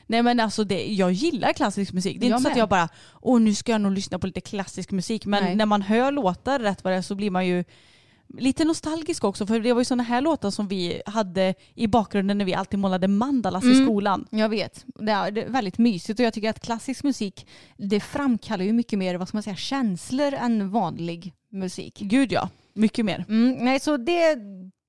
Nej 0.08 0.24
men 0.24 0.40
alltså 0.40 0.64
det, 0.64 0.86
jag 0.94 1.12
gillar 1.12 1.54
klassisk 1.54 1.94
musik. 1.94 2.20
Det 2.20 2.26
är 2.26 2.30
Jag 2.30 2.38
inte 2.38 2.44
så 2.44 2.48
att 2.50 2.56
med. 2.56 2.62
jag 2.62 2.70
bara, 2.70 2.90
åh 3.22 3.40
nu 3.42 3.56
ska 3.56 3.72
jag 3.72 3.82
nog 3.82 3.92
lyssna 3.92 4.20
på 4.20 4.28
lite 4.28 4.42
klassisk 4.42 4.92
musik. 4.92 5.26
Men 5.26 5.44
Nej. 5.44 5.56
när 5.56 5.66
man 5.66 5.82
hör 5.82 6.12
låtar 6.12 6.60
rätt 6.60 6.84
vad 6.84 6.94
det 6.94 6.98
är 6.98 7.02
så 7.02 7.16
blir 7.16 7.32
man 7.32 7.48
ju 7.48 7.64
lite 8.38 8.66
nostalgisk 8.66 9.24
också. 9.24 9.48
För 9.48 9.60
det 9.60 9.74
var 9.74 9.82
ju 9.82 9.86
sådana 9.86 10.04
här 10.04 10.22
låtar 10.22 10.52
som 10.52 10.68
vi 10.68 11.02
hade 11.06 11.54
i 11.76 11.88
bakgrunden 11.88 12.38
när 12.38 12.46
vi 12.46 12.54
alltid 12.54 12.80
målade 12.80 13.08
mandalas 13.08 13.64
i 13.64 13.68
Mm. 13.72 13.86
skolan. 13.86 14.28
Jag 14.30 14.50
vet. 14.50 14.86
Det 14.86 15.12
är, 15.12 15.50
väldigt 15.50 15.78
mysigt 15.78 16.20
och 16.20 16.26
jag 16.26 16.34
tycker 16.34 16.50
att 16.50 16.60
klassisk 16.60 17.04
musik 17.04 17.48
det 17.78 18.00
framkallar 18.00 18.66
ju 18.66 18.74
mycket 18.74 19.00
mer 19.00 19.16
vad 19.16 19.28
ska 19.28 19.36
man 19.36 19.44
säga, 19.44 19.56
känslor 19.56 20.34
än 20.34 20.70
vanlig 20.70 21.34
musik. 21.52 22.00
Gud 22.00 22.32
ja, 22.32 22.50
mycket 22.74 23.06
mer. 23.06 23.26
Mm, 23.30 23.52
nej, 23.66 23.80
så 23.80 23.98
det, 23.98 24.38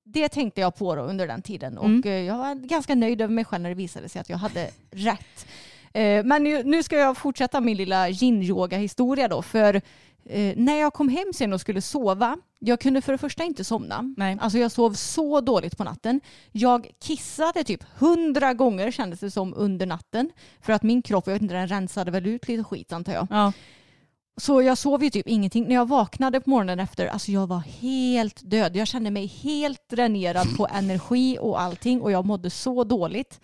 det 0.05 0.29
tänkte 0.29 0.61
jag 0.61 0.75
på 0.75 0.95
under 0.95 1.27
den 1.27 1.41
tiden 1.41 1.77
och 1.77 1.85
Mm. 1.85 2.01
eh, 2.05 2.11
jag 2.11 2.37
var 2.37 2.55
ganska 2.55 2.95
nöjd 2.95 3.21
över 3.21 3.33
mig 3.33 3.45
själv 3.45 3.61
när 3.61 3.69
det 3.69 3.75
visade 3.75 4.09
sig 4.09 4.19
att 4.19 4.29
jag 4.29 4.37
hade 4.37 4.69
rätt. 4.91 5.45
Eh, 5.93 6.23
Men 6.25 6.43
nu, 6.43 6.63
nu 6.63 6.83
ska 6.83 6.97
jag 6.97 7.17
fortsätta 7.17 7.61
min 7.61 7.77
lilla 7.77 8.09
yin-yoga-historia 8.09 9.27
då 9.27 9.41
för 9.41 9.81
eh, 10.25 10.53
när 10.57 10.79
jag 10.79 10.93
kom 10.93 11.09
hem 11.09 11.33
sen 11.33 11.53
och 11.53 11.61
skulle 11.61 11.81
sova, 11.81 12.37
jag 12.63 12.79
kunde 12.79 13.01
för 13.01 13.11
det 13.11 13.17
första 13.17 13.43
inte 13.43 13.63
somna. 13.63 14.13
Nej. 14.17 14.37
Alltså 14.41 14.57
jag 14.57 14.71
sov 14.71 14.93
så 14.93 15.41
dåligt 15.41 15.77
på 15.77 15.83
natten. 15.83 16.21
Jag 16.51 16.87
kissade 16.99 17.63
typ 17.63 17.83
hundra 17.97 18.53
gånger 18.53 18.91
kändes 18.91 19.19
det 19.19 19.31
som 19.31 19.53
under 19.57 19.85
natten. 19.85 20.29
För 20.61 20.73
att 20.73 20.83
min 20.83 21.01
kropp, 21.01 21.27
jag 21.27 21.33
vet 21.33 21.41
inte, 21.41 21.53
den 21.53 21.67
rensade 21.67 22.11
väl 22.11 22.27
ut 22.27 22.47
lite 22.47 22.63
skit 22.63 22.93
antar 22.93 23.13
jag. 23.13 23.27
Ja. 23.29 23.53
Så 24.37 24.61
jag 24.61 24.77
sov 24.77 25.03
ju 25.03 25.09
typ 25.09 25.27
ingenting. 25.27 25.67
När 25.67 25.75
jag 25.75 25.87
vaknade 25.87 26.41
på 26.41 26.49
morgonen 26.49 26.79
efter, 26.79 27.07
alltså 27.07 27.31
jag 27.31 27.47
var 27.47 27.59
helt 27.59 28.41
död. 28.49 28.75
Jag 28.75 28.87
kände 28.87 29.11
mig 29.11 29.25
helt 29.25 29.89
dränerad 29.89 30.57
på 30.57 30.67
energi 30.73 31.37
och 31.41 31.61
allting 31.61 32.01
och 32.01 32.11
jag 32.11 32.25
mådde 32.25 32.49
så 32.49 32.83
dåligt. 32.83 33.39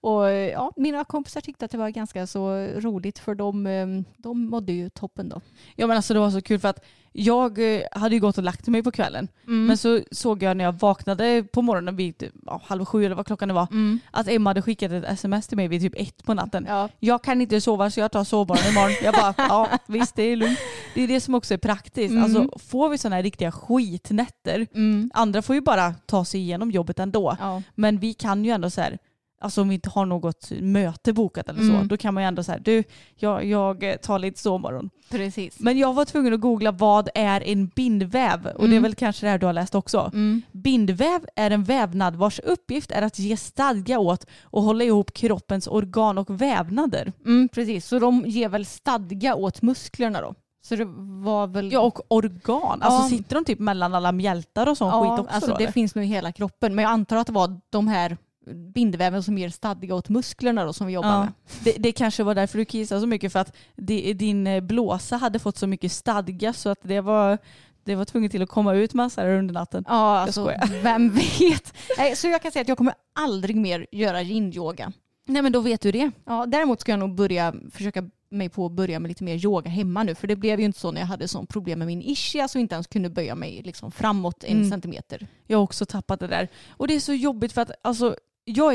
Och 0.00 0.30
ja, 0.30 0.72
mina 0.76 1.04
kompisar 1.04 1.40
tyckte 1.40 1.64
att 1.64 1.70
det 1.70 1.78
var 1.78 1.88
ganska 1.90 2.26
så 2.26 2.50
roligt 2.76 3.18
för 3.18 3.34
de, 3.34 3.66
eh, 3.66 3.86
de 4.16 4.44
mådde 4.50 4.72
ju 4.72 4.90
toppen 4.90 5.28
då. 5.28 5.40
Ja 5.76 5.86
men 5.86 5.96
alltså 5.96 6.14
det 6.14 6.20
var 6.20 6.30
så 6.30 6.42
kul 6.42 6.58
för 6.58 6.68
att 6.68 6.84
jag 7.12 7.74
eh, 7.76 7.82
hade 7.92 8.14
ju 8.14 8.20
gått 8.20 8.38
och 8.38 8.44
lagt 8.44 8.66
mig 8.66 8.82
på 8.82 8.90
kvällen. 8.90 9.28
Mm. 9.46 9.66
Men 9.66 9.76
så 9.76 10.00
såg 10.10 10.42
jag 10.42 10.56
när 10.56 10.64
jag 10.64 10.72
vaknade 10.72 11.44
på 11.52 11.62
morgonen 11.62 11.96
vid 11.96 12.18
typ, 12.18 12.32
ja, 12.46 12.60
halv 12.64 12.84
sju 12.84 13.04
eller 13.04 13.14
vad 13.16 13.26
klockan 13.26 13.48
det 13.48 13.54
var. 13.54 13.66
Mm. 13.70 14.00
Att 14.10 14.28
Emma 14.28 14.50
hade 14.50 14.62
skickat 14.62 14.92
ett 14.92 15.04
sms 15.04 15.46
till 15.48 15.56
mig 15.56 15.68
vid 15.68 15.80
typ 15.80 15.94
ett 15.96 16.24
på 16.24 16.34
natten. 16.34 16.66
Ja. 16.68 16.88
Jag 17.00 17.22
kan 17.22 17.40
inte 17.40 17.60
sova 17.60 17.90
så 17.90 18.00
jag 18.00 18.12
tar 18.12 18.24
sovmorgon 18.24 18.70
imorgon. 18.72 18.96
Jag 19.02 19.14
bara, 19.14 19.34
ja 19.48 19.68
visst 19.86 20.16
det 20.16 20.22
är 20.22 20.36
lugnt. 20.36 20.58
Det 20.94 21.02
är 21.02 21.08
det 21.08 21.20
som 21.20 21.34
också 21.34 21.54
är 21.54 21.58
praktiskt. 21.58 22.10
Mm. 22.12 22.24
Alltså 22.24 22.58
får 22.58 22.88
vi 22.88 22.98
sådana 22.98 23.16
här 23.16 23.22
riktiga 23.22 23.52
skitnätter, 23.52 24.66
Mm. 24.74 25.10
andra 25.14 25.42
får 25.42 25.54
ju 25.54 25.60
bara 25.60 25.94
ta 26.06 26.24
sig 26.24 26.40
igenom 26.40 26.70
jobbet 26.70 26.98
ändå. 26.98 27.36
Ja. 27.40 27.62
Men 27.74 27.98
vi 27.98 28.14
kan 28.14 28.44
ju 28.44 28.50
ändå 28.50 28.70
så 28.70 28.80
här, 28.80 28.98
alltså 29.40 29.60
om 29.62 29.68
vi 29.68 29.74
inte 29.74 29.90
har 29.90 30.06
något 30.06 30.50
möte 30.60 31.12
bokat 31.12 31.48
eller 31.48 31.60
så, 31.60 31.72
Mm. 31.74 31.88
då 31.88 31.96
kan 31.96 32.14
man 32.14 32.22
ju 32.22 32.26
ändå 32.26 32.42
säga 32.42 32.58
du, 32.58 32.84
jag, 33.16 33.44
jag 33.44 34.02
tar 34.02 34.18
lite 34.18 34.40
sovmorgon. 34.40 34.90
Precis. 35.10 35.60
Men 35.60 35.78
jag 35.78 35.94
var 35.94 36.04
tvungen 36.04 36.34
att 36.34 36.40
googla 36.40 36.70
vad 36.72 37.08
är 37.14 37.40
en 37.48 37.66
bindväv? 37.66 38.46
Och 38.46 38.58
det 38.62 38.64
är 38.64 38.78
Mm. 38.78 38.82
väl 38.82 38.94
kanske 38.94 39.26
det 39.26 39.30
här 39.30 39.38
du 39.38 39.46
har 39.46 39.52
läst 39.52 39.74
också. 39.74 40.10
Mm. 40.14 40.42
Bindväv 40.52 41.20
är 41.36 41.50
en 41.50 41.64
vävnad 41.64 42.16
vars 42.16 42.40
uppgift 42.40 42.90
är 42.90 43.02
att 43.02 43.18
ge 43.18 43.36
stadga 43.36 43.98
åt 43.98 44.26
och 44.42 44.62
hålla 44.62 44.84
ihop 44.84 45.12
kroppens 45.12 45.66
organ 45.66 46.18
och 46.18 46.40
vävnader. 46.42 47.12
Mm, 47.26 47.48
precis, 47.48 47.86
så 47.86 47.98
de 47.98 48.24
ger 48.26 48.48
väl 48.48 48.66
stadga 48.66 49.34
åt 49.34 49.62
musklerna 49.62 50.20
då? 50.20 50.34
Så 50.64 50.76
det 50.76 50.84
var 51.24 51.46
väl... 51.46 51.72
Ja 51.72 51.80
och 51.80 52.00
organ, 52.08 52.82
alltså 52.82 53.02
Ja. 53.02 53.08
sitter 53.18 53.34
de 53.34 53.44
typ 53.44 53.58
mellan 53.58 53.94
alla 53.94 54.12
mjältar 54.12 54.66
och 54.68 54.76
sån 54.78 54.90
skit 55.02 55.20
också 55.20 55.34
alltså 55.34 55.50
då, 55.50 55.56
det 55.56 55.64
eller? 55.64 55.72
finns 55.72 55.94
nog 55.94 56.04
i 56.04 56.08
hela 56.08 56.32
kroppen. 56.32 56.74
Men 56.74 56.82
jag 56.82 56.92
antar 56.92 57.16
att 57.16 57.26
det 57.26 57.32
var 57.32 57.60
de 57.70 57.88
här 57.88 58.16
bindväven 58.54 59.22
som 59.22 59.38
ger 59.38 59.48
stadga 59.48 59.94
åt 59.94 60.08
musklerna 60.08 60.64
då 60.64 60.72
som 60.72 60.86
vi 60.86 60.92
jobbar 60.92 61.08
Ja. 61.08 61.20
med. 61.20 61.32
Det, 61.64 61.72
det 61.78 61.92
kanske 61.92 62.22
var 62.22 62.34
därför 62.34 62.58
du 62.58 62.64
kissade 62.64 63.00
så 63.00 63.06
mycket 63.06 63.32
för 63.32 63.38
att 63.38 63.56
det, 63.76 64.12
din 64.12 64.46
eh, 64.46 64.60
blåsa 64.60 65.16
hade 65.16 65.38
fått 65.38 65.56
så 65.56 65.66
mycket 65.66 65.92
stadga 65.92 66.52
så 66.52 66.68
att 66.68 66.78
det 66.82 67.00
var, 67.00 67.38
det 67.84 67.94
var 67.94 68.04
tvunget 68.04 68.32
till 68.32 68.42
att 68.42 68.48
komma 68.48 68.74
ut 68.74 68.94
massa 68.94 69.22
där 69.24 69.38
under 69.38 69.54
natten. 69.54 69.84
Ja, 69.88 70.18
alltså 70.18 70.52
vem 70.82 71.10
vet. 71.10 71.74
Nej, 71.98 72.16
så 72.16 72.28
jag 72.28 72.42
kan 72.42 72.52
säga 72.52 72.60
att 72.62 72.68
jag 72.68 72.78
kommer 72.78 72.94
aldrig 73.14 73.56
mer 73.56 73.86
göra 73.92 74.22
yin-yoga. 74.22 74.92
Nej 75.26 75.42
men 75.42 75.52
då 75.52 75.60
vet 75.60 75.80
du 75.80 75.92
det. 75.92 76.10
Ja, 76.24 76.46
däremot 76.46 76.80
ska 76.80 76.92
jag 76.92 76.98
nog 76.98 77.14
börja 77.14 77.54
försöka 77.72 78.04
mig 78.30 78.48
på 78.48 78.66
att 78.66 78.72
börja 78.72 79.00
med 79.00 79.08
lite 79.08 79.24
mer 79.24 79.44
yoga 79.44 79.70
hemma 79.70 80.02
nu. 80.02 80.14
För 80.14 80.26
det 80.26 80.36
blev 80.36 80.58
ju 80.60 80.66
inte 80.66 80.78
så 80.80 80.92
när 80.92 81.00
jag 81.00 81.06
hade 81.08 81.28
sån 81.28 81.46
problem 81.46 81.78
med 81.78 81.86
min 81.86 82.02
ischias 82.02 82.54
och 82.54 82.60
inte 82.60 82.74
ens 82.74 82.86
kunde 82.86 83.10
böja 83.10 83.34
mig 83.34 83.62
liksom 83.64 83.90
framåt 83.92 84.44
en 84.44 84.56
Mm. 84.56 84.70
centimeter. 84.70 85.26
Jag 85.46 85.58
har 85.58 85.62
också 85.62 85.86
tappat 85.86 86.20
det 86.20 86.26
där. 86.26 86.48
Och 86.70 86.88
det 86.88 86.94
är 86.94 87.00
så 87.00 87.12
jobbigt 87.12 87.52
för 87.52 87.62
att 87.62 87.70
alltså, 87.82 88.16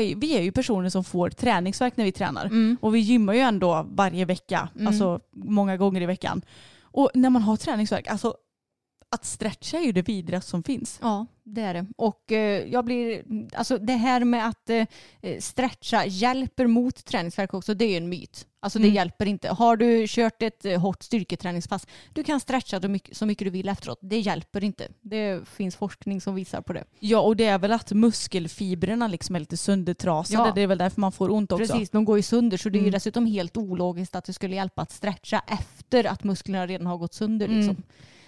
är, 0.00 0.16
vi 0.16 0.36
är 0.36 0.42
ju 0.42 0.52
personer 0.52 0.88
som 0.88 1.04
får 1.04 1.30
träningsvärk 1.30 1.96
när 1.96 2.04
vi 2.04 2.12
tränar. 2.12 2.44
Mm. 2.46 2.76
Och 2.80 2.94
vi 2.94 2.98
gymmar 2.98 3.34
ju 3.34 3.40
ändå 3.40 3.86
varje 3.90 4.24
vecka, 4.24 4.68
Mm. 4.74 4.86
alltså 4.86 5.20
många 5.32 5.76
gånger 5.76 6.00
i 6.00 6.06
veckan. 6.06 6.42
Och 6.82 7.10
när 7.14 7.30
man 7.30 7.42
har 7.42 7.56
träningsvärk, 7.56 8.06
alltså 8.06 8.34
att 9.14 9.24
stretcha 9.24 9.76
är 9.78 9.84
ju 9.84 9.92
det 9.92 10.02
vidrigaste 10.08 10.50
som 10.50 10.62
finns. 10.62 10.98
Ja, 11.02 11.26
det 11.42 11.60
är 11.60 11.74
det. 11.74 11.86
Och 11.96 12.32
eh, 12.32 12.62
jag 12.72 12.84
blir, 12.84 13.22
alltså 13.54 13.78
det 13.78 13.92
här 13.92 14.24
med 14.24 14.48
att 14.48 14.70
eh, 14.70 14.86
stretcha 15.38 16.04
hjälper 16.06 16.66
mot 16.66 17.04
träningsvärk 17.04 17.54
också, 17.54 17.74
det 17.74 17.84
är 17.84 17.90
ju 17.90 17.96
en 17.96 18.08
myt. 18.08 18.46
Alltså 18.60 18.78
det 18.78 18.84
Mm. 18.84 18.94
hjälper 18.96 19.26
inte. 19.26 19.48
Har 19.48 19.76
du 19.76 20.04
kört 20.08 20.42
ett 20.42 20.64
eh, 20.64 20.80
hårt 20.80 21.02
styrketräningspass, 21.02 21.86
du 22.12 22.24
kan 22.24 22.40
stretcha 22.40 22.80
så 22.80 22.88
mycket, 22.88 23.16
så 23.16 23.26
mycket 23.26 23.46
du 23.46 23.50
vill 23.50 23.68
efteråt. 23.68 23.98
Det 24.02 24.18
hjälper 24.20 24.64
inte. 24.64 24.88
Det 25.00 25.48
finns 25.48 25.76
forskning 25.76 26.20
som 26.20 26.34
visar 26.34 26.60
på 26.60 26.72
det. 26.72 26.84
Ja 27.00 27.20
och 27.20 27.36
det 27.36 27.44
är 27.44 27.58
väl 27.58 27.72
att 27.72 27.92
muskelfibrerna 27.92 29.08
liksom 29.08 29.36
är 29.36 29.40
lite 29.40 29.56
söndertrasade. 29.56 30.48
Ja. 30.48 30.52
Det 30.54 30.60
är 30.60 30.66
väl 30.66 30.78
därför 30.78 31.00
man 31.00 31.12
får 31.12 31.30
ont 31.30 31.52
också. 31.52 31.72
Precis, 31.72 31.90
de 31.90 32.04
går 32.04 32.16
ju 32.16 32.22
sönder 32.22 32.56
så 32.56 32.68
det 32.68 32.76
är 32.78 32.80
ju 32.80 32.84
Mm. 32.84 32.92
dessutom 32.92 33.26
helt 33.26 33.56
ologiskt 33.56 34.14
att 34.14 34.24
det 34.24 34.32
skulle 34.32 34.56
hjälpa 34.56 34.82
att 34.82 34.90
stretcha 34.90 35.42
efter 35.46 36.04
att 36.06 36.24
musklerna 36.24 36.66
redan 36.66 36.86
har 36.86 36.96
gått 36.98 37.14
sönder. 37.14 37.48
Liksom. 37.48 37.70
Mm. 37.70 37.82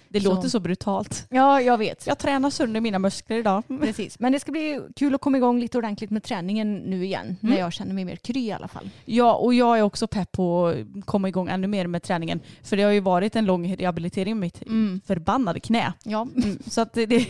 Det 0.09 0.21
Så- 0.21 0.35
låter 0.35 0.49
så 0.49 0.59
brutalt. 0.59 1.25
Ja, 1.29 1.61
jag 1.61 1.77
vet. 1.77 2.07
Jag 2.07 2.17
tränar 2.17 2.49
sönder 2.49 2.81
mina 2.81 2.99
muskler 2.99 3.37
idag. 3.37 3.63
Precis. 3.81 4.19
Men 4.19 4.31
det 4.31 4.39
ska 4.39 4.51
bli 4.51 4.81
kul 4.95 5.15
att 5.15 5.21
komma 5.21 5.37
igång 5.37 5.59
lite 5.59 5.77
ordentligt 5.77 6.09
med 6.09 6.23
träningen 6.23 6.75
nu 6.77 7.05
igen. 7.05 7.37
När 7.41 7.59
jag 7.59 7.73
känner 7.73 7.93
mig 7.93 8.05
mer 8.05 8.15
kry 8.15 8.39
i 8.47 8.51
alla 8.51 8.67
fall. 8.67 8.89
Ja, 9.05 9.33
och 9.33 9.53
jag 9.53 9.77
är 9.77 9.81
också 9.81 10.07
pepp 10.07 10.31
på 10.31 10.67
att 10.67 11.05
komma 11.05 11.27
igång 11.27 11.49
ännu 11.49 11.67
mer 11.67 11.87
med 11.87 12.03
träningen. 12.03 12.39
För 12.63 12.77
det 12.77 12.83
har 12.83 12.91
ju 12.91 12.99
varit 12.99 13.35
en 13.35 13.45
lång 13.45 13.75
rehabilitering 13.75 14.33
med 14.39 14.41
mitt 14.41 14.61
Mm. 14.67 15.01
förbannade 15.05 15.59
knä. 15.59 15.93
Ja, 16.03 16.27
Mm, 16.35 16.59
så 16.67 16.81
att 16.81 16.93
det, 16.93 17.05
det, 17.05 17.27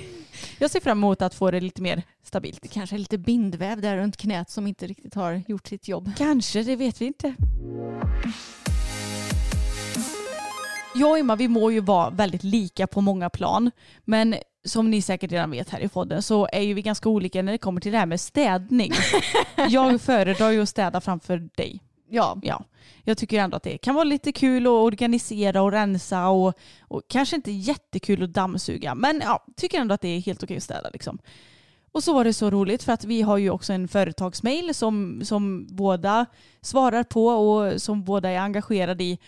jag 0.60 0.72
ser 0.72 0.80
fram 0.80 0.98
emot 0.98 1.22
att 1.22 1.36
få 1.36 1.52
det 1.52 1.60
lite 1.62 1.82
mer 1.82 2.04
stabilt. 2.24 2.62
det 2.62 2.68
kanske 2.68 2.96
är 2.96 3.00
lite 3.00 3.18
bindväv 3.18 3.82
där 3.82 3.98
runt 3.98 4.18
knät 4.18 4.50
som 4.50 4.68
inte 4.68 4.88
riktigt 4.88 5.14
har 5.16 5.42
gjort 5.48 5.68
sitt 5.68 5.88
jobb. 5.88 6.12
Kanske, 6.18 6.64
det 6.64 6.76
vet 6.76 7.02
vi 7.02 7.06
inte. 7.06 7.34
Jag 10.98 11.10
och 11.10 11.18
Emma 11.18 11.36
vi 11.36 11.48
må 11.48 11.72
ju 11.72 11.80
vara 11.80 12.10
väldigt 12.10 12.44
lika 12.44 12.88
på 12.88 13.02
många 13.02 13.30
plan. 13.30 13.72
Men 14.06 14.36
som 14.66 14.90
ni 14.90 15.02
säkert 15.02 15.32
redan 15.32 15.52
vet 15.52 15.70
här 15.70 15.80
i 15.80 15.88
podden 15.88 16.22
så 16.24 16.48
är 16.52 16.62
ju 16.62 16.74
vi 16.74 16.82
ganska 16.82 17.10
olika 17.10 17.42
när 17.42 17.52
det 17.52 17.58
kommer 17.58 17.82
till 17.82 17.92
det 17.92 17.98
här 17.98 18.06
med 18.06 18.22
städning. 18.22 18.92
jag 19.70 20.02
föredrar 20.02 20.52
ju 20.52 20.62
att 20.62 20.70
städa 20.70 21.02
framför 21.02 21.50
dig. 21.56 21.82
Ja, 22.10 22.40
Ja, 22.42 22.64
jag 23.04 23.18
tycker 23.18 23.40
ändå 23.40 23.58
att 23.58 23.64
det 23.64 23.78
kan 23.78 23.96
vara 23.96 24.04
lite 24.04 24.32
kul 24.32 24.68
att 24.68 24.72
organisera 24.72 25.62
och 25.62 25.72
rensa 25.72 26.28
och, 26.28 26.54
och 26.82 27.02
kanske 27.08 27.36
inte 27.36 27.52
jättekul 27.52 28.24
att 28.24 28.34
dammsuga. 28.34 28.96
Men 28.96 29.22
ja, 29.26 29.46
tycker 29.56 29.80
ändå 29.80 29.94
att 29.94 30.02
det 30.02 30.08
är 30.08 30.20
helt 30.20 30.44
okej 30.44 30.58
att 30.58 30.64
städa 30.64 30.90
liksom. 30.94 31.20
Och 31.92 32.04
så 32.04 32.14
var 32.14 32.24
det 32.24 32.34
så 32.34 32.50
roligt 32.50 32.84
för 32.84 32.94
att 32.94 33.06
vi 33.06 33.22
har 33.22 33.38
ju 33.38 33.50
också 33.50 33.74
en 33.74 33.88
företagsmail 33.88 34.74
som, 34.74 35.22
som 35.24 35.68
båda 35.70 36.26
svarar 36.62 37.04
på 37.04 37.28
och 37.28 37.82
som 37.82 38.04
båda 38.04 38.30
är 38.30 38.40
engagerade 38.40 39.04
i. 39.04 39.20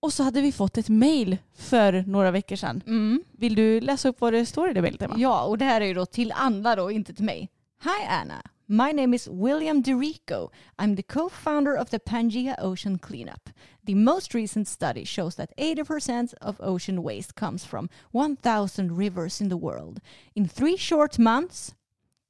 Och 0.00 0.12
så 0.12 0.22
hade 0.22 0.40
vi 0.40 0.52
fått 0.52 0.78
ett 0.78 0.88
mail 0.88 1.38
för 1.54 2.04
några 2.06 2.30
veckor 2.30 2.56
sedan. 2.56 2.82
mm. 2.86 3.22
Vill 3.32 3.54
du 3.54 3.80
läsa 3.80 4.08
upp 4.08 4.20
vad 4.20 4.32
det 4.32 4.46
står 4.46 4.70
i 4.70 4.72
det 4.72 4.82
mejlet 4.82 5.02
Emma? 5.02 5.14
ja 5.18 5.42
och 5.44 5.58
det 5.58 5.64
här 5.64 5.80
är 5.80 5.86
ju 5.86 5.94
då 5.94 6.06
till 6.06 6.32
andra 6.32 6.76
då, 6.76 6.90
inte 6.90 7.14
till 7.14 7.24
mig. 7.24 7.48
Hi 7.82 8.06
Anna, 8.08 8.42
my 8.66 8.92
name 8.92 9.16
is 9.16 9.28
William 9.28 9.82
DeRico. 9.82 10.50
I'm 10.76 10.96
the 10.96 11.02
co-founder 11.02 11.80
of 11.82 11.90
the 11.90 11.98
Pangea 11.98 12.56
Ocean 12.62 12.98
Cleanup. 12.98 13.50
The 13.86 13.94
most 13.94 14.34
recent 14.34 14.68
study 14.68 15.04
shows 15.06 15.34
that 15.36 15.50
80% 15.56 16.34
of 16.40 16.56
ocean 16.60 17.02
waste 17.02 17.34
comes 17.34 17.64
from 17.64 17.88
1000 18.10 18.98
rivers 18.98 19.40
in 19.40 19.48
the 19.48 19.56
world. 19.56 20.00
In 20.34 20.48
three 20.48 20.76
short 20.78 21.18
months, 21.18 21.74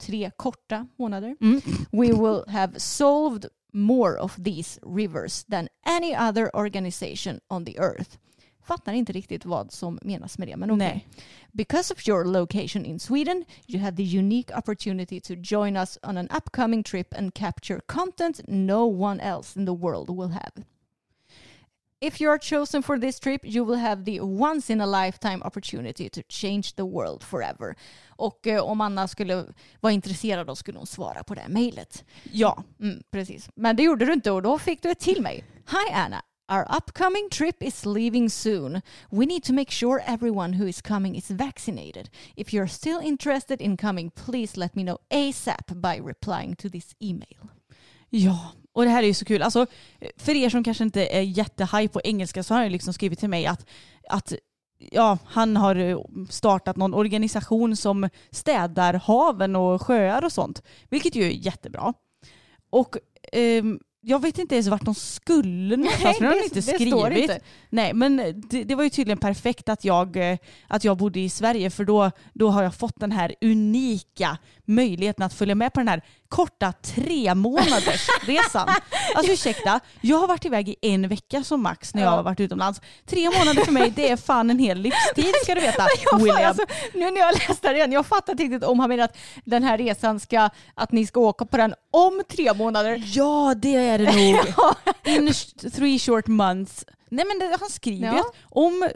tre 0.07 0.31
korta 0.37 0.87
månader, 0.99 1.37
Mm. 1.41 1.61
we 1.93 2.13
will 2.13 2.45
have 2.49 2.79
solved 2.81 3.47
more 3.73 4.19
of 4.19 4.37
these 4.45 4.79
rivers 4.83 5.45
than 5.51 5.69
any 5.87 6.15
other 6.15 6.51
organization 6.57 7.41
on 7.49 7.65
the 7.65 7.79
earth. 7.79 8.19
Fattar 8.63 8.93
inte 8.93 9.13
riktigt 9.13 9.45
vad 9.45 9.73
som 9.73 9.99
menas 10.03 10.39
med 10.39 10.49
det, 10.49 10.57
men 10.57 10.71
okej. 10.71 10.79
Nej. 10.79 11.07
Because 11.53 11.95
of 11.95 12.09
your 12.09 12.25
location 12.25 12.85
in 12.85 12.99
Sweden, 12.99 13.45
you 13.67 13.81
have 13.81 13.97
the 13.97 14.19
unique 14.19 14.59
opportunity 14.59 15.21
to 15.21 15.35
join 15.35 15.77
us 15.77 15.99
on 16.03 16.19
an 16.19 16.29
upcoming 16.37 16.83
trip 16.83 17.15
and 17.15 17.35
capture 17.35 17.81
content 17.87 18.41
no 18.49 18.87
one 18.87 19.21
else 19.21 19.61
in 19.61 19.67
the 19.67 19.75
world 19.75 20.09
will 20.09 20.29
have. 20.29 20.53
If 22.01 22.21
you 22.21 22.31
are 22.31 22.39
chosen 22.39 22.83
for 22.83 22.99
this 22.99 23.19
trip, 23.21 23.41
you 23.45 23.65
will 23.65 23.79
have 23.79 24.05
the 24.05 24.21
once 24.21 24.71
in 24.71 24.81
a 24.81 24.87
lifetime 24.87 25.43
opportunity 25.43 26.09
to 26.09 26.23
change 26.29 26.77
the 26.77 26.85
world 26.85 27.25
forever. 27.25 27.75
Och 28.09 28.47
eh, 28.47 28.63
om 28.63 28.81
Anna 28.81 29.09
skulle 29.09 29.45
vara 29.81 29.93
intresserad 29.93 30.47
då 30.47 30.57
skulle 30.57 30.79
hon 30.79 30.87
svara 30.87 31.25
på 31.25 31.35
det 31.35 31.41
här 31.41 31.49
mejlet. 31.49 32.05
Ja, 32.33 32.65
Mm, 32.81 33.03
precis. 33.11 33.49
Men 33.55 33.77
det 33.77 33.83
gjorde 33.83 34.05
du 34.05 34.13
inte 34.13 34.31
och 34.31 34.43
då 34.43 34.59
fick 34.59 34.83
du 34.83 34.91
ett 34.91 35.01
till 35.01 35.23
mig. 35.23 35.45
Hi 35.71 35.93
Anna. 35.93 36.23
Our 36.53 36.67
upcoming 36.77 37.29
trip 37.31 37.63
is 37.63 37.85
leaving 37.87 38.31
soon. 38.31 38.81
We 39.11 39.27
need 39.27 39.45
to 39.45 39.53
make 39.53 39.71
sure 39.71 40.01
everyone 40.07 40.57
who 40.57 40.69
is 40.69 40.83
coming 40.83 41.17
is 41.17 41.31
vaccinated. 41.31 42.11
If 42.37 42.53
you're 42.53 42.69
still 42.69 43.01
interested 43.03 43.61
in 43.61 43.77
coming, 43.77 44.11
please 44.11 44.61
let 44.61 44.75
me 44.75 44.83
know 44.83 44.99
ASAP 45.11 45.75
by 45.75 45.97
replying 45.97 46.57
to 46.57 46.71
this 46.71 46.95
email. 47.03 47.51
Ja, 48.11 48.53
och 48.73 48.85
det 48.85 48.91
här 48.91 49.03
är 49.03 49.07
ju 49.07 49.15
så 49.15 49.25
kul. 49.25 49.43
Alltså, 49.43 49.67
för 50.17 50.35
er 50.35 50.49
som 50.49 50.65
kanske 50.65 50.85
inte 50.85 51.07
är 51.07 51.21
jättehaj 51.21 51.89
på 51.89 52.01
engelska 52.05 52.43
så 52.43 52.55
har 52.55 52.63
han 52.63 52.73
liksom 52.73 52.93
skrivit 52.93 53.19
till 53.19 53.29
mig 53.29 53.47
att, 53.47 53.67
att 54.09 54.33
ja, 54.79 55.19
han 55.25 55.57
har 55.57 55.77
eh, 55.77 55.99
startat 56.31 56.77
någon 56.77 56.95
organisation 56.95 57.77
som 57.77 58.09
städar 58.31 58.95
haven 58.95 59.57
och 59.57 59.83
sjöar 59.83 60.25
och 60.25 60.33
sånt. 60.33 60.63
Vilket 60.91 61.15
ju 61.15 61.25
är 61.25 61.31
jättebra. 61.31 61.95
Och 62.71 62.97
ehm, 63.33 63.81
jag 64.01 64.23
vet 64.23 64.39
inte 64.39 64.55
ens 64.55 64.69
vart 64.69 64.85
de 64.85 64.95
skulle 64.95 65.77
någonstans, 65.77 66.17
för 66.17 66.25
det 66.25 66.31
har 66.31 66.39
de 66.39 66.45
inte 66.45 66.63
skrivit. 66.63 67.19
inte. 67.19 67.41
Nej, 67.71 67.95
men 67.95 68.17
det, 68.51 68.65
det 68.65 68.75
var 68.75 68.85
ju 68.85 68.91
tydligen 68.91 69.19
perfekt 69.19 69.69
att 69.69 69.85
jag, 69.85 70.17
eh, 70.17 70.39
att 70.69 70.85
jag 70.85 70.97
bodde 70.97 71.21
i 71.21 71.29
Sverige 71.29 71.71
för 71.71 71.85
då, 71.85 72.11
då 72.33 72.49
har 72.49 72.63
jag 72.63 72.75
fått 72.75 73.01
den 73.01 73.13
här 73.13 73.35
unika 73.41 74.39
möjligheten 74.65 75.25
att 75.25 75.35
följa 75.35 75.55
med 75.55 75.73
på 75.73 75.81
den 75.81 75.89
här 75.89 76.03
korta 76.29 76.73
tre 76.73 77.35
månaders 77.35 78.09
resan. 78.23 78.69
Alltså 79.15 79.33
ursäkta, 79.33 79.81
jag 80.01 80.17
har 80.19 80.27
varit 80.29 80.45
iväg 80.45 80.69
i 80.69 80.77
en 80.83 81.09
vecka 81.09 81.45
som 81.45 81.63
max 81.63 81.95
när 81.95 82.03
jag 82.03 82.13
Ja. 82.13 82.17
har 82.17 82.23
varit 82.23 82.41
utomlands. 82.41 82.81
Tre 83.07 83.31
månader 83.39 83.65
för 83.65 83.73
mig 83.73 83.91
det 83.97 84.11
är 84.11 84.17
fan 84.17 84.51
en 84.51 84.59
hel 84.59 84.79
livstid 84.79 85.35
ska 85.43 85.55
du 85.55 85.61
veta. 85.61 85.87
Jag, 86.13 86.19
William. 86.19 86.45
alltså, 86.49 86.63
nu 86.95 87.11
när 87.11 87.21
jag 87.21 87.35
läste 87.35 87.69
det 87.69 87.77
igen, 87.77 87.93
jag 87.93 88.07
fattar 88.07 88.33
inte 88.33 88.43
riktigt 88.43 88.65
om 88.65 88.81
han 88.81 88.89
menar 88.89 89.05
att 89.05 89.17
den 89.45 89.63
här 89.63 89.79
resan 89.79 90.21
ska, 90.21 90.51
att 90.75 90.93
ni 90.93 91.07
ska 91.07 91.21
åka 91.21 91.45
på 91.47 91.57
den 91.57 91.75
om 91.93 92.23
tre 92.31 92.55
månader. 92.55 93.03
Ja 93.15 93.55
det 93.57 93.75
är 93.77 93.99
det 93.99 94.05
nog. 94.35 94.45
In 95.05 95.33
three 95.73 95.99
short 95.99 96.27
months. 96.27 96.85
Nej 97.11 97.25
men 97.25 97.39
det, 97.39 97.57
han 97.61 97.71
skriver 97.71 98.07
Ja. 98.07 98.21
att 98.21 98.35
om 98.51 98.89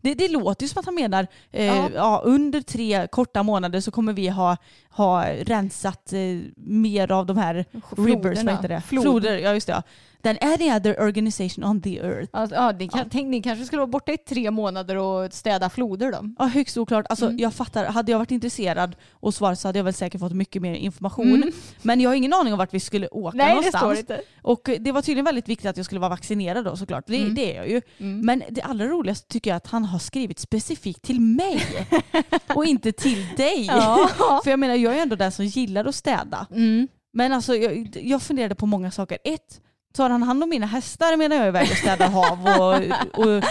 det, 0.00 0.14
det 0.14 0.28
låter 0.28 0.62
ju 0.64 0.68
som 0.68 0.80
att 0.80 0.86
han 0.86 0.94
menar 0.94 1.26
eh, 1.52 1.66
Ja. 1.66 1.90
ja. 1.94 2.22
under 2.24 2.60
tre 2.60 3.08
korta 3.10 3.42
månader 3.42 3.80
så 3.80 3.90
kommer 3.90 4.12
vi 4.12 4.28
ha, 4.28 4.56
ha 4.90 5.24
rensat 5.28 6.12
eh, 6.12 6.20
mer 6.56 7.12
av 7.12 7.26
de 7.26 7.36
här 7.36 7.64
rivers, 7.96 8.42
vad 8.42 8.54
heter 8.54 8.68
det? 8.68 8.80
Flod. 8.80 9.02
Floder, 9.02 9.38
ja 9.38 9.54
just 9.54 9.66
det. 9.66 9.72
Ja. 9.72 9.82
Than 10.22 10.36
any 10.40 10.72
other 10.72 11.00
organization 11.00 11.64
on 11.64 11.80
the 11.82 11.98
earth. 12.00 12.28
Alltså, 12.32 12.56
ja, 12.56 12.72
ni, 12.72 12.88
kan, 12.88 13.08
Tänk, 13.10 13.28
ni 13.28 13.42
kanske 13.42 13.64
skulle 13.64 13.80
vara 13.80 13.86
borta 13.86 14.12
i 14.12 14.18
tre 14.18 14.50
månader 14.50 14.96
och 14.96 15.32
städa 15.32 15.70
floder 15.70 16.12
då? 16.12 16.30
Ja, 16.38 16.44
högst 16.46 16.76
oklart. 16.76 17.06
Alltså, 17.08 17.26
Mm. 17.26 17.38
Jag 17.38 17.54
fattar, 17.54 17.84
hade 17.84 18.12
jag 18.12 18.18
varit 18.18 18.30
intresserad 18.30 18.96
och 19.12 19.34
svarat 19.34 19.58
så 19.60 19.68
hade 19.68 19.78
jag 19.78 19.84
väl 19.84 19.94
säkert 19.94 20.20
fått 20.20 20.32
mycket 20.32 20.62
mer 20.62 20.74
information. 20.74 21.34
Mm. 21.34 21.52
Men 21.82 22.00
jag 22.00 22.10
har 22.10 22.14
ingen 22.14 22.32
aning 22.32 22.52
om 22.52 22.58
vart 22.58 22.74
vi 22.74 22.80
skulle 22.80 23.08
åka 23.08 23.36
Nej, 23.36 23.46
det 23.48 23.54
någonstans. 23.54 23.82
står 23.82 23.96
inte. 23.96 24.20
Och 24.42 24.70
det 24.80 24.92
var 24.92 25.02
tydligen 25.02 25.24
väldigt 25.24 25.48
viktigt 25.48 25.66
att 25.70 25.76
jag 25.76 25.86
skulle 25.86 26.00
vara 26.00 26.10
vaccinerad 26.10 26.64
då 26.64 26.76
såklart. 26.76 27.04
Det, 27.06 27.16
Mm. 27.16 27.34
det 27.34 27.52
är 27.52 27.56
jag 27.56 27.68
ju. 27.70 27.82
Mm. 27.98 28.20
Men 28.26 28.42
det 28.50 28.62
allra 28.62 28.86
roligaste 28.86 29.28
tycker 29.28 29.50
jag 29.50 29.56
att 29.56 29.66
han 29.66 29.84
har 29.84 29.98
skrivit 29.98 30.38
specifikt 30.38 31.02
till 31.02 31.20
mig. 31.20 31.62
och 32.54 32.64
inte 32.64 32.92
till 32.92 33.26
dig. 33.36 33.64
Ja. 33.66 34.10
För 34.44 34.50
jag 34.50 34.58
menar 34.58 34.74
jag 34.74 34.96
är 34.98 35.02
ändå 35.02 35.16
den 35.16 35.32
som 35.32 35.44
gillar 35.44 35.84
att 35.84 35.94
städa. 35.94 36.46
Mm. 36.50 36.88
Men 37.12 37.32
alltså 37.32 37.56
jag, 37.56 37.96
jag 38.02 38.22
funderade 38.22 38.54
på 38.54 38.66
många 38.66 38.90
saker. 38.90 39.18
Ett, 39.24 39.60
tar 39.96 40.10
han 40.10 40.22
hand 40.22 40.42
om 40.42 40.48
mina 40.48 40.66
hästar 40.66 41.16
medan 41.16 41.38
jag 41.38 41.44
är 41.44 41.48
iväg 41.48 41.68
och 41.70 41.76
städar 41.76 42.08
hav 42.08 42.46
och, 42.46 43.24
och 43.24 43.44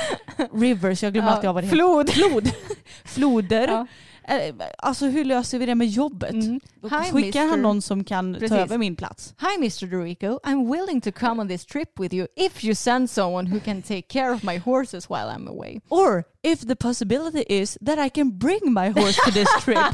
rivers. 0.62 1.04
Jag 1.04 1.14
glömmer 1.14 1.30
Ja, 1.30 1.36
alltid 1.36 1.50
av 1.50 1.56
vad 1.56 1.64
det 1.64 1.68
heter. 1.68 1.78
Flod. 1.78 2.10
Flod. 2.10 2.52
Floder. 3.06 3.68
Ja. 3.68 3.88
Eh, 4.28 4.55
Alltså 4.78 5.05
hur 5.05 5.26
löser 5.26 5.59
vi 5.59 5.65
det 5.65 5.76
med 5.76 5.88
jobbet? 5.88 6.34
Mm. 6.34 6.59
Hi, 6.84 7.11
Skickar 7.11 7.39
Mr. 7.41 7.49
han 7.49 7.61
någon 7.61 7.82
som 7.82 8.03
kan 8.03 8.34
Precis. 8.34 8.49
ta 8.49 8.55
över 8.57 8.78
min 8.78 8.95
plats? 8.95 9.34
Hi 9.41 9.55
Mr. 9.57 9.86
Dorico, 9.91 10.39
I'm 10.43 10.71
willing 10.73 11.01
to 11.01 11.11
come 11.11 11.41
on 11.41 11.47
this 11.47 11.65
trip 11.65 11.99
with 11.99 12.13
you 12.15 12.28
if 12.36 12.63
you 12.63 12.76
send 12.76 13.09
someone 13.09 13.49
who 13.51 13.59
can 13.59 13.82
take 13.82 14.01
care 14.01 14.34
of 14.34 14.43
my 14.43 14.57
horses 14.57 15.09
while 15.09 15.30
I'm 15.38 15.47
away. 15.49 15.80
Or 15.89 16.23
if 16.43 16.59
the 16.67 16.76
possibility 16.76 17.43
is 17.47 17.78
that 17.86 17.99
I 18.05 18.09
can 18.09 18.38
bring 18.38 18.59
my 18.73 18.89
horse 18.89 19.19
to 19.26 19.32
this 19.32 19.47
trip. 19.63 19.78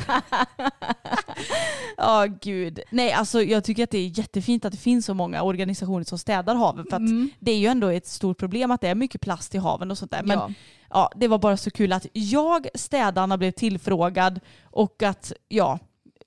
Ja 1.97 2.25
gud. 2.41 2.79
Nej 2.89 3.11
alltså 3.11 3.41
jag 3.43 3.63
tycker 3.63 3.83
att 3.83 3.89
det 3.91 3.97
är 3.97 4.19
jättefint 4.19 4.65
att 4.65 4.71
det 4.71 4.77
finns 4.77 5.05
så 5.05 5.13
många 5.13 5.41
organisationer 5.43 6.03
som 6.03 6.17
städar 6.17 6.55
haven 6.55 6.85
för 6.89 6.95
att 6.95 7.01
Mm. 7.01 7.29
det 7.39 7.51
är 7.51 7.57
ju 7.57 7.67
ändå 7.67 7.87
ett 7.87 8.07
stort 8.07 8.37
problem 8.37 8.71
att 8.71 8.81
det 8.81 8.87
är 8.87 8.95
mycket 8.95 9.21
plast 9.21 9.55
i 9.55 9.57
haven 9.57 9.91
och 9.91 9.97
sånt 9.97 10.11
där. 10.11 10.23
Men 10.23 10.37
Ja. 10.39 10.51
Ja, 10.91 11.11
det 11.15 11.27
var 11.27 11.37
bara 11.37 11.57
så 11.57 11.71
kul 11.71 11.93
att 11.93 12.05
jag, 12.13 12.67
städarna, 12.73 13.37
blev 13.37 13.51
tillfrågad 13.51 14.39
och 14.63 15.03
att 15.03 15.33
ja, 15.47 15.79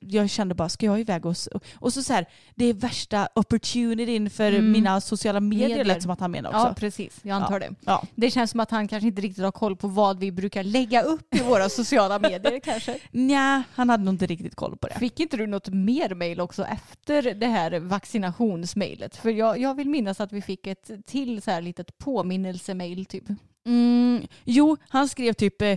jag 0.06 0.30
kände 0.30 0.54
bara, 0.54 0.68
ska 0.68 0.86
jag 0.86 1.00
iväg 1.00 1.26
och, 1.26 1.36
och 1.74 1.92
så 1.92 2.02
så 2.02 2.12
här, 2.12 2.26
det 2.54 2.64
är 2.64 2.74
värsta 2.74 3.28
opportunityn 3.34 4.30
för 4.30 4.52
Mm. 4.52 4.72
mina 4.72 5.00
sociala 5.00 5.40
medier, 5.40 5.68
Medier. 5.68 5.84
lät 5.84 6.02
som 6.02 6.10
att 6.10 6.20
han 6.20 6.30
menar 6.30 6.52
ja, 6.52 6.62
också. 6.70 6.80
precis. 6.80 7.20
Jag 7.22 7.34
antar 7.34 7.60
det. 7.60 7.70
Ja. 7.84 8.02
Det 8.14 8.30
känns 8.30 8.50
som 8.50 8.60
att 8.60 8.70
han 8.70 8.88
kanske 8.88 9.06
inte 9.06 9.22
riktigt 9.22 9.44
har 9.44 9.52
koll 9.52 9.76
på 9.76 9.88
vad 9.88 10.18
vi 10.18 10.32
brukar 10.32 10.62
lägga 10.64 11.02
upp 11.02 11.34
i 11.34 11.42
våra 11.42 11.68
sociala 11.68 12.18
medier 12.18 12.60
kanske. 12.60 12.98
Nja, 13.10 13.62
han 13.74 13.90
hade 13.90 14.04
nog 14.04 14.14
inte 14.14 14.26
riktigt 14.26 14.54
koll 14.54 14.76
på 14.76 14.86
det. 14.88 14.94
Fick 14.98 15.20
inte 15.20 15.36
du 15.36 15.46
något 15.46 15.68
mer 15.68 16.14
mejl 16.14 16.40
också 16.40 16.64
efter 16.64 17.34
det 17.34 17.46
här 17.46 17.80
vaccinationsmejlet? 17.80 19.16
För 19.16 19.30
jag, 19.30 19.58
jag 19.58 19.74
vill 19.74 19.88
minnas 19.88 20.20
att 20.20 20.32
vi 20.32 20.42
fick 20.42 20.66
ett 20.66 20.90
till 21.06 21.42
så 21.42 21.50
här 21.50 21.62
litet 21.62 21.98
påminnelsemail 21.98 23.06
typ. 23.06 23.24
Mm, 23.66 24.26
jo, 24.46 24.76
han 24.90 25.08
skrev 25.08 25.34
typ 25.34 25.62
eh, 25.62 25.76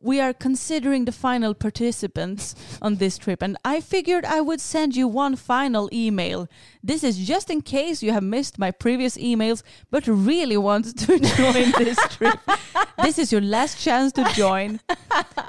We 0.00 0.22
are 0.24 0.32
considering 0.32 1.06
the 1.06 1.12
final 1.12 1.54
participants 1.54 2.56
on 2.80 2.96
this 2.96 3.18
trip 3.18 3.42
and 3.42 3.56
I 3.64 3.80
figured 3.80 4.24
I 4.24 4.40
would 4.40 4.60
send 4.60 4.96
you 4.96 5.18
one 5.18 5.36
final 5.36 5.88
email. 5.92 6.46
This 6.88 7.04
is 7.04 7.16
just 7.28 7.50
in 7.50 7.62
case 7.62 8.06
you 8.06 8.12
have 8.12 8.24
missed 8.26 8.58
my 8.58 8.72
previous 8.72 9.18
emails 9.18 9.62
but 9.90 10.06
really 10.06 10.56
want 10.56 10.98
to 11.06 11.18
join 11.36 11.72
this 11.78 11.98
trip. 12.18 12.38
This 13.04 13.18
is 13.18 13.32
your 13.32 13.42
last 13.42 13.78
chance 13.78 14.12
to 14.14 14.24
join. 14.36 14.78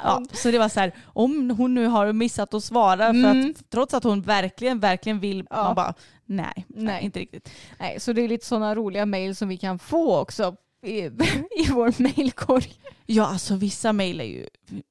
Ja, 0.03 0.21
så 0.33 0.51
det 0.51 0.59
var 0.59 0.69
så 0.69 0.79
här, 0.79 0.91
om 1.05 1.49
hon 1.49 1.73
nu 1.73 1.87
har 1.87 2.13
missat 2.13 2.53
att 2.53 2.63
svara 2.63 2.97
för 3.13 3.17
Mm. 3.31 3.49
att 3.51 3.69
trots 3.69 3.93
att 3.93 4.03
hon 4.03 4.21
verkligen, 4.21 4.79
verkligen 4.79 5.19
vill, 5.19 5.45
Ja. 5.49 5.63
man 5.63 5.75
bara 5.75 5.93
nej, 6.25 6.65
nej, 6.67 7.03
inte 7.03 7.19
riktigt. 7.19 7.49
Nej, 7.79 7.99
så 7.99 8.13
det 8.13 8.21
är 8.21 8.27
lite 8.27 8.45
sådana 8.45 8.75
roliga 8.75 9.05
mejl 9.05 9.35
som 9.35 9.47
vi 9.49 9.57
kan 9.57 9.79
få 9.79 10.17
också 10.17 10.55
i, 11.57 11.67
vår 11.71 12.01
mejlkorg. 12.01 12.73
Ja, 13.05 13.25
alltså 13.25 13.55
vissa 13.55 13.93
mejl 13.93 14.21
är 14.21 14.25
ju 14.25 14.45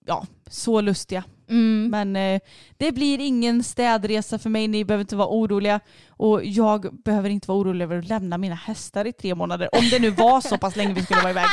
ja, 0.07 0.27
så 0.51 0.81
lustiga. 0.81 1.25
Mm. 1.49 1.91
Men 1.91 2.17
eh, 2.17 2.41
det 2.77 2.93
blir 2.93 3.19
ingen 3.19 3.63
städresa 3.63 4.39
för 4.39 4.51
mig, 4.51 4.69
ni 4.69 4.85
behöver 4.85 5.01
inte 5.01 5.17
vara 5.17 5.29
oroliga. 5.29 5.81
Och 6.09 6.45
jag 6.45 7.03
behöver 7.05 7.31
inte 7.31 7.49
vara 7.49 7.59
orolig 7.59 7.85
över 7.85 7.99
att 7.99 8.09
lämna 8.09 8.39
mina 8.39 8.55
hästar 8.55 9.07
i 9.07 9.13
tre 9.13 9.35
månader. 9.35 9.69
Om 9.73 9.89
det 9.91 9.99
nu 9.99 10.11
var 10.11 10.41
så 10.41 10.59
pass 10.59 10.77
länge 10.77 10.95
vi 10.95 11.03
skulle 11.03 11.21
vara 11.21 11.31
iväg. 11.31 11.47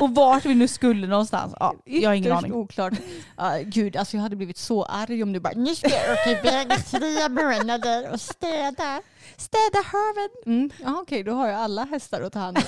Och 0.00 0.14
vart 0.14 0.44
vi 0.44 0.54
nu 0.54 0.68
skulle 0.68 1.06
någonstans. 1.06 1.54
Ja, 1.60 1.74
jag 1.84 2.10
har 2.10 2.14
ingen 2.14 2.32
Ytterst 2.32 2.44
aning. 2.44 2.52
oklart. 2.52 2.92
Ja, 3.36 3.58
gud, 3.64 3.96
alltså 3.96 4.16
jag 4.16 4.22
hade 4.22 4.36
blivit 4.36 4.58
så 4.58 4.84
arg 4.84 5.22
om 5.22 5.32
du 5.32 5.40
bara 5.40 5.54
nu 5.56 5.74
ska 5.74 5.88
jag 5.88 6.12
åka 6.12 6.30
iväg 6.30 6.72
i 6.72 6.82
tre 6.82 7.28
månader 7.28 8.12
och 8.12 8.20
städa. 8.20 9.02
Städa 9.36 9.82
haven. 9.84 10.28
Mm. 10.46 10.70
Ja, 10.82 10.98
okej, 11.02 11.22
då 11.22 11.32
har 11.32 11.48
jag 11.48 11.60
alla 11.60 11.84
hästar 11.84 12.22
att 12.22 12.32
ta 12.32 12.38
hand 12.38 12.56
om. 12.56 12.62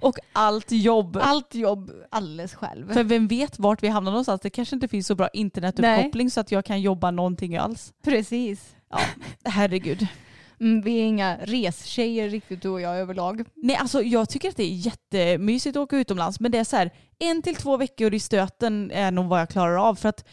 Och 0.00 0.18
allt 0.32 0.72
jobb. 0.72 1.18
Allt 1.20 1.54
jobb 1.54 1.90
alldeles 2.10 2.54
själv. 2.54 2.92
För 2.92 3.04
vem 3.04 3.28
vet 3.28 3.58
vart 3.58 3.82
vi 3.82 3.88
hamnar 3.88 4.10
någonstans. 4.12 4.40
Det 4.40 4.50
kanske 4.50 4.76
inte 4.76 4.88
finns 4.88 5.06
så 5.06 5.14
bra 5.14 5.28
internetuppkoppling 5.28 6.30
så 6.30 6.40
att 6.40 6.52
jag 6.52 6.64
kan 6.64 6.80
jobba 6.80 7.10
någonting 7.10 7.56
alls. 7.56 7.92
Precis. 8.04 8.76
Ja, 8.90 8.98
herregud. 9.44 10.06
Mm, 10.60 10.80
vi 10.80 10.98
är 10.98 11.04
inga 11.04 11.36
restjejer 11.42 12.28
riktigt 12.28 12.62
du 12.62 12.68
och 12.68 12.80
jag 12.80 12.98
överlag. 12.98 13.44
Nej, 13.54 13.76
alltså 13.76 14.02
jag 14.02 14.28
tycker 14.28 14.48
att 14.48 14.56
det 14.56 14.62
är 14.62 14.74
jättemysigt 14.74 15.76
att 15.76 15.80
åka 15.80 15.96
utomlands 15.96 16.40
men 16.40 16.52
det 16.52 16.58
är 16.58 16.64
så 16.64 16.76
här 16.76 16.90
en 17.18 17.42
till 17.42 17.56
två 17.56 17.76
veckor 17.76 18.14
i 18.14 18.20
stöten 18.20 18.90
är 18.90 19.10
nog 19.10 19.26
vad 19.26 19.40
jag 19.40 19.48
klarar 19.48 19.88
av 19.88 19.94
för 19.94 20.08
att 20.08 20.24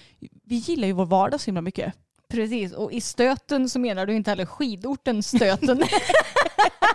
vi 0.45 0.55
gillar 0.55 0.87
ju 0.87 0.93
vår 0.93 1.05
vardag 1.05 1.41
så 1.41 1.45
himla 1.45 1.61
mycket. 1.61 1.93
Precis, 2.29 2.73
och 2.73 2.91
i 2.91 3.01
stöten 3.01 3.69
så 3.69 3.79
menar 3.79 4.05
du 4.05 4.13
inte 4.13 4.31
heller 4.31 4.45
skidorten 4.45 5.23
stöten. 5.23 5.83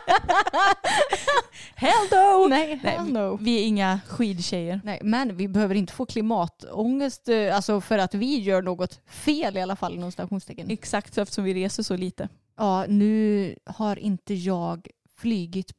Hell 1.74 2.08
no! 2.10 2.46
Nej, 2.48 2.80
Nej, 2.82 2.96
hell 2.96 3.12
no. 3.12 3.38
Vi 3.40 3.62
är 3.62 3.66
inga 3.66 4.00
skidtjejer. 4.08 4.80
Nej, 4.84 5.00
men 5.02 5.36
vi 5.36 5.48
behöver 5.48 5.74
inte 5.74 5.92
få 5.92 6.06
klimatångest 6.06 7.28
eh, 7.28 7.56
alltså 7.56 7.80
för 7.80 7.98
att 7.98 8.14
vi 8.14 8.38
gör 8.38 8.62
något 8.62 9.00
fel 9.06 9.56
i 9.56 9.60
alla 9.60 9.76
fall 9.76 9.94
inom 9.94 10.12
stationstecken. 10.12 10.70
Exakt 10.70 11.18
eftersom 11.18 11.44
vi 11.44 11.54
reser 11.54 11.82
så 11.82 11.96
lite. 11.96 12.28
Ja, 12.56 12.84
nu 12.88 13.54
har 13.64 13.98
inte 13.98 14.34
jag 14.34 14.86
flygit 15.16 15.72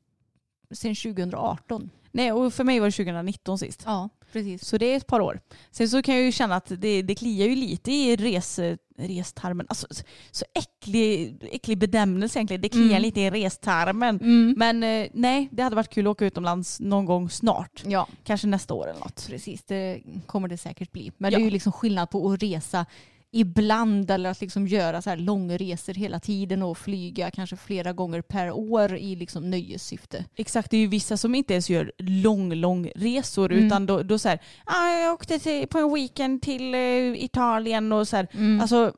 sedan 0.71 0.95
2018. 0.95 1.89
Nej, 2.12 2.32
och 2.32 2.53
för 2.53 2.64
mig 2.64 2.80
var 2.80 2.88
det 2.88 2.91
2019 2.91 3.57
sist. 3.60 3.84
Ja, 3.86 4.10
precis. 4.32 4.66
Så 4.66 4.78
det 4.78 4.86
är 4.86 4.97
ett 4.97 5.07
par 5.07 5.20
år. 5.20 5.39
Sen 5.72 5.89
så 5.89 6.01
kan 6.01 6.16
jag 6.16 6.24
ju 6.24 6.32
känna 6.32 6.55
att 6.55 6.72
det, 6.78 7.01
det 7.01 7.16
kliar 7.16 7.47
ju 7.47 7.55
lite 7.55 7.91
i 7.91 8.16
res, 8.16 8.60
restarmen. 8.97 9.66
Alltså, 9.70 9.88
så- 10.32 10.45
äcklig, 10.53 11.38
äcklig 11.51 11.78
benämnelse 11.78 12.39
egentligen. 12.39 12.62
Det 12.62 12.70
kliar 12.70 12.86
Mm. 12.89 13.01
lite 13.01 13.22
i 13.22 13.30
restarmen. 13.32 14.20
Men 14.57 14.84
eh, 14.84 15.07
nej, 15.14 15.49
det 15.51 15.64
hade 15.64 15.76
varit 15.76 15.89
kul 15.89 16.07
att 16.07 16.12
åka 16.12 16.26
utomlands 16.26 16.80
någon 16.80 17.05
gång 17.05 17.30
snart. 17.30 17.84
Ja, 17.86 18.07
Kanske 18.24 18.47
nästa 18.47 18.74
år 18.74 18.89
eller 18.89 18.99
något. 18.99 19.28
precis. 19.30 19.64
Det 19.64 19.99
kommer 20.26 20.47
det 20.47 20.57
säkert 20.57 20.91
bli. 20.91 21.12
Men 21.18 21.32
Ja. 21.32 21.38
det 21.38 21.43
är 21.43 21.45
ju 21.45 21.51
liksom 21.51 21.72
skillnad 21.72 22.10
på 22.10 22.32
att 22.32 22.43
resa 22.43 22.86
ibland 23.32 24.11
eller 24.11 24.30
att 24.30 24.41
liksom 24.41 24.67
göra 24.67 25.01
så 25.01 25.09
här 25.09 25.17
långresor 25.17 25.93
hela 25.93 26.19
tiden 26.19 26.63
och 26.63 26.77
flyga 26.77 27.32
kanske 27.32 27.55
flera 27.55 27.93
gånger 27.93 28.21
per 28.21 28.51
år 28.51 28.97
i 28.97 29.15
liksom 29.15 29.49
nöjessyfte. 29.49 30.25
Exakt, 30.36 30.71
det 30.71 30.77
är 30.77 30.82
ju 30.82 30.88
vissa 30.88 31.17
som 31.17 31.36
inte 31.36 31.53
ens 31.53 31.69
gör 31.69 31.91
lång, 31.97 32.53
lång 32.53 32.91
resor 32.95 33.51
Mm. 33.51 33.65
utan 33.65 33.86
då, 33.86 34.03
då 34.03 34.19
så 34.19 34.30
här, 34.30 34.39
ah, 34.65 34.89
jag 34.89 35.13
åkte 35.13 35.39
till, 35.39 35.67
på 35.67 35.77
en 35.77 35.93
weekend 35.93 36.41
till 36.41 36.73
eh, 36.73 37.23
Italien 37.23 37.91
och 37.91 38.07
så 38.07 38.15
här. 38.15 38.27
Mm. 38.32 38.61
Alltså, 38.61 38.93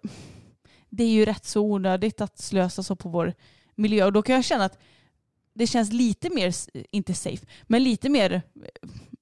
det 0.89 1.03
är 1.03 1.09
ju 1.09 1.25
rätt 1.25 1.45
så 1.45 1.61
onödigt 1.61 2.21
att 2.21 2.39
slösa 2.39 2.83
så 2.83 2.95
på 2.95 3.09
vår 3.09 3.33
miljö 3.75 4.05
och 4.05 4.13
då 4.13 4.21
kan 4.21 4.35
jag 4.35 4.45
känna 4.45 4.65
att 4.65 4.79
det 5.53 5.67
känns 5.67 5.91
lite 5.93 6.29
mer, 6.29 6.53
inte 6.91 7.13
safe, 7.13 7.45
men 7.63 7.83
lite 7.83 8.09
mer, 8.09 8.31
eh, 8.31 8.41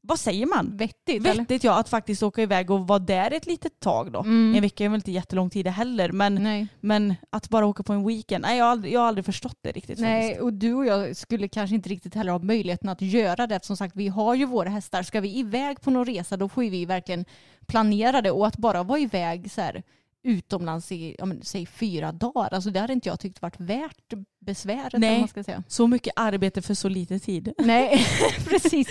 vad 0.10 0.20
säger 0.20 0.46
man? 0.46 0.78
Vettigt 0.78 1.26
eller? 1.26 1.36
Vettigt 1.36 1.64
ja, 1.64 1.80
att 1.80 1.90
faktiskt 1.90 2.24
åka 2.24 2.42
iväg 2.42 2.72
och 2.72 2.88
vara 2.88 3.00
där 3.00 3.32
ett 3.32 3.46
litet 3.46 3.80
tag 3.80 4.12
då. 4.12 4.20
Mm. 4.20 4.56
En 4.56 4.62
vecka 4.62 4.86
är 4.86 4.90
väl 4.90 4.96
inte 4.96 5.12
jättelång 5.12 5.50
tid 5.50 5.68
heller, 5.68 6.12
men, 6.12 6.36
Nej. 6.36 6.68
men 6.80 7.16
att 7.30 7.50
bara 7.50 7.66
åka 7.66 7.84
på 7.84 7.94
en 7.94 8.08
weekend, 8.08 8.42
nej 8.42 8.58
jag 8.58 8.66
har 8.66 8.72
aldrig, 8.72 8.94
jag 8.94 9.00
har 9.00 9.08
aldrig 9.08 9.26
förstått 9.26 9.58
det 9.62 9.72
riktigt 9.72 10.00
Nej, 10.00 10.22
faktiskt. 10.22 10.42
och 10.42 10.54
du 10.54 10.74
och 10.74 10.86
jag 10.86 11.16
skulle 11.16 11.48
kanske 11.48 11.76
inte 11.76 11.90
riktigt 11.90 12.16
heller 12.16 12.32
ha 12.32 12.40
möjligheten 12.40 12.90
att 12.90 13.02
göra 13.02 13.48
det. 13.48 13.66
Som 13.66 13.78
sagt, 13.78 13.96
vi 13.96 14.08
har 14.08 14.36
ju 14.36 14.46
våra 14.46 14.70
hästar. 14.70 15.04
Ska 15.04 15.22
vi 15.22 15.38
iväg 15.38 15.82
på 15.82 15.92
någon 15.92 16.06
resa 16.06 16.38
då 16.38 16.50
får 16.50 16.62
vi 16.62 16.86
verkligen 16.86 17.26
planera 17.68 18.22
det. 18.22 18.32
Och 18.32 18.48
att 18.48 18.58
bara 18.58 18.84
vara 18.84 19.00
iväg 19.00 19.52
så 19.52 19.62
här 19.62 19.84
utomlands 20.24 20.92
i, 20.92 21.16
ja, 21.20 21.26
men, 21.26 21.42
säg 21.44 21.66
fyra 21.66 22.12
dagar. 22.12 22.54
Alltså 22.54 22.70
det 22.70 22.80
hade 22.80 22.94
inte 22.94 23.10
jag 23.10 23.20
tyckt 23.20 23.42
varit 23.42 23.60
värt 23.60 24.14
besväret. 24.40 24.94
Nej. 24.94 25.10
eller 25.10 25.20
Man 25.20 25.28
ska 25.28 25.44
säga. 25.44 25.64
Så 25.68 25.88
mycket 25.88 26.14
arbete 26.16 26.62
för 26.62 26.74
så 26.74 26.90
lite 26.90 27.20
tid. 27.20 27.54
Nej, 27.58 28.06
precis. 28.50 28.88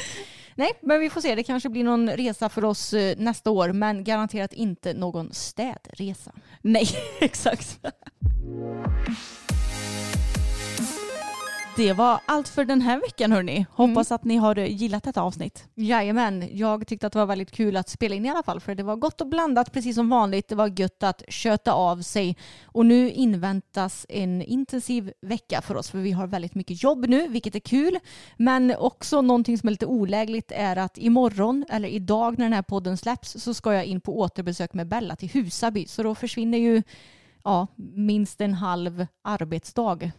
Nej, 0.58 0.72
men 0.80 1.00
vi 1.00 1.10
får 1.10 1.20
se. 1.20 1.34
Det 1.34 1.42
kanske 1.42 1.68
blir 1.68 1.84
någon 1.84 2.10
resa 2.10 2.48
för 2.48 2.64
oss 2.64 2.92
eh, 2.92 3.16
nästa 3.18 3.50
år, 3.50 3.72
men 3.72 4.04
garanterat 4.04 4.52
inte 4.52 4.94
någon 4.94 5.32
städresa. 5.32 6.32
Nej, 6.62 6.88
exakt. 7.20 7.80
Det 11.78 11.92
var 11.92 12.20
allt 12.26 12.48
för 12.48 12.64
den 12.64 12.80
här 12.80 13.00
veckan 13.00 13.32
hörni. 13.32 13.66
Hoppas 13.70 14.12
att 14.12 14.24
ni 14.24 14.36
har 14.36 14.56
gillat 14.56 15.02
detta 15.04 15.22
avsnitt. 15.22 15.64
Jajamän, 15.74 16.48
jag 16.52 16.86
tyckte 16.86 17.06
att 17.06 17.12
det 17.12 17.18
var 17.18 17.26
väldigt 17.26 17.50
kul 17.50 17.76
att 17.76 17.88
spela 17.88 18.14
in 18.14 18.26
i 18.26 18.30
alla 18.30 18.42
fall 18.42 18.60
för 18.60 18.74
det 18.74 18.82
var 18.82 18.96
gott 18.96 19.20
och 19.20 19.26
blandat 19.26 19.72
precis 19.72 19.94
som 19.94 20.08
vanligt. 20.08 20.48
Det 20.48 20.54
var 20.54 20.80
gött 20.80 21.02
att 21.02 21.22
köta 21.28 21.72
av 21.72 22.02
sig 22.02 22.36
och 22.64 22.86
nu 22.86 23.10
inväntas 23.10 24.06
en 24.08 24.42
intensiv 24.42 25.12
vecka 25.20 25.62
för 25.62 25.76
oss 25.76 25.90
för 25.90 25.98
vi 25.98 26.12
har 26.12 26.26
väldigt 26.26 26.54
mycket 26.54 26.82
jobb 26.82 27.06
nu 27.08 27.28
vilket 27.28 27.54
är 27.54 27.60
kul. 27.60 27.98
Men 28.36 28.76
också 28.78 29.20
någonting 29.20 29.58
som 29.58 29.66
är 29.66 29.70
lite 29.70 29.86
olägligt 29.86 30.52
är 30.54 30.76
att 30.76 30.98
imorgon 30.98 31.64
eller 31.68 31.88
idag 31.88 32.38
när 32.38 32.44
den 32.44 32.52
här 32.52 32.62
podden 32.62 32.96
släpps 32.96 33.42
så 33.42 33.54
ska 33.54 33.74
jag 33.74 33.84
in 33.84 34.00
på 34.00 34.18
återbesök 34.18 34.74
med 34.74 34.88
Bella 34.88 35.16
till 35.16 35.30
Husaby 35.30 35.86
så 35.86 36.02
då 36.02 36.14
försvinner 36.14 36.58
ju 36.58 36.82
ja, 37.44 37.66
minst 37.94 38.40
en 38.40 38.54
halv 38.54 39.06
arbetsdag. 39.22 40.10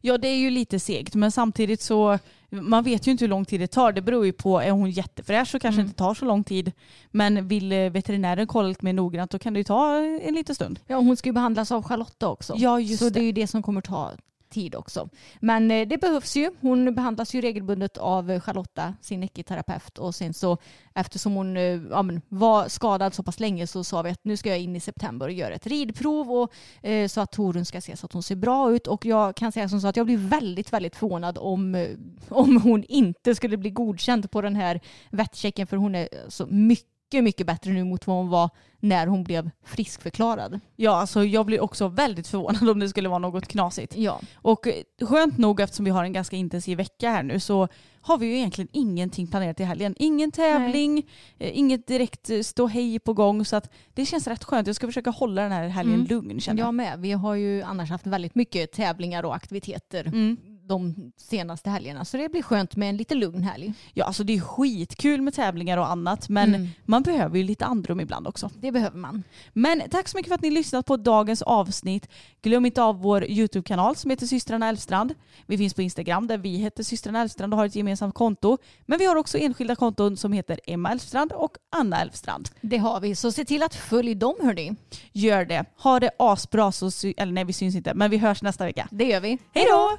Ja 0.00 0.18
det 0.18 0.28
är 0.28 0.36
ju 0.36 0.50
lite 0.50 0.80
segt 0.80 1.14
men 1.14 1.32
samtidigt 1.32 1.80
så 1.80 2.18
man 2.50 2.84
vet 2.84 3.06
ju 3.06 3.10
inte 3.10 3.24
hur 3.24 3.28
lång 3.28 3.44
tid 3.44 3.60
det 3.60 3.66
tar. 3.66 3.92
Det 3.92 4.02
beror 4.02 4.26
ju 4.26 4.32
på, 4.32 4.60
är 4.60 4.70
hon 4.70 4.90
jättefräsch 4.90 5.48
så 5.48 5.58
kanske 5.58 5.80
Mm. 5.80 5.86
inte 5.86 5.98
tar 5.98 6.14
så 6.14 6.24
lång 6.24 6.44
tid. 6.44 6.72
Men 7.10 7.48
vill 7.48 7.72
eh, 7.72 7.78
veterinären 7.90 8.46
kolla 8.46 8.68
lite 8.68 8.84
mer 8.84 8.92
noggrant 8.92 9.30
då 9.30 9.38
kan 9.38 9.52
det 9.52 9.60
ju 9.60 9.64
ta 9.64 9.96
en 9.98 10.34
liten 10.34 10.54
stund. 10.54 10.80
Ja, 10.86 10.96
hon 10.96 11.16
ska 11.16 11.28
ju 11.28 11.32
behandlas 11.32 11.72
av 11.72 11.82
Charlotta 11.82 12.28
också. 12.28 12.54
Ja, 12.56 12.80
just 12.80 12.98
så 12.98 13.04
det. 13.04 13.10
det. 13.10 13.20
är 13.20 13.24
ju 13.24 13.32
det 13.32 13.46
som 13.46 13.62
kommer 13.62 13.80
ta 13.80 14.10
tid 14.50 14.74
också. 14.74 15.08
Men 15.40 15.70
eh, 15.70 15.88
det 15.88 15.98
behövs 15.98 16.36
ju. 16.36 16.50
Hon 16.60 16.94
behandlas 16.94 17.34
ju 17.34 17.40
regelbundet 17.40 17.98
av 17.98 18.30
eh, 18.30 18.40
Charlotta, 18.40 18.94
sin 19.00 19.22
ekiterapeut. 19.22 19.98
Och 19.98 20.14
sen 20.14 20.34
så 20.34 20.58
eftersom 20.94 21.32
hon 21.32 21.56
eh, 21.56 21.80
ja, 21.90 22.02
men, 22.02 22.22
var 22.28 22.68
skadad 22.68 23.14
så 23.14 23.22
pass 23.22 23.40
länge 23.40 23.66
så 23.66 23.84
sa 23.84 24.02
vi 24.02 24.10
att 24.10 24.24
nu 24.24 24.36
ska 24.36 24.48
jag 24.48 24.60
in 24.60 24.76
i 24.76 24.80
september 24.80 25.26
och 25.26 25.32
göra 25.32 25.54
ett 25.54 25.66
ridprov 25.66 26.32
och, 26.32 26.52
eh, 26.88 27.08
så 27.08 27.20
att 27.20 27.32
Torun 27.32 27.64
ska 27.64 27.80
se 27.80 27.96
så 27.96 28.06
att 28.06 28.12
hon 28.12 28.22
ser 28.22 28.36
bra 28.36 28.72
ut. 28.72 28.86
Och 28.86 29.06
jag 29.06 29.36
kan 29.36 29.52
säga 29.52 29.68
som 29.68 29.80
så 29.80 29.88
att 29.88 29.96
jag 29.96 30.06
blir 30.06 30.18
väldigt, 30.18 30.72
väldigt 30.72 30.96
förvånad 30.96 31.38
om, 31.38 31.74
eh, 31.74 31.88
om 32.28 32.60
hon 32.62 32.84
inte 32.84 33.34
skulle 33.34 33.56
bli 33.56 33.70
godkänd 33.70 34.30
på 34.30 34.40
den 34.40 34.56
här 34.56 34.80
vettchecken 35.10 35.66
för 35.66 35.76
hon 35.76 35.94
är 35.94 36.08
så 36.28 36.46
mycket 36.46 36.95
mycket 37.12 37.46
bättre 37.46 37.70
nu 37.72 37.84
mot 37.84 38.06
vad 38.06 38.16
hon 38.16 38.28
var 38.28 38.50
när 38.80 39.06
hon 39.06 39.24
blev 39.24 39.50
friskförklarad. 39.64 40.60
Ja 40.76 40.90
alltså 40.90 41.24
jag 41.24 41.46
blir 41.46 41.60
också 41.60 41.88
väldigt 41.88 42.26
förvånad 42.28 42.68
om 42.70 42.78
det 42.78 42.88
skulle 42.88 43.08
vara 43.08 43.18
något 43.18 43.46
knasigt. 43.48 43.96
Ja. 43.96 44.20
Och 44.34 44.66
eh, 44.66 44.74
skönt 45.02 45.38
nog 45.38 45.60
eftersom 45.60 45.84
vi 45.84 45.90
har 45.90 46.04
en 46.04 46.12
ganska 46.12 46.36
intensiv 46.36 46.76
vecka 46.78 47.10
här 47.10 47.22
nu 47.22 47.40
så 47.40 47.68
har 48.00 48.18
vi 48.18 48.26
ju 48.26 48.36
egentligen 48.36 48.68
ingenting 48.72 49.26
planerat 49.26 49.60
i 49.60 49.64
helgen. 49.64 49.94
Ingen 49.98 50.32
tävling, 50.32 50.98
eh, 51.38 51.58
inget 51.58 51.86
direkt 51.86 52.30
eh, 52.30 52.40
ståhej 52.40 52.98
på 52.98 53.12
gång 53.12 53.44
så 53.44 53.56
att 53.56 53.72
det 53.94 54.06
känns 54.06 54.26
rätt 54.26 54.44
skönt. 54.44 54.66
Jag 54.66 54.76
ska 54.76 54.86
försöka 54.86 55.10
hålla 55.10 55.42
den 55.42 55.52
här 55.52 55.68
helgen 55.68 55.94
Mm. 55.94 56.06
lugn 56.06 56.40
känner 56.40 56.60
jag. 56.60 56.66
Jag 56.66 56.74
med. 56.74 57.00
Vi 57.00 57.12
har 57.12 57.34
ju 57.34 57.62
annars 57.62 57.90
haft 57.90 58.06
väldigt 58.06 58.34
mycket 58.34 58.72
tävlingar 58.72 59.22
och 59.22 59.34
aktiviteter 59.34 60.04
Mm. 60.06 60.36
De 60.68 61.12
senaste 61.16 61.70
helgerna. 61.70 62.04
Så 62.04 62.16
det 62.16 62.28
blir 62.28 62.42
skönt 62.42 62.76
med 62.76 62.88
en 62.88 62.96
lite 62.96 63.14
lugn 63.14 63.42
helg. 63.42 63.72
Ja 63.94 64.04
alltså 64.04 64.24
det 64.24 64.32
är 64.36 64.40
skitkul 64.40 65.22
med 65.22 65.34
tävlingar 65.34 65.78
och 65.78 65.90
annat 65.90 66.28
men 66.28 66.54
Mm. 66.54 66.68
man 66.84 67.02
behöver 67.02 67.38
ju 67.38 67.44
lite 67.44 67.64
andrum 67.64 68.00
ibland 68.00 68.26
också. 68.26 68.50
Det 68.60 68.72
behöver 68.72 68.98
man. 68.98 69.22
Men 69.52 69.82
tack 69.90 70.08
så 70.08 70.16
mycket 70.16 70.28
för 70.28 70.34
att 70.34 70.42
ni 70.42 70.50
lyssnat 70.50 70.86
på 70.86 70.96
dagens 70.96 71.42
avsnitt. 71.42 72.08
Glöm 72.42 72.66
inte 72.66 72.82
av 72.82 73.00
vår 73.02 73.24
YouTube-kanal 73.24 73.96
som 73.96 74.10
heter 74.10 74.26
systrarna 74.26 74.68
Elfstrand. 74.68 75.14
Vi 75.46 75.58
finns 75.58 75.74
på 75.74 75.82
Instagram 75.82 76.26
där 76.26 76.38
vi 76.38 76.56
heter 76.56 76.82
systrarna 76.82 77.20
Elfstrand 77.20 77.52
och 77.54 77.58
har 77.58 77.66
ett 77.66 77.76
gemensamt 77.76 78.14
konto. 78.14 78.58
Men 78.86 78.98
vi 78.98 79.04
har 79.06 79.16
också 79.16 79.38
enskilda 79.38 79.76
konton 79.76 80.16
som 80.16 80.32
heter 80.32 80.60
Emma 80.66 80.90
Elfstrand 80.92 81.32
och 81.32 81.56
Anna 81.76 82.00
Elfstrand. 82.00 82.48
Det 82.60 82.76
har 82.78 83.00
vi. 83.00 83.14
Så 83.14 83.32
se 83.32 83.44
till 83.44 83.62
att 83.62 83.74
följa 83.74 84.14
dem 84.14 84.34
hörni. 84.42 84.74
Gör 85.12 85.44
det. 85.44 85.64
Ha 85.78 86.00
det 86.00 86.10
asbra 86.18 86.72
så 86.72 86.90
eller 87.16 87.32
nej 87.32 87.44
vi 87.44 87.52
syns 87.52 87.74
inte 87.76 87.94
men 87.94 88.10
vi 88.10 88.16
hörs 88.18 88.42
nästa 88.42 88.64
vecka. 88.64 88.88
Det 88.90 89.04
gör 89.04 89.20
vi. 89.20 89.38
Hej 89.54 89.66
då! 89.70 89.98